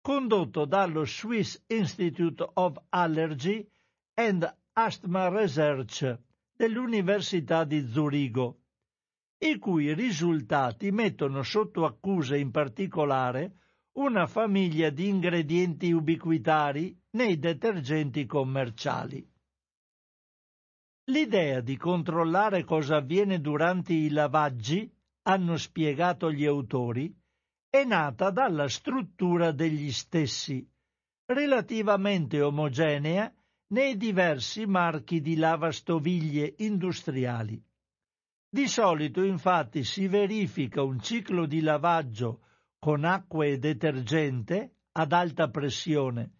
condotto 0.00 0.64
dallo 0.64 1.04
Swiss 1.04 1.62
Institute 1.66 2.42
of 2.54 2.78
Allergy 2.88 3.68
and 4.14 4.50
Asthma 4.72 5.28
Research 5.28 6.18
dell'Università 6.56 7.64
di 7.64 7.86
Zurigo, 7.86 8.60
i 9.36 9.58
cui 9.58 9.92
risultati 9.92 10.90
mettono 10.92 11.42
sotto 11.42 11.84
accusa 11.84 12.36
in 12.36 12.50
particolare 12.50 13.56
una 13.98 14.26
famiglia 14.26 14.88
di 14.88 15.08
ingredienti 15.08 15.92
ubiquitari 15.92 16.98
nei 17.16 17.38
detergenti 17.38 18.26
commerciali. 18.26 19.26
L'idea 21.08 21.60
di 21.60 21.78
controllare 21.78 22.62
cosa 22.62 22.96
avviene 22.96 23.40
durante 23.40 23.94
i 23.94 24.10
lavaggi 24.10 24.92
hanno 25.22 25.56
spiegato 25.56 26.30
gli 26.30 26.44
autori, 26.44 27.12
è 27.70 27.84
nata 27.84 28.30
dalla 28.30 28.68
struttura 28.68 29.50
degli 29.52 29.90
stessi, 29.92 30.68
relativamente 31.24 32.42
omogenea 32.42 33.32
nei 33.68 33.96
diversi 33.96 34.66
marchi 34.66 35.22
di 35.22 35.36
lavastoviglie 35.36 36.56
industriali. 36.58 37.60
Di 38.48 38.68
solito 38.68 39.22
infatti 39.22 39.84
si 39.84 40.06
verifica 40.06 40.82
un 40.82 41.00
ciclo 41.00 41.46
di 41.46 41.60
lavaggio 41.62 42.42
con 42.78 43.04
acqua 43.04 43.46
e 43.46 43.58
detergente 43.58 44.76
ad 44.92 45.12
alta 45.12 45.48
pressione, 45.48 46.35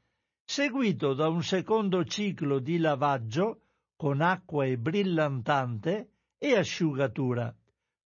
seguito 0.48 1.12
da 1.12 1.28
un 1.28 1.42
secondo 1.42 2.04
ciclo 2.04 2.60
di 2.60 2.78
lavaggio 2.78 3.62
con 3.96 4.20
acqua 4.20 4.64
e 4.64 4.78
brillantante 4.78 6.12
e 6.38 6.56
asciugatura 6.56 7.54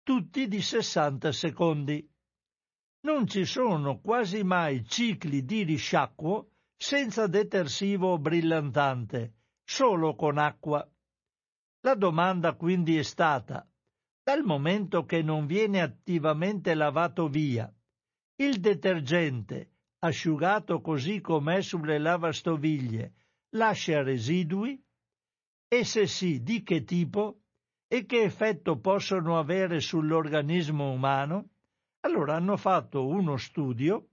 tutti 0.08 0.48
di 0.48 0.62
60 0.62 1.32
secondi. 1.32 2.10
Non 3.00 3.26
ci 3.26 3.44
sono 3.44 4.00
quasi 4.00 4.42
mai 4.42 4.82
cicli 4.86 5.44
di 5.44 5.64
risciacquo 5.64 6.52
senza 6.74 7.26
detersivo 7.26 8.18
brillantante, 8.18 9.34
solo 9.62 10.14
con 10.14 10.38
acqua. 10.38 10.88
La 11.80 11.94
domanda 11.94 12.54
quindi 12.54 12.96
è 12.96 13.02
stata, 13.02 13.68
dal 14.22 14.44
momento 14.44 15.04
che 15.04 15.20
non 15.20 15.44
viene 15.44 15.82
attivamente 15.82 16.72
lavato 16.72 17.28
via, 17.28 17.70
il 18.36 18.60
detergente, 18.60 19.72
asciugato 20.00 20.80
così 20.80 21.20
com'è 21.20 21.60
sulle 21.60 21.98
lavastoviglie, 21.98 23.14
lascia 23.50 24.02
residui? 24.02 24.80
E 25.68 25.84
se 25.84 26.06
sì, 26.06 26.42
di 26.42 26.62
che 26.62 26.84
tipo? 26.84 27.40
e 27.90 28.04
che 28.04 28.22
effetto 28.22 28.78
possono 28.78 29.38
avere 29.38 29.80
sull'organismo 29.80 30.92
umano? 30.92 31.48
Allora 32.00 32.36
hanno 32.36 32.58
fatto 32.58 33.06
uno 33.06 33.38
studio 33.38 34.08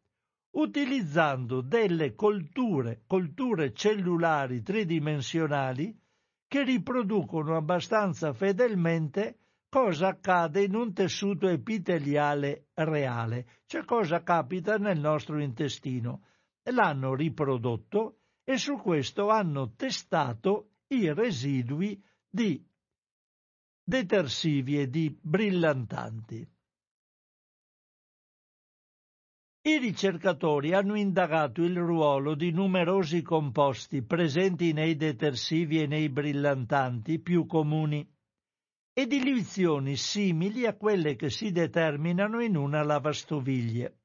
utilizzando 0.51 1.59
delle 1.59 2.15
colture, 2.15 3.03
colture 3.05 3.73
cellulari 3.73 4.63
tridimensionali 4.63 5.93
che 6.47 6.63
riproducono 6.63 7.57
abbastanza 7.57 8.31
fedelmente 8.31 9.39
cosa 9.75 10.07
accade 10.07 10.63
in 10.63 10.73
un 10.73 10.93
tessuto 10.93 11.49
epiteliale 11.49 12.67
reale, 12.75 13.45
cioè 13.65 13.83
cosa 13.83 14.23
capita 14.23 14.77
nel 14.77 14.97
nostro 14.97 15.41
intestino. 15.41 16.27
L'hanno 16.71 17.13
riprodotto 17.13 18.19
e 18.45 18.57
su 18.57 18.77
questo 18.77 19.27
hanno 19.27 19.73
testato 19.75 20.75
i 20.87 21.13
residui 21.13 22.01
di 22.25 22.65
detersivi 23.83 24.79
e 24.79 24.89
di 24.89 25.13
brillantanti. 25.21 26.49
I 29.63 29.77
ricercatori 29.77 30.73
hanno 30.73 30.95
indagato 30.95 31.61
il 31.61 31.75
ruolo 31.75 32.33
di 32.33 32.51
numerosi 32.51 33.21
composti 33.21 34.03
presenti 34.03 34.71
nei 34.71 34.95
detersivi 34.95 35.81
e 35.81 35.85
nei 35.85 36.07
brillantanti 36.07 37.19
più 37.19 37.45
comuni 37.45 38.14
e 38.97 39.07
di 39.07 39.21
simili 39.97 40.65
a 40.65 40.75
quelle 40.77 41.17
che 41.17 41.29
si 41.29 41.51
determinano 41.51 42.41
in 42.41 42.55
una 42.55 42.81
lavastoviglie 42.81 43.99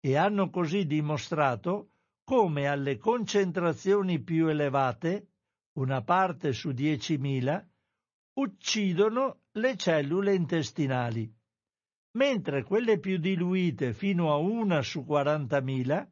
e 0.00 0.16
hanno 0.16 0.50
così 0.50 0.86
dimostrato 0.86 1.90
come 2.24 2.66
alle 2.66 2.98
concentrazioni 2.98 4.20
più 4.20 4.48
elevate, 4.48 5.28
una 5.78 6.02
parte 6.02 6.52
su 6.52 6.70
10.000, 6.70 7.66
uccidono 8.34 9.42
le 9.52 9.76
cellule 9.76 10.34
intestinali 10.34 11.32
mentre 12.18 12.64
quelle 12.64 12.98
più 12.98 13.18
diluite 13.18 13.92
fino 13.92 14.32
a 14.32 14.36
una 14.36 14.82
su 14.82 15.04
40.000 15.08 16.08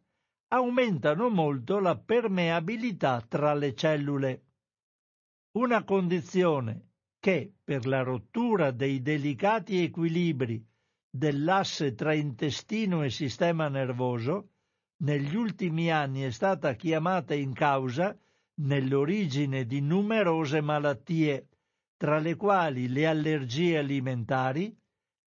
aumentano 0.49 1.29
molto 1.29 1.81
la 1.81 1.97
permeabilità 1.97 3.21
tra 3.27 3.53
le 3.55 3.75
cellule. 3.75 4.45
Una 5.59 5.83
condizione 5.83 6.91
che, 7.27 7.55
per 7.65 7.89
la 7.89 8.03
rottura 8.03 8.71
dei 8.71 9.03
delicati 9.03 9.83
equilibri 9.83 10.65
dell'asse 11.11 11.97
tra 11.97 12.15
intestino 12.15 13.03
e 13.03 13.11
sistema 13.11 13.67
nervoso, 13.67 14.51
negli 14.99 15.35
ultimi 15.35 15.91
anni 15.91 16.21
è 16.21 16.31
stata 16.31 16.75
chiamata 16.75 17.35
in 17.35 17.53
causa 17.53 18.17
nell'origine 18.61 19.67
di 19.67 19.81
numerose 19.81 20.61
malattie, 20.61 21.49
tra 21.97 22.21
le 22.21 22.37
quali 22.37 22.87
le 22.87 23.09
allergie 23.09 23.79
alimentari, 23.79 24.73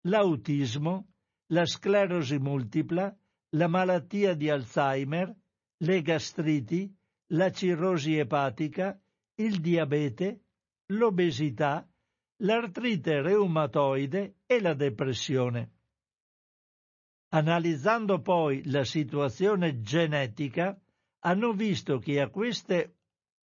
l'autismo, 0.08 1.06
la 1.48 1.66
sclerosi 1.66 2.38
multipla, 2.38 3.14
la 3.58 3.68
malattia 3.68 4.36
di 4.36 4.50
Alzheimer, 4.50 5.36
le 5.84 6.02
gastriti, 6.02 6.96
la 7.34 7.52
cirrosi 7.52 8.16
epatica, 8.16 8.98
il 9.36 9.60
diabete, 9.60 10.44
l'obesità, 10.94 11.89
l'artrite 12.42 13.22
reumatoide 13.22 14.38
e 14.46 14.62
la 14.62 14.74
depressione. 14.74 15.72
Analizzando 17.32 18.22
poi 18.22 18.70
la 18.70 18.84
situazione 18.84 19.82
genetica, 19.82 20.80
hanno 21.20 21.52
visto 21.54 22.00
che 22.00 22.22
a 22.22 22.30
queste 22.30 22.96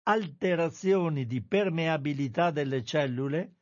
alterazioni 0.03 1.26
di 1.26 1.43
permeabilità 1.43 2.51
delle 2.51 2.85
cellule 2.85 3.57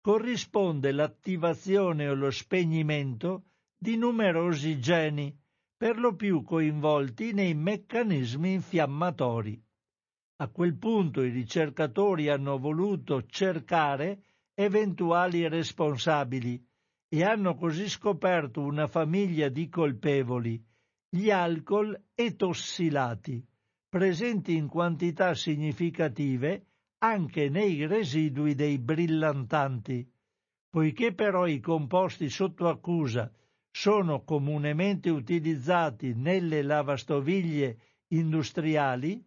corrisponde 0.00 0.92
l'attivazione 0.92 2.08
o 2.08 2.14
lo 2.14 2.30
spegnimento 2.30 3.44
di 3.76 3.96
numerosi 3.96 4.80
geni, 4.80 5.34
per 5.76 5.98
lo 5.98 6.14
più 6.14 6.42
coinvolti 6.42 7.32
nei 7.32 7.54
meccanismi 7.54 8.52
infiammatori. 8.52 9.62
A 10.36 10.48
quel 10.48 10.76
punto 10.76 11.22
i 11.22 11.30
ricercatori 11.30 12.28
hanno 12.28 12.58
voluto 12.58 13.24
cercare 13.26 14.22
eventuali 14.54 15.48
responsabili 15.48 16.64
e 17.08 17.24
hanno 17.24 17.54
così 17.54 17.88
scoperto 17.88 18.60
una 18.60 18.86
famiglia 18.86 19.48
di 19.48 19.68
colpevoli, 19.68 20.62
gli 21.08 21.30
alcol 21.30 22.00
etossilati, 22.14 23.44
presenti 23.88 24.56
in 24.56 24.68
quantità 24.68 25.34
significative 25.34 26.66
anche 26.98 27.48
nei 27.48 27.86
residui 27.86 28.54
dei 28.54 28.78
brillantanti. 28.78 30.10
Poiché 30.70 31.14
però 31.14 31.46
i 31.46 31.60
composti 31.60 32.28
sotto 32.28 32.68
accusa 32.68 33.30
sono 33.70 34.24
comunemente 34.24 35.10
utilizzati 35.10 36.14
nelle 36.14 36.62
lavastoviglie 36.62 37.78
industriali, 38.08 39.24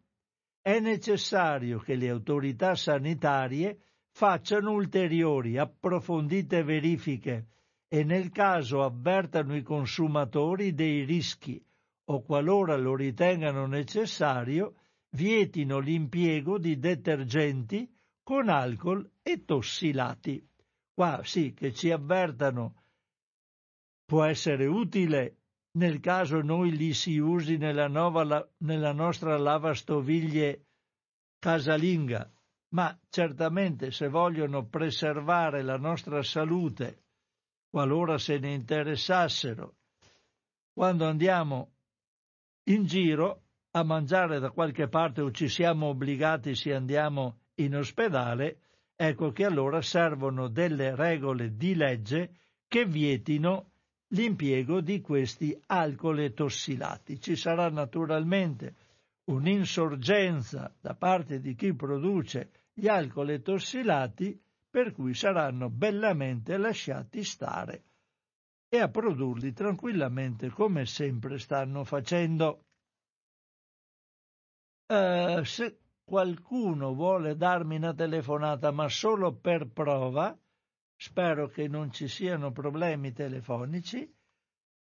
è 0.61 0.79
necessario 0.79 1.79
che 1.79 1.95
le 1.95 2.09
autorità 2.09 2.75
sanitarie 2.75 3.86
facciano 4.17 4.71
ulteriori 4.71 5.59
approfondite 5.59 6.63
verifiche 6.63 7.49
e 7.87 8.03
nel 8.03 8.31
caso 8.31 8.81
avvertano 8.81 9.55
i 9.55 9.61
consumatori 9.61 10.73
dei 10.73 11.03
rischi 11.03 11.63
o 12.05 12.23
qualora 12.23 12.75
lo 12.77 12.95
ritengano 12.95 13.67
necessario 13.67 14.73
vietino 15.09 15.77
l'impiego 15.77 16.57
di 16.57 16.79
detergenti 16.79 17.87
con 18.23 18.49
alcol 18.49 19.07
e 19.21 19.45
tossilati. 19.45 20.43
Qua 20.95 21.21
sì 21.23 21.53
che 21.53 21.71
ci 21.71 21.91
avvertano 21.91 22.85
può 24.03 24.23
essere 24.23 24.65
utile 24.65 25.35
nel 25.73 25.99
caso 25.99 26.41
noi 26.41 26.75
li 26.75 26.91
si 26.95 27.19
usi 27.19 27.57
nella, 27.57 27.87
nuova, 27.87 28.49
nella 28.61 28.93
nostra 28.93 29.37
lavastoviglie 29.37 30.65
casalinga, 31.37 32.31
ma 32.69 32.97
certamente 33.09 33.91
se 33.91 34.07
vogliono 34.07 34.67
preservare 34.67 35.61
la 35.61 35.77
nostra 35.77 36.21
salute, 36.23 37.03
qualora 37.69 38.17
se 38.17 38.37
ne 38.39 38.53
interessassero, 38.53 39.75
quando 40.73 41.05
andiamo 41.05 41.73
in 42.65 42.85
giro 42.85 43.43
a 43.71 43.83
mangiare 43.83 44.39
da 44.39 44.51
qualche 44.51 44.87
parte 44.87 45.21
o 45.21 45.31
ci 45.31 45.47
siamo 45.47 45.87
obbligati 45.87 46.55
se 46.55 46.73
andiamo 46.73 47.41
in 47.55 47.75
ospedale, 47.75 48.59
ecco 48.95 49.31
che 49.31 49.45
allora 49.45 49.81
servono 49.81 50.47
delle 50.47 50.95
regole 50.95 51.55
di 51.55 51.75
legge 51.75 52.35
che 52.67 52.85
vietino 52.85 53.71
l'impiego 54.09 54.81
di 54.81 55.01
questi 55.01 55.57
alcoli 55.67 56.33
tossilati. 56.33 57.19
Ci 57.19 57.35
sarà 57.35 57.69
naturalmente 57.69 58.75
un'insorgenza 59.27 60.73
da 60.79 60.95
parte 60.95 61.39
di 61.39 61.55
chi 61.55 61.73
produce 61.73 62.51
gli 62.73 62.87
alcoli 62.87 63.41
tossilati 63.41 64.39
per 64.69 64.93
cui 64.93 65.13
saranno 65.13 65.69
bellamente 65.69 66.57
lasciati 66.57 67.23
stare 67.23 67.83
e 68.69 68.79
a 68.79 68.89
produrli 68.89 69.53
tranquillamente 69.53 70.49
come 70.49 70.85
sempre 70.85 71.39
stanno 71.39 71.83
facendo. 71.83 72.65
Uh, 74.87 75.43
se 75.43 75.79
qualcuno 76.03 76.93
vuole 76.93 77.35
darmi 77.35 77.75
una 77.75 77.93
telefonata, 77.93 78.71
ma 78.71 78.87
solo 78.87 79.33
per 79.33 79.67
prova, 79.67 80.37
spero 80.95 81.47
che 81.47 81.67
non 81.67 81.91
ci 81.91 82.07
siano 82.07 82.51
problemi 82.51 83.11
telefonici, 83.11 84.09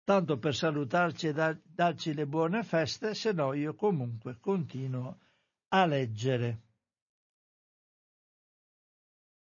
tanto 0.09 0.39
per 0.39 0.55
salutarci 0.55 1.27
e 1.27 1.33
da, 1.35 1.55
darci 1.63 2.15
le 2.15 2.25
buone 2.25 2.63
feste, 2.63 3.13
se 3.13 3.31
no 3.33 3.53
io 3.53 3.75
comunque 3.75 4.39
continuo 4.41 5.19
a 5.75 5.85
leggere. 5.85 6.63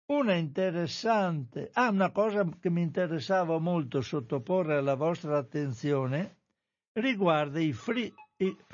Una 0.05 0.35
interessante, 0.35 1.69
ah, 1.73 1.89
una 1.89 2.11
cosa 2.11 2.47
che 2.61 2.69
mi 2.69 2.81
interessava 2.81 3.59
molto 3.59 3.99
sottoporre 3.99 4.77
alla 4.77 4.95
vostra 4.95 5.37
attenzione 5.37 6.37
riguarda 6.93 7.59
i 7.59 7.73
free 7.73 8.13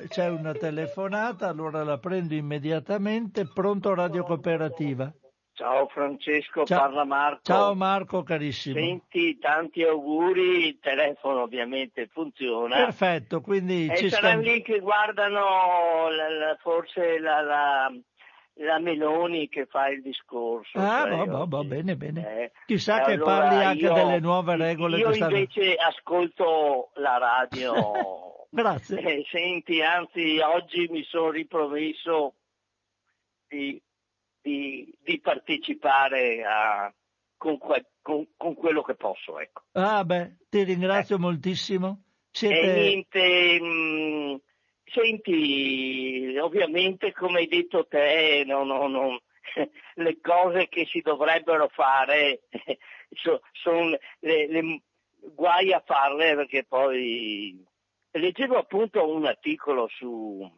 c'è 0.09 0.27
una 0.27 0.53
telefonata, 0.53 1.47
allora 1.47 1.83
la 1.83 1.97
prendo 1.97 2.35
immediatamente. 2.35 3.47
Pronto 3.47 3.95
Radio 3.95 4.23
Cooperativa? 4.25 5.11
Ciao 5.59 5.87
Francesco, 5.87 6.63
Ciao. 6.63 6.79
parla 6.79 7.03
Marco. 7.03 7.41
Ciao 7.43 7.75
Marco, 7.75 8.23
carissimo. 8.23 8.79
Senti, 8.79 9.37
tanti 9.39 9.83
auguri, 9.83 10.67
il 10.67 10.79
telefono 10.79 11.41
ovviamente 11.41 12.07
funziona. 12.13 12.77
Perfetto, 12.77 13.41
quindi 13.41 13.87
e 13.87 13.97
ci 13.97 14.09
saranno 14.09 14.39
lì 14.39 14.61
che 14.61 14.79
guardano 14.79 16.07
la, 16.11 16.29
la, 16.29 16.57
forse 16.61 17.19
la, 17.19 17.41
la, 17.41 18.79
Meloni 18.79 19.49
che 19.49 19.65
fa 19.65 19.89
il 19.89 20.01
discorso. 20.01 20.79
Ah, 20.79 21.03
cioè, 21.09 21.25
va, 21.25 21.43
va, 21.45 21.63
bene, 21.65 21.97
bene. 21.97 22.43
Eh, 22.43 22.51
Chissà 22.65 23.01
che 23.01 23.11
allora 23.15 23.39
parli 23.39 23.63
anche 23.65 23.83
io, 23.83 23.93
delle 23.93 24.19
nuove 24.21 24.55
regole. 24.55 24.97
Io 24.97 25.09
che 25.09 25.15
stanno... 25.15 25.35
invece 25.35 25.75
ascolto 25.75 26.91
la 26.93 27.17
radio 27.17 28.47
Grazie. 28.49 28.97
Eh, 29.01 29.25
senti, 29.29 29.81
anzi, 29.81 30.39
oggi 30.39 30.87
mi 30.89 31.03
sono 31.03 31.31
ripromesso 31.31 32.35
di, 33.49 33.81
di, 34.41 34.93
di 35.03 35.19
partecipare 35.19 36.43
a, 36.43 36.93
con, 37.37 37.57
que, 37.57 37.85
con, 38.01 38.27
con, 38.37 38.55
quello 38.55 38.81
che 38.81 38.95
posso. 38.95 39.39
Ecco. 39.39 39.63
Ah, 39.73 40.03
beh, 40.03 40.37
ti 40.49 40.63
ringrazio 40.63 41.15
eh. 41.15 41.19
moltissimo. 41.19 42.03
Siete... 42.31 42.61
E 42.61 42.79
niente, 42.79 43.59
mh, 43.61 43.65
mm, 43.65 44.35
senti, 44.85 46.37
ovviamente, 46.39 47.11
come 47.13 47.39
hai 47.39 47.47
detto 47.47 47.87
te, 47.87 48.43
no, 48.45 48.63
no, 48.63 48.87
no, 48.87 49.21
le 49.95 50.19
cose 50.21 50.67
che 50.67 50.85
si 50.85 51.01
dovrebbero 51.01 51.69
fare 51.69 52.41
sono 53.15 53.39
son 53.53 53.97
le, 54.19 54.47
le, 54.47 54.81
guai 55.33 55.73
a 55.73 55.81
farle 55.85 56.35
perché 56.35 56.63
poi 56.63 57.63
leggevo 58.11 58.57
appunto 58.57 59.07
un 59.07 59.25
articolo 59.25 59.87
su 59.89 60.49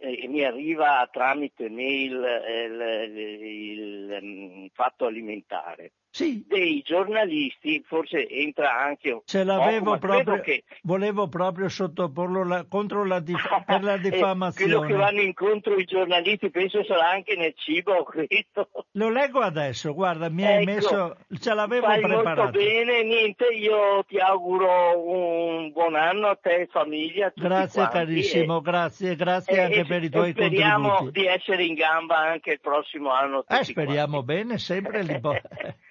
eh, 0.00 0.26
mi 0.28 0.44
arriva 0.44 1.08
tramite 1.12 1.68
mail 1.68 2.22
eh, 2.24 2.64
il, 2.64 2.80
il, 3.16 3.44
il, 3.44 4.18
mm, 4.22 4.62
il 4.64 4.70
fatto 4.72 5.06
alimentare 5.06 5.92
sì. 6.10 6.44
dei 6.46 6.82
giornalisti, 6.84 7.82
forse 7.86 8.28
entra 8.28 8.76
anche 8.76 9.22
Ce 9.24 9.44
l'avevo 9.44 9.96
poco, 9.96 9.98
proprio, 9.98 10.40
che... 10.40 10.64
volevo 10.82 11.28
proprio 11.28 11.68
sottoporlo 11.68 12.44
la, 12.44 12.64
contro 12.68 13.04
la 13.04 13.20
dif... 13.20 13.40
per 13.64 13.82
la 13.82 13.96
diffamazione. 13.96 14.74
quello 14.74 14.86
che 14.86 14.94
vanno 14.94 15.20
incontro 15.20 15.76
i 15.76 15.84
giornalisti, 15.84 16.50
penso 16.50 16.84
sarà 16.84 17.10
anche 17.10 17.36
nel 17.36 17.54
cibo 17.56 18.02
questo. 18.04 18.68
Lo 18.92 19.08
leggo 19.08 19.40
adesso, 19.40 19.94
guarda, 19.94 20.28
mi 20.28 20.42
ecco, 20.42 20.52
hai 20.52 20.64
messo, 20.64 21.16
ce 21.38 21.54
l'avevo 21.54 21.86
fai 21.86 22.00
preparato. 22.00 22.42
molto 22.42 22.58
bene, 22.58 23.02
niente, 23.04 23.46
io 23.46 24.04
ti 24.06 24.18
auguro 24.18 25.00
un 25.00 25.70
buon 25.70 25.94
anno 25.94 26.28
a 26.28 26.36
te 26.36 26.68
famiglia. 26.70 27.32
Grazie 27.34 27.86
quanti, 27.86 27.98
carissimo, 27.98 28.58
e, 28.58 28.62
grazie, 28.62 29.16
grazie 29.16 29.54
e, 29.54 29.60
anche 29.60 29.80
e, 29.80 29.84
per 29.84 30.02
i 30.02 30.10
tuoi 30.10 30.30
speriamo 30.30 30.88
contributi. 30.88 31.20
Speriamo 31.20 31.34
di 31.34 31.40
essere 31.40 31.64
in 31.64 31.74
gamba 31.74 32.18
anche 32.18 32.52
il 32.52 32.60
prossimo 32.60 33.10
anno. 33.10 33.44
Eh, 33.46 33.64
speriamo 33.64 34.22
quanti. 34.22 34.32
bene, 34.32 34.58
sempre 34.58 35.02
l'importante. 35.02 35.76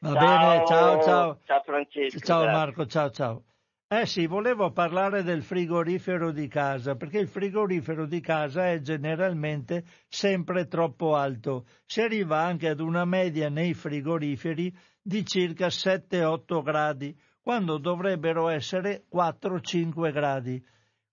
Va 0.00 0.12
ciao, 0.12 0.48
bene, 0.48 0.66
ciao 0.66 1.02
ciao. 1.02 1.38
Ciao 1.44 1.62
Francesco. 1.64 2.18
Ciao 2.20 2.42
grazie. 2.42 2.58
Marco, 2.58 2.86
ciao 2.86 3.10
ciao. 3.10 3.42
Eh 3.90 4.04
sì, 4.04 4.26
volevo 4.26 4.70
parlare 4.70 5.22
del 5.22 5.42
frigorifero 5.42 6.30
di 6.30 6.46
casa, 6.46 6.94
perché 6.94 7.18
il 7.18 7.28
frigorifero 7.28 8.04
di 8.04 8.20
casa 8.20 8.68
è 8.68 8.80
generalmente 8.80 9.84
sempre 10.08 10.66
troppo 10.66 11.16
alto. 11.16 11.64
Si 11.86 12.02
arriva 12.02 12.38
anche 12.38 12.68
ad 12.68 12.80
una 12.80 13.06
media 13.06 13.48
nei 13.48 13.72
frigoriferi 13.72 14.76
di 15.00 15.24
circa 15.24 15.68
7-8 15.68 16.62
gradi, 16.62 17.18
quando 17.40 17.78
dovrebbero 17.78 18.48
essere 18.48 19.06
4-5 19.10 20.12
gradi. 20.12 20.62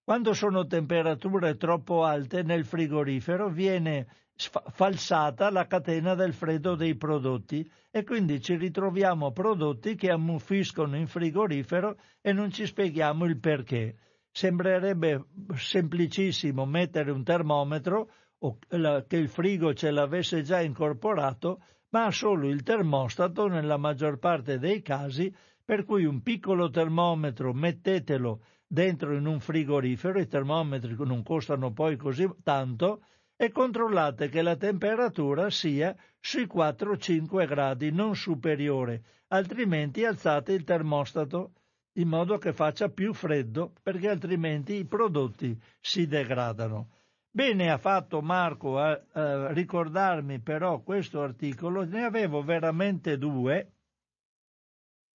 Quando 0.04 0.34
sono 0.34 0.68
temperature 0.68 1.56
troppo 1.56 2.04
alte 2.04 2.44
nel 2.44 2.66
frigorifero 2.66 3.50
viene 3.50 4.06
falsata 4.36 5.50
la 5.50 5.66
catena 5.66 6.14
del 6.14 6.34
freddo 6.34 6.76
dei 6.76 6.96
prodotti 6.96 7.70
e 7.90 8.04
quindi 8.04 8.42
ci 8.42 8.56
ritroviamo 8.56 9.32
prodotti 9.32 9.96
che 9.96 10.12
ammuffiscono 10.12 10.98
in 10.98 11.08
frigorifero 11.08 11.98
e 12.22 12.34
non 12.34 12.52
ci 12.52 12.66
spieghiamo 12.66 13.24
il 13.26 13.40
perché. 13.40 13.96
Sembrerebbe 14.30 15.28
semplicissimo 15.56 16.66
mettere 16.66 17.12
un 17.12 17.24
termometro 17.24 18.10
o 18.40 18.58
che 19.08 19.16
il 19.16 19.30
frigo 19.30 19.74
ce 19.74 19.92
l'avesse 19.92 20.42
già 20.42 20.60
incorporato, 20.60 21.62
ma 21.92 22.06
ha 22.06 22.12
solo 22.12 22.50
il 22.50 22.62
termostato 22.64 23.48
nella 23.48 23.78
maggior 23.78 24.20
parte 24.20 24.60
dei 24.60 24.82
casi, 24.82 25.34
per 25.64 25.86
cui 25.86 26.04
un 26.04 26.22
piccolo 26.22 26.70
termometro 26.70 27.54
mettetelo 27.54 28.42
dentro 28.68 29.16
in 29.16 29.26
un 29.26 29.40
frigorifero, 29.40 30.20
i 30.20 30.28
termometri 30.28 30.96
non 31.00 31.24
costano 31.24 31.72
poi 31.72 31.96
così 31.96 32.30
tanto, 32.44 33.02
e 33.38 33.52
controllate 33.52 34.30
che 34.30 34.42
la 34.42 34.56
temperatura 34.56 35.50
sia 35.50 35.96
sui 36.20 36.46
4-5 36.46 37.48
gradi, 37.48 37.92
non 37.92 38.16
superiore, 38.16 39.04
altrimenti 39.28 40.06
alzate 40.06 40.54
il 40.54 40.64
termostato 40.64 41.52
in 41.98 42.08
modo 42.08 42.38
che 42.38 42.54
faccia 42.54 42.90
più 42.90 43.14
freddo, 43.14 43.74
perché 43.82 44.10
altrimenti 44.10 44.76
i 44.76 44.86
prodotti 44.86 45.58
si 45.80 46.08
degradano. 46.08 46.90
Bene 47.30 47.70
ha 47.70 47.78
fatto 47.78 48.22
Marco 48.22 48.80
a, 48.80 49.00
a 49.12 49.52
ricordarmi 49.52 50.40
però 50.40 50.82
questo 50.82 51.22
articolo, 51.22 51.84
ne 51.84 52.04
avevo 52.04 52.42
veramente 52.44 53.18
due, 53.18 53.72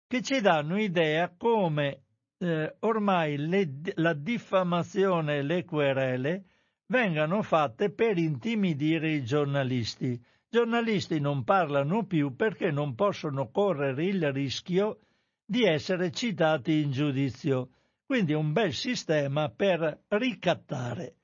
che 0.05 0.21
ci 0.21 0.41
danno 0.41 0.77
idea 0.77 1.33
come 1.37 2.03
eh, 2.39 2.75
ormai 2.79 3.37
le, 3.37 3.69
la 3.95 4.13
diffamazione 4.13 5.37
e 5.37 5.41
le 5.43 5.63
querele 5.65 6.45
vengano 6.89 7.43
fatte 7.43 7.91
per 7.91 8.17
intimidire 8.17 9.11
i 9.11 9.23
giornalisti. 9.23 10.07
I 10.07 10.21
giornalisti 10.49 11.19
non 11.19 11.43
parlano 11.43 12.05
più 12.05 12.35
perché 12.35 12.71
non 12.71 12.95
possono 12.95 13.49
correre 13.51 14.05
il 14.05 14.31
rischio 14.31 14.99
di 15.45 15.63
essere 15.63 16.11
citati 16.11 16.81
in 16.81 16.91
giudizio. 16.91 17.69
Quindi 18.05 18.33
è 18.33 18.35
un 18.35 18.53
bel 18.53 18.73
sistema 18.73 19.49
per 19.49 20.05
ricattare 20.07 21.15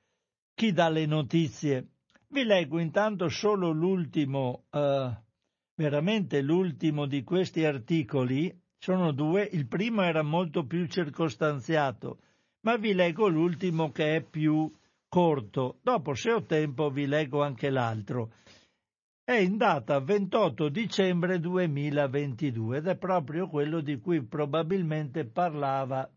chi 0.53 0.71
dà 0.71 0.87
le 0.89 1.07
notizie. 1.07 1.87
Vi 2.27 2.43
leggo 2.43 2.79
intanto 2.79 3.27
solo 3.29 3.71
l'ultimo, 3.71 4.65
uh, 4.69 5.11
veramente 5.73 6.41
l'ultimo 6.41 7.07
di 7.07 7.23
questi 7.23 7.65
articoli. 7.65 8.55
Sono 8.77 9.11
due, 9.11 9.49
il 9.51 9.67
primo 9.67 10.03
era 10.03 10.21
molto 10.21 10.67
più 10.67 10.85
circostanziato, 10.85 12.19
ma 12.61 12.77
vi 12.77 12.93
leggo 12.93 13.27
l'ultimo 13.27 13.91
che 13.91 14.17
è 14.17 14.21
più 14.21 14.71
corto. 15.15 15.79
Dopo, 15.81 16.13
se 16.13 16.33
ho 16.33 16.43
tempo, 16.43 16.89
vi 16.89 17.07
leggo 17.07 17.41
anche 17.41 17.69
l'altro. 17.69 18.33
È 19.23 19.31
in 19.31 19.55
data 19.55 20.01
28 20.01 20.67
dicembre 20.67 21.39
2022 21.39 22.77
ed 22.79 22.87
è 22.87 22.97
proprio 22.97 23.47
quello 23.47 23.79
di 23.79 23.97
cui 24.01 24.21
probabilmente 24.25 25.25
parlava 25.25 26.11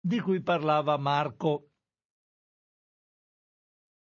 di 0.00 0.18
cui 0.18 0.42
parlava 0.42 0.96
Marco 0.96 1.68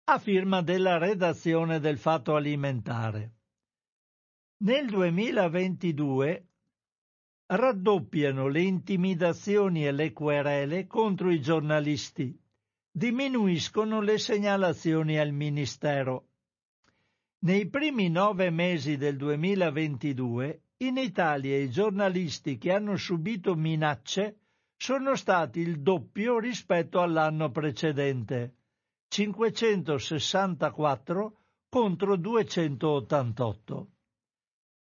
a 0.04 0.18
firma 0.18 0.60
della 0.60 0.98
redazione 0.98 1.80
del 1.80 1.96
Fatto 1.96 2.34
Alimentare. 2.34 3.32
Nel 4.64 4.88
2022 4.88 6.48
raddoppiano 7.46 8.48
le 8.48 8.60
intimidazioni 8.60 9.86
e 9.86 9.92
le 9.92 10.12
querele 10.12 10.86
contro 10.86 11.30
i 11.30 11.40
giornalisti 11.40 12.41
diminuiscono 12.94 14.02
le 14.02 14.18
segnalazioni 14.18 15.18
al 15.18 15.32
Ministero. 15.32 16.26
Nei 17.38 17.66
primi 17.70 18.10
nove 18.10 18.50
mesi 18.50 18.98
del 18.98 19.16
2022 19.16 20.60
in 20.82 20.98
Italia 20.98 21.56
i 21.56 21.70
giornalisti 21.70 22.58
che 22.58 22.70
hanno 22.70 22.96
subito 22.96 23.54
minacce 23.54 24.40
sono 24.76 25.16
stati 25.16 25.60
il 25.60 25.80
doppio 25.80 26.38
rispetto 26.38 27.00
all'anno 27.00 27.50
precedente, 27.50 28.56
564 29.08 31.38
contro 31.70 32.16
288. 32.16 33.90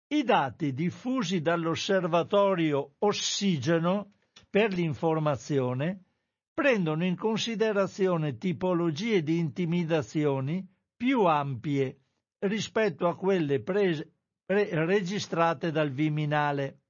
I 0.09 0.25
dati 0.25 0.75
diffusi 0.75 1.41
dall'osservatorio 1.41 2.95
Ossigeno 2.99 4.15
per 4.51 4.73
l'informazione 4.73 6.07
prendono 6.53 7.05
in 7.05 7.17
considerazione 7.17 8.37
tipologie 8.37 9.23
di 9.23 9.39
intimidazioni 9.39 10.67
più 10.97 11.25
ampie 11.25 12.01
rispetto 12.41 13.07
a 13.09 13.17
quelle 13.17 13.61
prese, 13.63 14.13
pre, 14.45 14.69
registrate 14.85 15.71
dal 15.71 15.91
Viminale. 15.91 16.81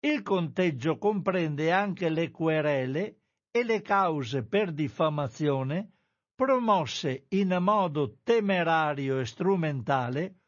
Il 0.00 0.22
conteggio 0.22 0.98
comprende 0.98 1.72
anche 1.72 2.08
le 2.08 2.30
querele 2.30 3.20
e 3.50 3.64
le 3.64 3.82
cause 3.82 4.44
per 4.44 4.72
diffamazione 4.72 5.92
promosse 6.36 7.26
in 7.30 7.56
modo 7.60 8.18
temerario 8.22 9.18
e 9.18 9.24
strumentale, 9.24 10.40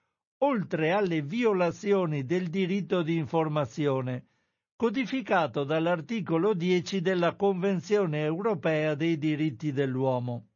oltre 0.42 0.92
alle 0.92 1.22
violazioni 1.22 2.26
del 2.26 2.48
diritto 2.50 3.02
di 3.02 3.16
informazione, 3.16 4.26
codificato 4.78 5.64
dall'articolo 5.64 6.54
10 6.54 7.00
della 7.00 7.34
Convenzione 7.34 8.22
europea 8.22 8.94
dei 8.94 9.18
diritti 9.18 9.72
dell'uomo. 9.72 10.50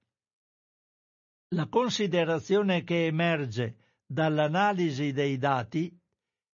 La 1.57 1.67
considerazione 1.67 2.85
che 2.85 3.07
emerge 3.07 3.75
dall'analisi 4.07 5.11
dei 5.11 5.39
dati 5.39 5.93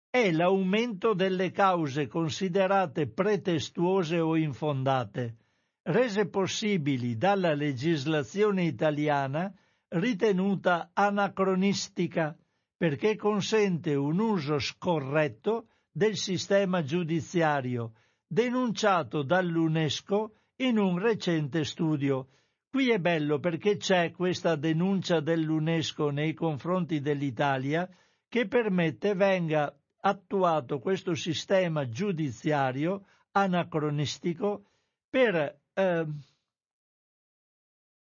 è 0.08 0.32
l'aumento 0.32 1.12
delle 1.12 1.50
cause 1.50 2.06
considerate 2.06 3.06
pretestuose 3.06 4.18
o 4.18 4.34
infondate, 4.34 5.36
rese 5.82 6.26
possibili 6.26 7.18
dalla 7.18 7.52
legislazione 7.52 8.64
italiana 8.64 9.54
ritenuta 9.88 10.92
anacronistica 10.94 12.34
perché 12.78 13.14
consente 13.16 13.94
un 13.94 14.20
uso 14.20 14.58
scorretto 14.58 15.66
del 15.98 16.16
sistema 16.16 16.84
giudiziario, 16.84 17.94
denunciato 18.24 19.24
dall'UNESCO 19.24 20.32
in 20.58 20.78
un 20.78 20.96
recente 21.00 21.64
studio. 21.64 22.28
Qui 22.70 22.90
è 22.90 23.00
bello 23.00 23.40
perché 23.40 23.78
c'è 23.78 24.12
questa 24.12 24.54
denuncia 24.54 25.18
dell'UNESCO 25.18 26.10
nei 26.10 26.34
confronti 26.34 27.00
dell'Italia 27.00 27.88
che 28.28 28.46
permette 28.46 29.14
venga 29.14 29.76
attuato 30.00 30.78
questo 30.78 31.14
sistema 31.14 31.88
giudiziario 31.88 33.04
anacronistico 33.32 34.66
per 35.10 35.62
eh, 35.74 36.06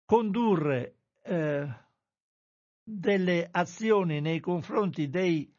condurre 0.06 0.96
eh, 1.24 1.68
delle 2.82 3.50
azioni 3.52 4.22
nei 4.22 4.40
confronti 4.40 5.10
dei 5.10 5.54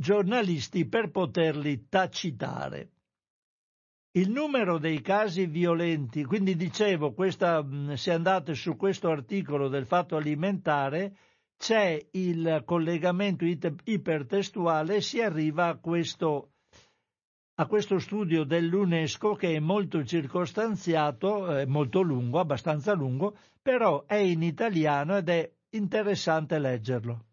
giornalisti 0.00 0.86
per 0.86 1.10
poterli 1.10 1.88
tacitare. 1.88 2.90
Il 4.12 4.30
numero 4.30 4.78
dei 4.78 5.00
casi 5.00 5.46
violenti, 5.46 6.24
quindi 6.24 6.54
dicevo, 6.54 7.12
questa, 7.12 7.66
se 7.94 8.12
andate 8.12 8.54
su 8.54 8.76
questo 8.76 9.10
articolo 9.10 9.68
del 9.68 9.86
fatto 9.86 10.16
alimentare, 10.16 11.16
c'è 11.56 12.00
il 12.12 12.62
collegamento 12.64 13.44
ipertestuale 13.44 15.00
si 15.00 15.20
arriva 15.20 15.66
a 15.66 15.78
questo, 15.78 16.52
a 17.56 17.66
questo 17.66 17.98
studio 17.98 18.44
dell'UNESCO 18.44 19.34
che 19.34 19.56
è 19.56 19.58
molto 19.58 20.04
circostanziato, 20.04 21.56
è 21.56 21.64
molto 21.64 22.02
lungo, 22.02 22.38
abbastanza 22.38 22.94
lungo, 22.94 23.36
però 23.60 24.04
è 24.06 24.14
in 24.14 24.42
italiano 24.42 25.16
ed 25.16 25.28
è 25.28 25.52
interessante 25.70 26.60
leggerlo. 26.60 27.27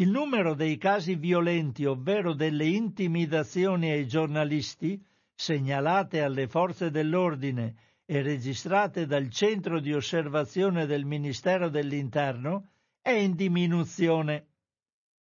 Il 0.00 0.08
numero 0.08 0.54
dei 0.54 0.78
casi 0.78 1.14
violenti, 1.14 1.84
ovvero 1.84 2.32
delle 2.32 2.64
intimidazioni 2.64 3.90
ai 3.90 4.06
giornalisti, 4.06 4.98
segnalate 5.34 6.22
alle 6.22 6.48
forze 6.48 6.90
dell'ordine 6.90 7.74
e 8.06 8.22
registrate 8.22 9.04
dal 9.04 9.28
centro 9.28 9.78
di 9.78 9.92
osservazione 9.92 10.86
del 10.86 11.04
Ministero 11.04 11.68
dell'Interno, 11.68 12.70
è 13.02 13.10
in 13.10 13.34
diminuzione. 13.34 14.46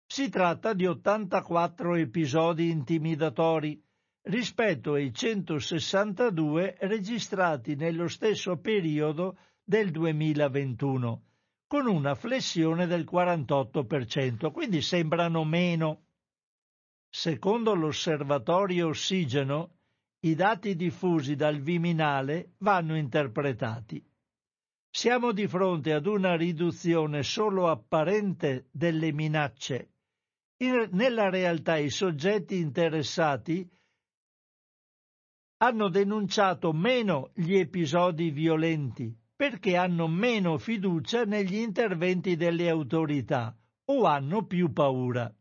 Si 0.06 0.30
tratta 0.30 0.72
di 0.72 0.86
84 0.86 1.96
episodi 1.96 2.70
intimidatori 2.70 3.78
rispetto 4.22 4.94
ai 4.94 5.12
162 5.12 6.76
registrati 6.80 7.74
nello 7.74 8.08
stesso 8.08 8.56
periodo 8.56 9.36
del 9.62 9.90
2021 9.90 11.24
con 11.72 11.86
una 11.86 12.14
flessione 12.14 12.86
del 12.86 13.08
48%, 13.10 14.52
quindi 14.52 14.82
sembrano 14.82 15.42
meno. 15.42 16.02
Secondo 17.08 17.74
l'osservatorio 17.74 18.88
Ossigeno, 18.88 19.78
i 20.20 20.34
dati 20.34 20.76
diffusi 20.76 21.34
dal 21.34 21.60
Viminale 21.60 22.56
vanno 22.58 22.94
interpretati. 22.94 24.06
Siamo 24.90 25.32
di 25.32 25.46
fronte 25.48 25.94
ad 25.94 26.04
una 26.04 26.36
riduzione 26.36 27.22
solo 27.22 27.70
apparente 27.70 28.68
delle 28.70 29.10
minacce. 29.10 29.92
In, 30.58 30.90
nella 30.90 31.30
realtà 31.30 31.78
i 31.78 31.88
soggetti 31.88 32.58
interessati 32.58 33.66
hanno 35.56 35.88
denunciato 35.88 36.74
meno 36.74 37.30
gli 37.32 37.54
episodi 37.54 38.30
violenti, 38.30 39.21
perché 39.42 39.76
hanno 39.76 40.06
meno 40.06 40.56
fiducia 40.56 41.24
negli 41.24 41.56
interventi 41.56 42.36
delle 42.36 42.68
autorità 42.68 43.52
o 43.86 44.04
hanno 44.04 44.46
più 44.46 44.72
paura. 44.72 45.34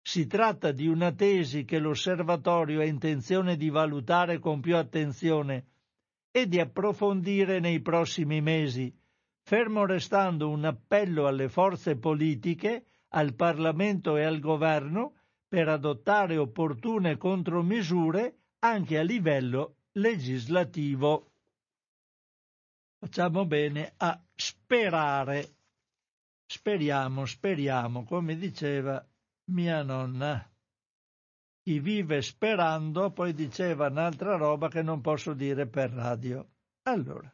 Si 0.00 0.28
tratta 0.28 0.70
di 0.70 0.86
una 0.86 1.10
tesi 1.10 1.64
che 1.64 1.80
l'osservatorio 1.80 2.78
ha 2.78 2.84
intenzione 2.84 3.56
di 3.56 3.68
valutare 3.68 4.38
con 4.38 4.60
più 4.60 4.76
attenzione 4.76 5.70
e 6.30 6.46
di 6.46 6.60
approfondire 6.60 7.58
nei 7.58 7.80
prossimi 7.80 8.40
mesi, 8.40 8.96
fermo 9.42 9.86
restando 9.86 10.48
un 10.48 10.64
appello 10.64 11.26
alle 11.26 11.48
forze 11.48 11.96
politiche, 11.96 12.84
al 13.08 13.34
Parlamento 13.34 14.16
e 14.18 14.22
al 14.22 14.38
Governo 14.38 15.14
per 15.48 15.68
adottare 15.68 16.36
opportune 16.36 17.16
contromisure 17.16 18.36
anche 18.60 18.98
a 19.00 19.02
livello 19.02 19.78
legislativo. 19.94 21.31
Facciamo 23.02 23.44
bene 23.46 23.94
a 23.96 24.16
sperare. 24.32 25.56
Speriamo, 26.46 27.24
speriamo, 27.24 28.04
come 28.04 28.36
diceva 28.36 29.04
mia 29.46 29.82
nonna. 29.82 30.48
Chi 31.64 31.80
vive 31.80 32.22
sperando, 32.22 33.10
poi 33.10 33.34
diceva 33.34 33.88
un'altra 33.88 34.36
roba 34.36 34.68
che 34.68 34.82
non 34.82 35.00
posso 35.00 35.34
dire 35.34 35.66
per 35.66 35.90
radio. 35.90 36.48
Allora, 36.82 37.28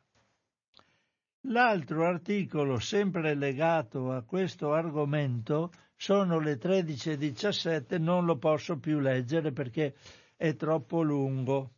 l'altro 1.48 2.06
articolo 2.06 2.78
sempre 2.78 3.34
legato 3.34 4.10
a 4.10 4.22
questo 4.22 4.72
argomento 4.72 5.70
sono 5.96 6.38
le 6.38 6.56
13.17, 6.56 8.00
non 8.00 8.24
lo 8.24 8.38
posso 8.38 8.78
più 8.78 9.00
leggere 9.00 9.52
perché 9.52 9.94
è 10.34 10.56
troppo 10.56 11.02
lungo. 11.02 11.74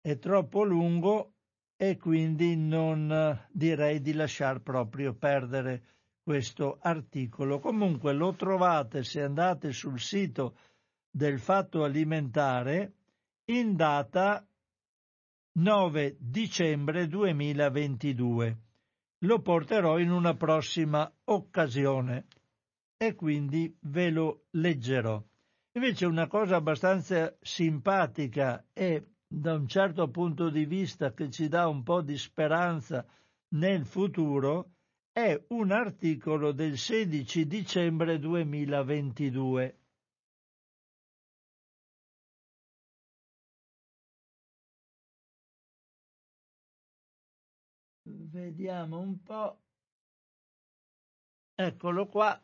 È 0.00 0.16
troppo 0.18 0.62
lungo 0.62 1.32
e 1.80 1.96
quindi 1.96 2.56
non 2.56 3.46
direi 3.52 4.00
di 4.00 4.12
lasciar 4.12 4.60
proprio 4.60 5.14
perdere 5.14 5.84
questo 6.20 6.78
articolo. 6.82 7.60
Comunque 7.60 8.12
lo 8.12 8.34
trovate 8.34 9.04
se 9.04 9.22
andate 9.22 9.70
sul 9.70 10.00
sito 10.00 10.56
del 11.08 11.38
Fatto 11.38 11.84
Alimentare 11.84 12.94
in 13.52 13.76
data 13.76 14.44
9 15.52 16.16
dicembre 16.18 17.06
2022. 17.06 18.58
Lo 19.20 19.40
porterò 19.40 20.00
in 20.00 20.10
una 20.10 20.34
prossima 20.34 21.10
occasione 21.26 22.26
e 22.96 23.14
quindi 23.14 23.72
ve 23.82 24.10
lo 24.10 24.46
leggerò. 24.50 25.22
Invece 25.76 26.06
una 26.06 26.26
cosa 26.26 26.56
abbastanza 26.56 27.36
simpatica 27.40 28.66
e 28.72 29.12
da 29.30 29.54
un 29.54 29.68
certo 29.68 30.08
punto 30.08 30.48
di 30.48 30.64
vista 30.64 31.12
che 31.12 31.30
ci 31.30 31.48
dà 31.48 31.68
un 31.68 31.82
po' 31.82 32.00
di 32.00 32.16
speranza 32.16 33.06
nel 33.50 33.84
futuro 33.84 34.72
è 35.12 35.44
un 35.48 35.70
articolo 35.70 36.52
del 36.52 36.78
16 36.78 37.46
dicembre 37.46 38.18
2022. 38.18 39.78
Vediamo 48.02 48.98
un 49.00 49.22
po'. 49.22 49.60
Eccolo 51.54 52.06
qua. 52.06 52.40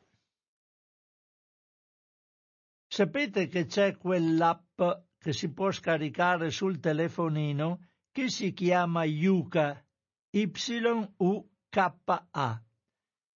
Sapete 2.88 3.46
che 3.48 3.66
c'è 3.66 3.96
quell'app 3.96 4.80
che 5.24 5.32
si 5.32 5.50
può 5.54 5.72
scaricare 5.72 6.50
sul 6.50 6.78
telefonino 6.80 7.86
che 8.12 8.28
si 8.28 8.52
chiama 8.52 9.04
Yuka, 9.04 9.82
Y-U-K-A. 10.28 11.42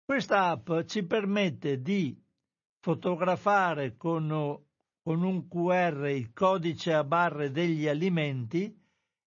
Questa 0.04 0.48
app 0.50 0.70
ci 0.84 1.06
permette 1.06 1.80
di 1.80 2.14
fotografare 2.80 3.96
con, 3.96 4.28
con 5.02 5.22
un 5.22 5.48
QR 5.48 6.10
il 6.10 6.34
codice 6.34 6.92
a 6.92 7.04
barre 7.04 7.50
degli 7.50 7.88
alimenti 7.88 8.78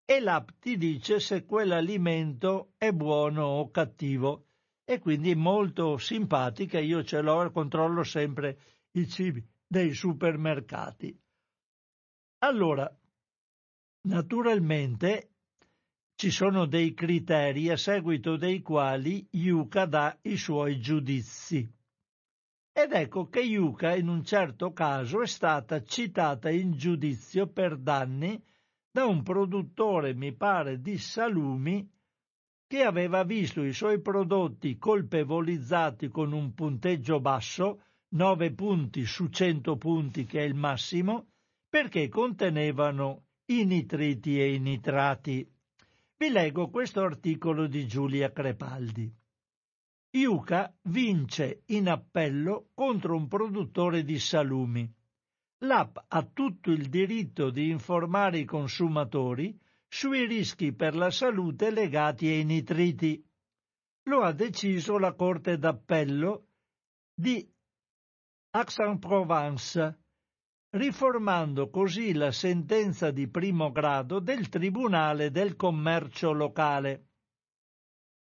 e 0.03 0.19
l'app 0.19 0.49
ti 0.59 0.75
dice 0.75 1.21
se 1.21 1.45
quell'alimento 1.45 2.73
è 2.77 2.91
buono 2.91 3.45
o 3.45 3.71
cattivo 3.71 4.47
e 4.83 4.99
quindi 4.99 5.33
molto 5.33 5.97
simpatica, 5.97 6.77
io 6.77 7.05
ce 7.05 7.21
l'ho 7.21 7.45
e 7.45 7.51
controllo 7.51 8.03
sempre 8.03 8.59
i 8.91 9.07
cibi 9.07 9.41
dei 9.65 9.93
supermercati. 9.93 11.17
Allora, 12.41 12.89
naturalmente 14.03 15.31
ci 16.15 16.31
sono 16.31 16.65
dei 16.65 16.93
criteri 16.93 17.69
a 17.69 17.75
seguito 17.75 18.37
dei 18.37 18.61
quali 18.61 19.27
Yuka 19.31 19.85
dà 19.85 20.17
i 20.21 20.37
suoi 20.37 20.79
giudizi. 20.79 21.69
Ed 22.71 22.93
ecco 22.93 23.27
che 23.27 23.41
Yuka 23.41 23.93
in 23.93 24.07
un 24.07 24.23
certo 24.23 24.71
caso 24.71 25.21
è 25.21 25.27
stata 25.27 25.83
citata 25.83 26.49
in 26.49 26.71
giudizio 26.71 27.47
per 27.47 27.77
danni 27.77 28.41
da 28.89 29.05
un 29.05 29.21
produttore, 29.21 30.13
mi 30.13 30.33
pare, 30.33 30.79
di 30.79 30.97
salumi 30.97 31.89
che 32.67 32.83
aveva 32.83 33.23
visto 33.23 33.63
i 33.63 33.73
suoi 33.73 33.99
prodotti 33.99 34.77
colpevolizzati 34.77 36.07
con 36.07 36.31
un 36.31 36.53
punteggio 36.53 37.19
basso, 37.19 37.81
9 38.09 38.53
punti 38.53 39.05
su 39.05 39.27
100 39.27 39.75
punti 39.75 40.23
che 40.23 40.39
è 40.39 40.43
il 40.43 40.55
massimo, 40.55 41.28
perché 41.69 42.09
contenevano 42.09 43.25
i 43.45 43.63
nitriti 43.63 44.39
e 44.39 44.55
i 44.55 44.59
nitrati. 44.59 45.47
Vi 46.17 46.29
leggo 46.29 46.69
questo 46.69 47.01
articolo 47.01 47.67
di 47.67 47.87
Giulia 47.87 48.31
Crepaldi. 48.31 49.11
Iuca 50.11 50.75
vince 50.83 51.61
in 51.67 51.87
appello 51.87 52.69
contro 52.73 53.15
un 53.15 53.27
produttore 53.27 54.03
di 54.03 54.19
salumi. 54.19 54.91
L'app 55.59 55.97
ha 56.07 56.23
tutto 56.23 56.71
il 56.71 56.89
diritto 56.89 57.51
di 57.51 57.69
informare 57.69 58.39
i 58.39 58.45
consumatori 58.45 59.57
sui 59.87 60.25
rischi 60.25 60.73
per 60.73 60.95
la 60.95 61.11
salute 61.11 61.69
legati 61.69 62.27
ai 62.27 62.43
nitriti. 62.43 63.23
Lo 64.03 64.21
ha 64.21 64.31
deciso 64.31 64.97
la 64.97 65.13
Corte 65.13 65.57
d'Appello 65.57 66.47
di 67.13 67.47
Aix-en-Provence 68.51 69.99
riformando 70.71 71.69
così 71.71 72.13
la 72.13 72.31
sentenza 72.31 73.09
di 73.09 73.27
primo 73.27 73.71
grado 73.71 74.19
del 74.19 74.49
Tribunale 74.49 75.31
del 75.31 75.55
commercio 75.55 76.31
locale. 76.31 77.05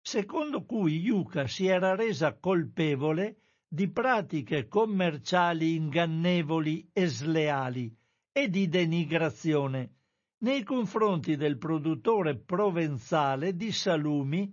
secondo 0.01 0.63
cui 0.63 0.99
Yuka 0.99 1.45
si 1.47 1.67
era 1.67 1.93
resa 1.93 2.33
colpevole 2.33 3.41
di 3.67 3.89
pratiche 3.89 4.67
commerciali 4.67 5.75
ingannevoli 5.75 6.89
e 6.93 7.05
sleali 7.07 7.93
e 8.31 8.49
di 8.49 8.69
denigrazione 8.69 9.95
nei 10.39 10.63
confronti 10.63 11.35
del 11.35 11.57
produttore 11.57 12.37
provenzale 12.37 13.55
di 13.55 13.71
salumi 13.73 14.51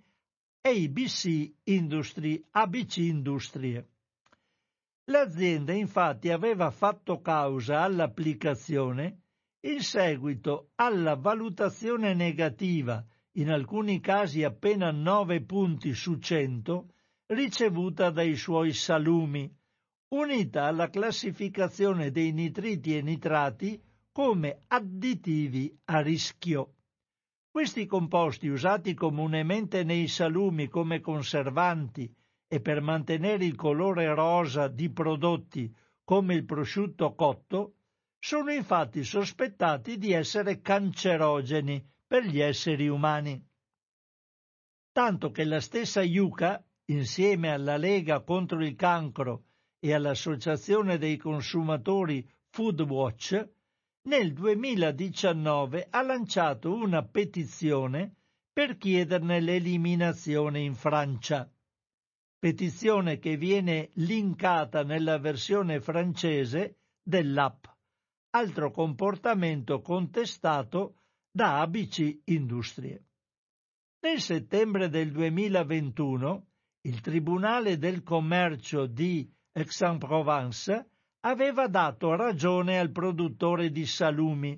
ABC, 0.62 1.52
Industry, 1.62 2.44
ABC 2.50 2.96
Industrie. 2.96 3.88
L'azienda 5.08 5.72
infatti 5.72 6.30
aveva 6.30 6.70
fatto 6.70 7.20
causa 7.20 7.82
all'applicazione 7.82 9.20
in 9.60 9.80
seguito 9.80 10.70
alla 10.74 11.14
valutazione 11.14 12.12
negativa, 12.12 13.04
in 13.36 13.50
alcuni 13.50 14.00
casi 14.00 14.42
appena 14.42 14.90
9 14.90 15.42
punti 15.42 15.94
su 15.94 16.18
100, 16.18 16.88
ricevuta 17.26 18.10
dai 18.10 18.34
suoi 18.34 18.72
salumi, 18.72 19.48
unita 20.08 20.64
alla 20.64 20.90
classificazione 20.90 22.10
dei 22.10 22.32
nitriti 22.32 22.96
e 22.96 23.02
nitrati 23.02 23.80
come 24.10 24.62
additivi 24.66 25.72
a 25.84 26.00
rischio. 26.00 26.74
Questi 27.48 27.86
composti 27.86 28.48
usati 28.48 28.94
comunemente 28.94 29.84
nei 29.84 30.08
salumi 30.08 30.66
come 30.66 31.00
conservanti 31.00 32.12
e 32.48 32.60
per 32.60 32.80
mantenere 32.80 33.44
il 33.44 33.56
colore 33.56 34.12
rosa 34.14 34.68
di 34.68 34.90
prodotti 34.90 35.74
come 36.04 36.34
il 36.34 36.44
prosciutto 36.44 37.14
cotto, 37.14 37.74
sono 38.18 38.52
infatti 38.52 39.02
sospettati 39.02 39.98
di 39.98 40.12
essere 40.12 40.60
cancerogeni 40.60 41.84
per 42.06 42.24
gli 42.24 42.40
esseri 42.40 42.88
umani. 42.88 43.44
Tanto 44.92 45.30
che 45.30 45.44
la 45.44 45.60
stessa 45.60 46.02
Yuka, 46.02 46.64
insieme 46.86 47.52
alla 47.52 47.76
Lega 47.76 48.20
contro 48.20 48.64
il 48.64 48.76
cancro 48.76 49.44
e 49.78 49.92
all'Associazione 49.92 50.98
dei 50.98 51.16
consumatori 51.16 52.28
Foodwatch, 52.50 53.48
nel 54.02 54.32
2019 54.32 55.88
ha 55.90 56.02
lanciato 56.02 56.72
una 56.72 57.04
petizione 57.04 58.14
per 58.52 58.76
chiederne 58.78 59.40
l'eliminazione 59.40 60.60
in 60.60 60.74
Francia. 60.74 61.50
Petizione 62.46 63.18
che 63.18 63.36
viene 63.36 63.90
linkata 63.94 64.84
nella 64.84 65.18
versione 65.18 65.80
francese 65.80 66.76
dell'app, 67.02 67.64
altro 68.36 68.70
comportamento 68.70 69.80
contestato 69.80 71.00
da 71.28 71.60
ABC 71.60 72.20
Industrie. 72.26 73.04
Nel 74.02 74.20
settembre 74.20 74.88
del 74.88 75.10
2021 75.10 76.46
il 76.82 77.00
Tribunale 77.00 77.78
del 77.78 78.04
Commercio 78.04 78.86
di 78.86 79.28
Aix-en-Provence 79.54 80.90
aveva 81.22 81.66
dato 81.66 82.14
ragione 82.14 82.78
al 82.78 82.92
produttore 82.92 83.72
di 83.72 83.86
salumi, 83.86 84.56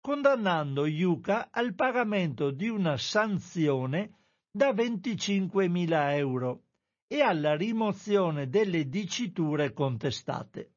condannando 0.00 0.86
Yuka 0.86 1.50
al 1.52 1.72
pagamento 1.76 2.50
di 2.50 2.68
una 2.68 2.96
sanzione 2.96 4.24
da 4.50 4.72
25.000 4.72 6.16
euro 6.16 6.62
e 7.08 7.22
alla 7.22 7.56
rimozione 7.56 8.48
delle 8.48 8.88
diciture 8.88 9.72
contestate. 9.72 10.72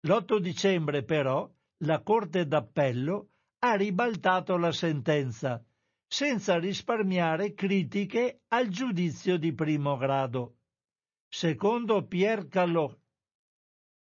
L'8 0.00 0.38
dicembre 0.38 1.04
però 1.04 1.50
la 1.84 2.02
Corte 2.02 2.46
d'Appello 2.46 3.28
ha 3.60 3.74
ribaltato 3.74 4.56
la 4.56 4.72
sentenza, 4.72 5.64
senza 6.06 6.58
risparmiare 6.58 7.54
critiche 7.54 8.42
al 8.48 8.68
giudizio 8.68 9.38
di 9.38 9.54
primo 9.54 9.96
grado. 9.96 10.56
Secondo 11.28 12.04
Pierre 12.06 12.48
Callot, 12.48 12.98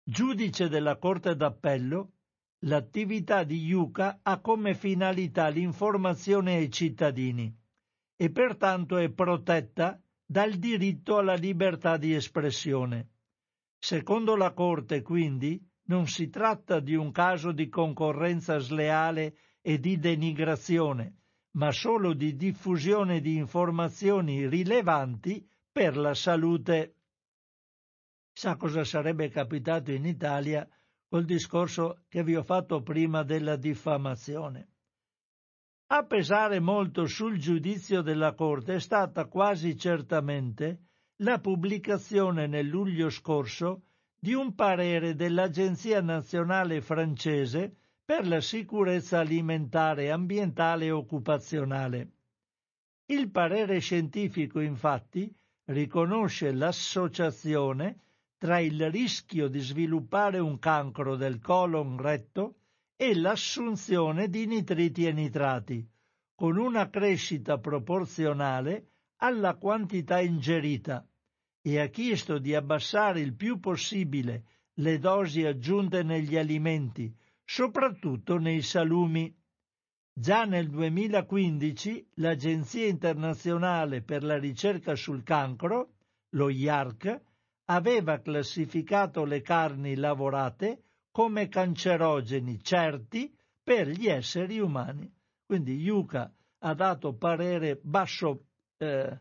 Giudice 0.08 0.68
della 0.68 0.98
Corte 0.98 1.34
d'Appello, 1.34 2.12
l'attività 2.60 3.44
di 3.44 3.58
Yuka 3.64 4.20
ha 4.22 4.40
come 4.40 4.74
finalità 4.74 5.48
l'informazione 5.48 6.56
ai 6.56 6.70
cittadini 6.70 7.52
e 8.16 8.30
pertanto 8.30 8.96
è 8.98 9.10
protetta 9.10 10.00
dal 10.26 10.54
diritto 10.54 11.18
alla 11.18 11.34
libertà 11.34 11.96
di 11.96 12.12
espressione. 12.12 13.10
Secondo 13.78 14.34
la 14.34 14.52
Corte, 14.52 15.00
quindi, 15.02 15.64
non 15.84 16.08
si 16.08 16.28
tratta 16.28 16.80
di 16.80 16.96
un 16.96 17.12
caso 17.12 17.52
di 17.52 17.68
concorrenza 17.68 18.58
sleale 18.58 19.36
e 19.60 19.78
di 19.78 19.98
denigrazione, 19.98 21.14
ma 21.52 21.70
solo 21.70 22.12
di 22.12 22.34
diffusione 22.34 23.20
di 23.20 23.36
informazioni 23.36 24.48
rilevanti 24.48 25.48
per 25.70 25.96
la 25.96 26.14
salute 26.14 26.96
Sa 28.38 28.56
cosa 28.56 28.84
sarebbe 28.84 29.30
capitato 29.30 29.92
in 29.92 30.04
Italia 30.04 30.68
col 31.08 31.24
discorso 31.24 32.02
che 32.06 32.22
vi 32.22 32.36
ho 32.36 32.42
fatto 32.42 32.82
prima 32.82 33.22
della 33.22 33.56
diffamazione. 33.56 34.75
A 35.88 36.02
pesare 36.02 36.58
molto 36.58 37.06
sul 37.06 37.38
giudizio 37.38 38.02
della 38.02 38.34
Corte 38.34 38.74
è 38.74 38.80
stata 38.80 39.26
quasi 39.26 39.78
certamente 39.78 40.80
la 41.18 41.38
pubblicazione 41.38 42.48
nel 42.48 42.66
luglio 42.66 43.08
scorso 43.08 43.82
di 44.18 44.34
un 44.34 44.56
parere 44.56 45.14
dell'Agenzia 45.14 46.00
nazionale 46.00 46.80
francese 46.80 47.72
per 48.04 48.26
la 48.26 48.40
sicurezza 48.40 49.20
alimentare, 49.20 50.10
ambientale 50.10 50.86
e 50.86 50.90
occupazionale. 50.90 52.10
Il 53.06 53.30
parere 53.30 53.78
scientifico, 53.78 54.58
infatti, 54.58 55.32
riconosce 55.66 56.50
l'associazione 56.50 58.00
tra 58.38 58.58
il 58.58 58.90
rischio 58.90 59.46
di 59.46 59.60
sviluppare 59.60 60.40
un 60.40 60.58
cancro 60.58 61.14
del 61.14 61.40
colon 61.40 61.96
retto 61.96 62.56
e 62.96 63.14
l'assunzione 63.14 64.28
di 64.28 64.46
nitriti 64.46 65.06
e 65.06 65.12
nitrati, 65.12 65.86
con 66.34 66.56
una 66.56 66.88
crescita 66.88 67.58
proporzionale 67.58 68.88
alla 69.16 69.56
quantità 69.56 70.20
ingerita, 70.20 71.06
e 71.60 71.80
ha 71.80 71.86
chiesto 71.88 72.38
di 72.38 72.54
abbassare 72.54 73.20
il 73.20 73.34
più 73.34 73.60
possibile 73.60 74.44
le 74.74 74.98
dosi 74.98 75.44
aggiunte 75.44 76.02
negli 76.02 76.36
alimenti, 76.36 77.14
soprattutto 77.44 78.38
nei 78.38 78.62
salumi. 78.62 79.34
Già 80.12 80.44
nel 80.44 80.68
2015 80.68 82.12
l'Agenzia 82.14 82.86
internazionale 82.86 84.02
per 84.02 84.22
la 84.22 84.38
ricerca 84.38 84.94
sul 84.94 85.22
cancro, 85.22 85.96
lo 86.30 86.48
IARC, 86.48 87.20
aveva 87.66 88.20
classificato 88.20 89.24
le 89.24 89.42
carni 89.42 89.96
lavorate 89.96 90.85
come 91.16 91.48
cancerogeni 91.48 92.62
certi 92.62 93.34
per 93.62 93.88
gli 93.88 94.06
esseri 94.06 94.58
umani. 94.58 95.10
Quindi 95.46 95.80
Yuka 95.80 96.30
ha 96.58 96.74
dato 96.74 97.14
parere 97.14 97.80
basso, 97.82 98.44
eh, 98.76 99.18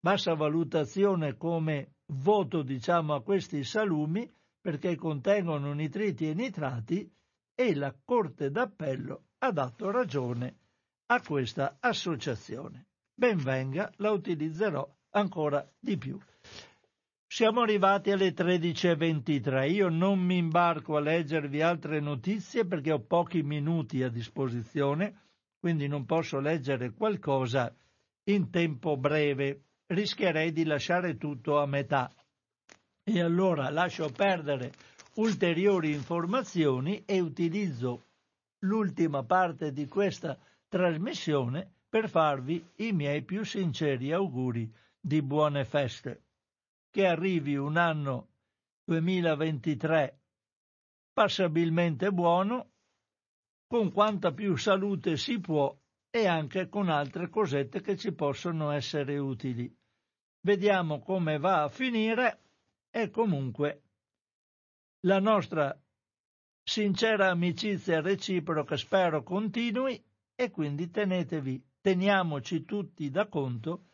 bassa 0.00 0.34
valutazione 0.34 1.36
come 1.36 1.98
voto 2.06 2.62
diciamo 2.62 3.14
a 3.14 3.22
questi 3.22 3.62
salumi 3.62 4.28
perché 4.60 4.96
contengono 4.96 5.72
nitriti 5.72 6.28
e 6.28 6.34
nitrati 6.34 7.08
e 7.54 7.74
la 7.76 7.94
Corte 8.04 8.50
d'Appello 8.50 9.26
ha 9.38 9.52
dato 9.52 9.92
ragione 9.92 10.56
a 11.06 11.20
questa 11.20 11.76
associazione. 11.78 12.86
Benvenga, 13.14 13.92
la 13.98 14.10
utilizzerò 14.10 14.84
ancora 15.10 15.64
di 15.78 15.96
più. 15.96 16.18
Siamo 17.28 17.62
arrivati 17.62 18.12
alle 18.12 18.32
13.23. 18.32 19.70
Io 19.70 19.88
non 19.88 20.20
mi 20.20 20.38
imbarco 20.38 20.96
a 20.96 21.00
leggervi 21.00 21.60
altre 21.60 21.98
notizie 21.98 22.64
perché 22.64 22.92
ho 22.92 23.00
pochi 23.00 23.42
minuti 23.42 24.02
a 24.04 24.08
disposizione, 24.08 25.22
quindi 25.58 25.88
non 25.88 26.06
posso 26.06 26.38
leggere 26.38 26.92
qualcosa 26.92 27.74
in 28.30 28.48
tempo 28.50 28.96
breve. 28.96 29.64
Rischierei 29.86 30.52
di 30.52 30.64
lasciare 30.64 31.16
tutto 31.16 31.58
a 31.58 31.66
metà. 31.66 32.10
E 33.02 33.20
allora 33.20 33.70
lascio 33.70 34.08
perdere 34.10 34.72
ulteriori 35.16 35.92
informazioni 35.92 37.02
e 37.04 37.20
utilizzo 37.20 38.06
l'ultima 38.60 39.24
parte 39.24 39.72
di 39.72 39.86
questa 39.86 40.38
trasmissione 40.68 41.72
per 41.88 42.08
farvi 42.08 42.64
i 42.76 42.92
miei 42.92 43.22
più 43.22 43.44
sinceri 43.44 44.12
auguri 44.12 44.72
di 45.00 45.22
buone 45.22 45.64
feste 45.64 46.25
che 46.96 47.06
arrivi 47.06 47.54
un 47.56 47.76
anno 47.76 48.28
2023 48.84 50.18
passabilmente 51.12 52.10
buono, 52.10 52.70
con 53.66 53.92
quanta 53.92 54.32
più 54.32 54.56
salute 54.56 55.18
si 55.18 55.38
può 55.38 55.78
e 56.08 56.26
anche 56.26 56.70
con 56.70 56.88
altre 56.88 57.28
cosette 57.28 57.82
che 57.82 57.98
ci 57.98 58.12
possono 58.12 58.70
essere 58.70 59.18
utili. 59.18 59.70
Vediamo 60.40 61.00
come 61.00 61.36
va 61.36 61.64
a 61.64 61.68
finire 61.68 62.40
e 62.88 63.10
comunque 63.10 63.82
la 65.00 65.20
nostra 65.20 65.78
sincera 66.62 67.28
amicizia 67.28 68.00
reciproca 68.00 68.78
spero 68.78 69.22
continui 69.22 70.02
e 70.34 70.50
quindi 70.50 70.88
tenetevi, 70.88 71.62
teniamoci 71.82 72.64
tutti 72.64 73.10
da 73.10 73.28
conto 73.28 73.84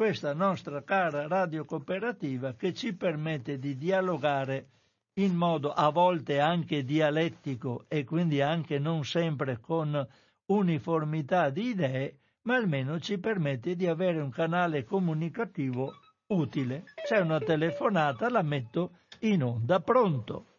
questa 0.00 0.32
nostra 0.32 0.82
cara 0.82 1.28
radio 1.28 1.66
cooperativa 1.66 2.54
che 2.54 2.72
ci 2.72 2.94
permette 2.94 3.58
di 3.58 3.76
dialogare 3.76 4.68
in 5.16 5.34
modo 5.34 5.72
a 5.72 5.90
volte 5.90 6.40
anche 6.40 6.84
dialettico 6.84 7.84
e 7.86 8.04
quindi 8.04 8.40
anche 8.40 8.78
non 8.78 9.04
sempre 9.04 9.60
con 9.60 10.08
uniformità 10.46 11.50
di 11.50 11.66
idee, 11.66 12.20
ma 12.44 12.54
almeno 12.54 12.98
ci 12.98 13.18
permette 13.18 13.76
di 13.76 13.86
avere 13.86 14.22
un 14.22 14.30
canale 14.30 14.84
comunicativo 14.84 15.92
utile. 16.28 16.84
C'è 17.06 17.18
una 17.18 17.38
telefonata, 17.38 18.30
la 18.30 18.40
metto 18.40 19.00
in 19.18 19.42
onda. 19.42 19.80
Pronto? 19.80 20.49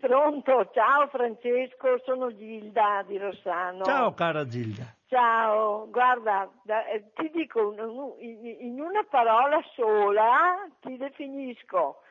Pronto. 0.00 0.70
Ciao 0.72 1.08
Francesco, 1.08 2.00
sono 2.04 2.34
Gilda 2.34 3.04
di 3.06 3.18
Rossano. 3.18 3.84
Ciao 3.84 4.14
cara 4.14 4.46
Gilda. 4.46 4.94
Ciao, 5.08 5.88
guarda, 5.90 6.48
eh, 6.92 7.12
ti 7.14 7.30
dico 7.32 7.72
in 8.18 8.78
una 8.78 9.04
parola 9.08 9.58
sola, 9.74 10.68
ti 10.80 10.98
definisco 10.98 12.02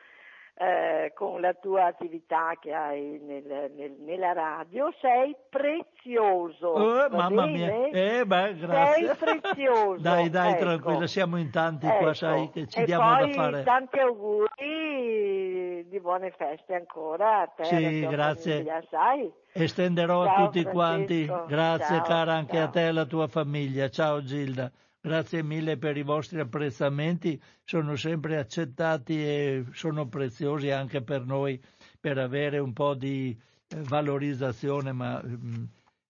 eh, 0.60 1.12
con 1.14 1.40
la 1.40 1.54
tua 1.54 1.84
attività 1.86 2.52
che 2.60 2.72
hai 2.74 3.20
nel, 3.22 3.70
nel, 3.76 3.92
nella 4.00 4.32
radio, 4.32 4.92
sei 5.00 5.36
prezioso. 5.48 6.66
Oh, 6.68 7.08
mamma 7.10 7.44
bene? 7.46 7.88
mia, 7.90 8.18
eh, 8.18 8.26
beh, 8.26 8.56
grazie. 8.56 9.14
Sei 9.14 9.16
prezioso. 9.40 10.00
dai, 10.02 10.28
dai, 10.30 10.50
ecco. 10.52 10.60
tranquilla, 10.64 11.06
siamo 11.06 11.36
in 11.38 11.50
tanti 11.50 11.86
ecco. 11.86 11.98
qua, 11.98 12.14
sai 12.14 12.50
che 12.50 12.66
ci 12.66 12.80
e 12.80 12.84
diamo 12.86 13.14
poi 13.16 13.28
da 13.28 13.32
fare. 13.34 13.62
tanti 13.62 13.98
auguri 14.00 15.86
di 15.88 16.00
buone 16.00 16.30
feste 16.32 16.74
ancora 16.74 17.42
a 17.42 17.46
te 17.46 17.64
Sì, 17.64 18.06
grazie. 18.06 18.52
famiglia, 18.54 18.82
sai? 18.90 19.32
Estenderò 19.52 20.24
Ciao, 20.24 20.34
a 20.34 20.44
tutti 20.46 20.62
Francesco. 20.62 20.70
quanti. 20.76 21.26
Grazie 21.46 21.96
Ciao, 21.96 22.04
cara 22.04 22.32
anche 22.34 22.56
ciao. 22.56 22.64
a 22.64 22.68
te 22.68 22.80
e 22.80 22.86
alla 22.88 23.04
tua 23.06 23.28
famiglia. 23.28 23.88
Ciao 23.88 24.22
Gilda. 24.22 24.70
Grazie 25.08 25.42
mille 25.42 25.78
per 25.78 25.96
i 25.96 26.02
vostri 26.02 26.38
apprezzamenti, 26.38 27.40
sono 27.64 27.96
sempre 27.96 28.36
accettati 28.36 29.14
e 29.18 29.64
sono 29.72 30.06
preziosi 30.06 30.68
anche 30.68 31.02
per 31.02 31.24
noi 31.24 31.58
per 31.98 32.18
avere 32.18 32.58
un 32.58 32.74
po' 32.74 32.94
di 32.94 33.30
eh, 33.30 33.80
valorizzazione, 33.84 34.92
ma 34.92 35.18
mm, 35.24 35.64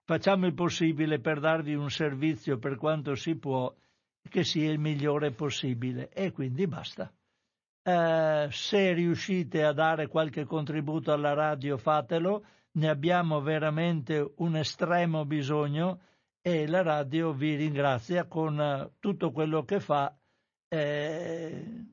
facciamo 0.04 0.46
il 0.46 0.54
possibile 0.54 1.20
per 1.20 1.38
darvi 1.38 1.74
un 1.74 1.88
servizio 1.90 2.58
per 2.58 2.76
quanto 2.76 3.14
si 3.14 3.36
può 3.36 3.72
che 4.28 4.42
sia 4.42 4.68
il 4.68 4.80
migliore 4.80 5.30
possibile. 5.30 6.08
E 6.08 6.32
quindi 6.32 6.66
basta. 6.66 7.08
Eh, 7.84 8.48
se 8.50 8.92
riuscite 8.94 9.62
a 9.62 9.72
dare 9.72 10.08
qualche 10.08 10.44
contributo 10.44 11.12
alla 11.12 11.34
radio 11.34 11.76
fatelo, 11.76 12.44
ne 12.72 12.88
abbiamo 12.88 13.40
veramente 13.42 14.32
un 14.38 14.56
estremo 14.56 15.24
bisogno 15.24 16.00
e 16.48 16.66
la 16.66 16.80
radio 16.80 17.32
vi 17.34 17.56
ringrazia 17.56 18.26
con 18.26 18.58
eh, 18.58 18.92
tutto 19.00 19.32
quello 19.32 19.64
che 19.64 19.80
fa, 19.80 20.16
eh, 20.66 21.84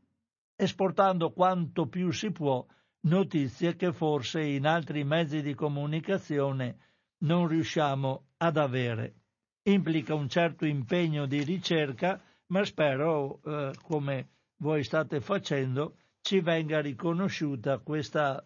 esportando 0.56 1.34
quanto 1.34 1.88
più 1.88 2.10
si 2.12 2.32
può 2.32 2.66
notizie 3.02 3.76
che 3.76 3.92
forse 3.92 4.42
in 4.42 4.66
altri 4.66 5.04
mezzi 5.04 5.42
di 5.42 5.54
comunicazione 5.54 6.78
non 7.26 7.50
riusciamo 7.50 8.28
ad 8.38 8.56
avere. 8.56 9.16
Implica 9.64 10.16
un 10.16 10.30
certo 10.30 10.66
impegno 10.66 11.26
di 11.26 11.44
ricerca, 11.44 12.22
ma 12.48 12.64
spero, 12.64 13.42
eh, 13.44 13.74
come 13.84 14.30
voi 14.62 14.86
state 14.86 15.20
facendo, 15.20 15.98
ci 16.22 16.40
venga 16.40 16.80
riconosciuta 16.80 17.80
questa 17.80 18.42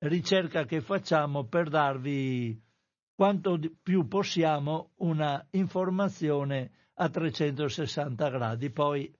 ricerca 0.00 0.66
che 0.66 0.82
facciamo 0.82 1.44
per 1.44 1.70
darvi 1.70 2.67
quanto 3.18 3.58
più 3.82 4.06
possiamo 4.06 4.92
una 4.98 5.44
informazione 5.50 6.70
a 6.94 7.08
360 7.08 8.28
gradi. 8.28 8.70
Poi 8.70 9.12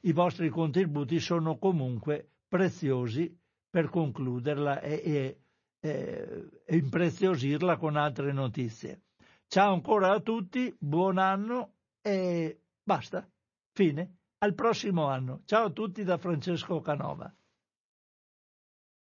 i 0.00 0.12
vostri 0.12 0.48
contributi 0.48 1.20
sono 1.20 1.56
comunque 1.56 2.30
preziosi 2.48 3.32
per 3.70 3.90
concluderla 3.90 4.80
e, 4.80 5.38
e, 5.78 6.50
e 6.66 6.76
impreziosirla 6.76 7.76
con 7.76 7.94
altre 7.94 8.32
notizie. 8.32 9.02
Ciao 9.46 9.72
ancora 9.72 10.10
a 10.10 10.18
tutti, 10.18 10.74
buon 10.76 11.18
anno 11.18 11.74
e 12.02 12.58
basta. 12.82 13.24
Fine. 13.70 14.16
Al 14.38 14.54
prossimo 14.54 15.06
anno. 15.06 15.42
Ciao 15.44 15.66
a 15.66 15.70
tutti 15.70 16.02
da 16.02 16.18
Francesco 16.18 16.80
Canova. 16.80 17.32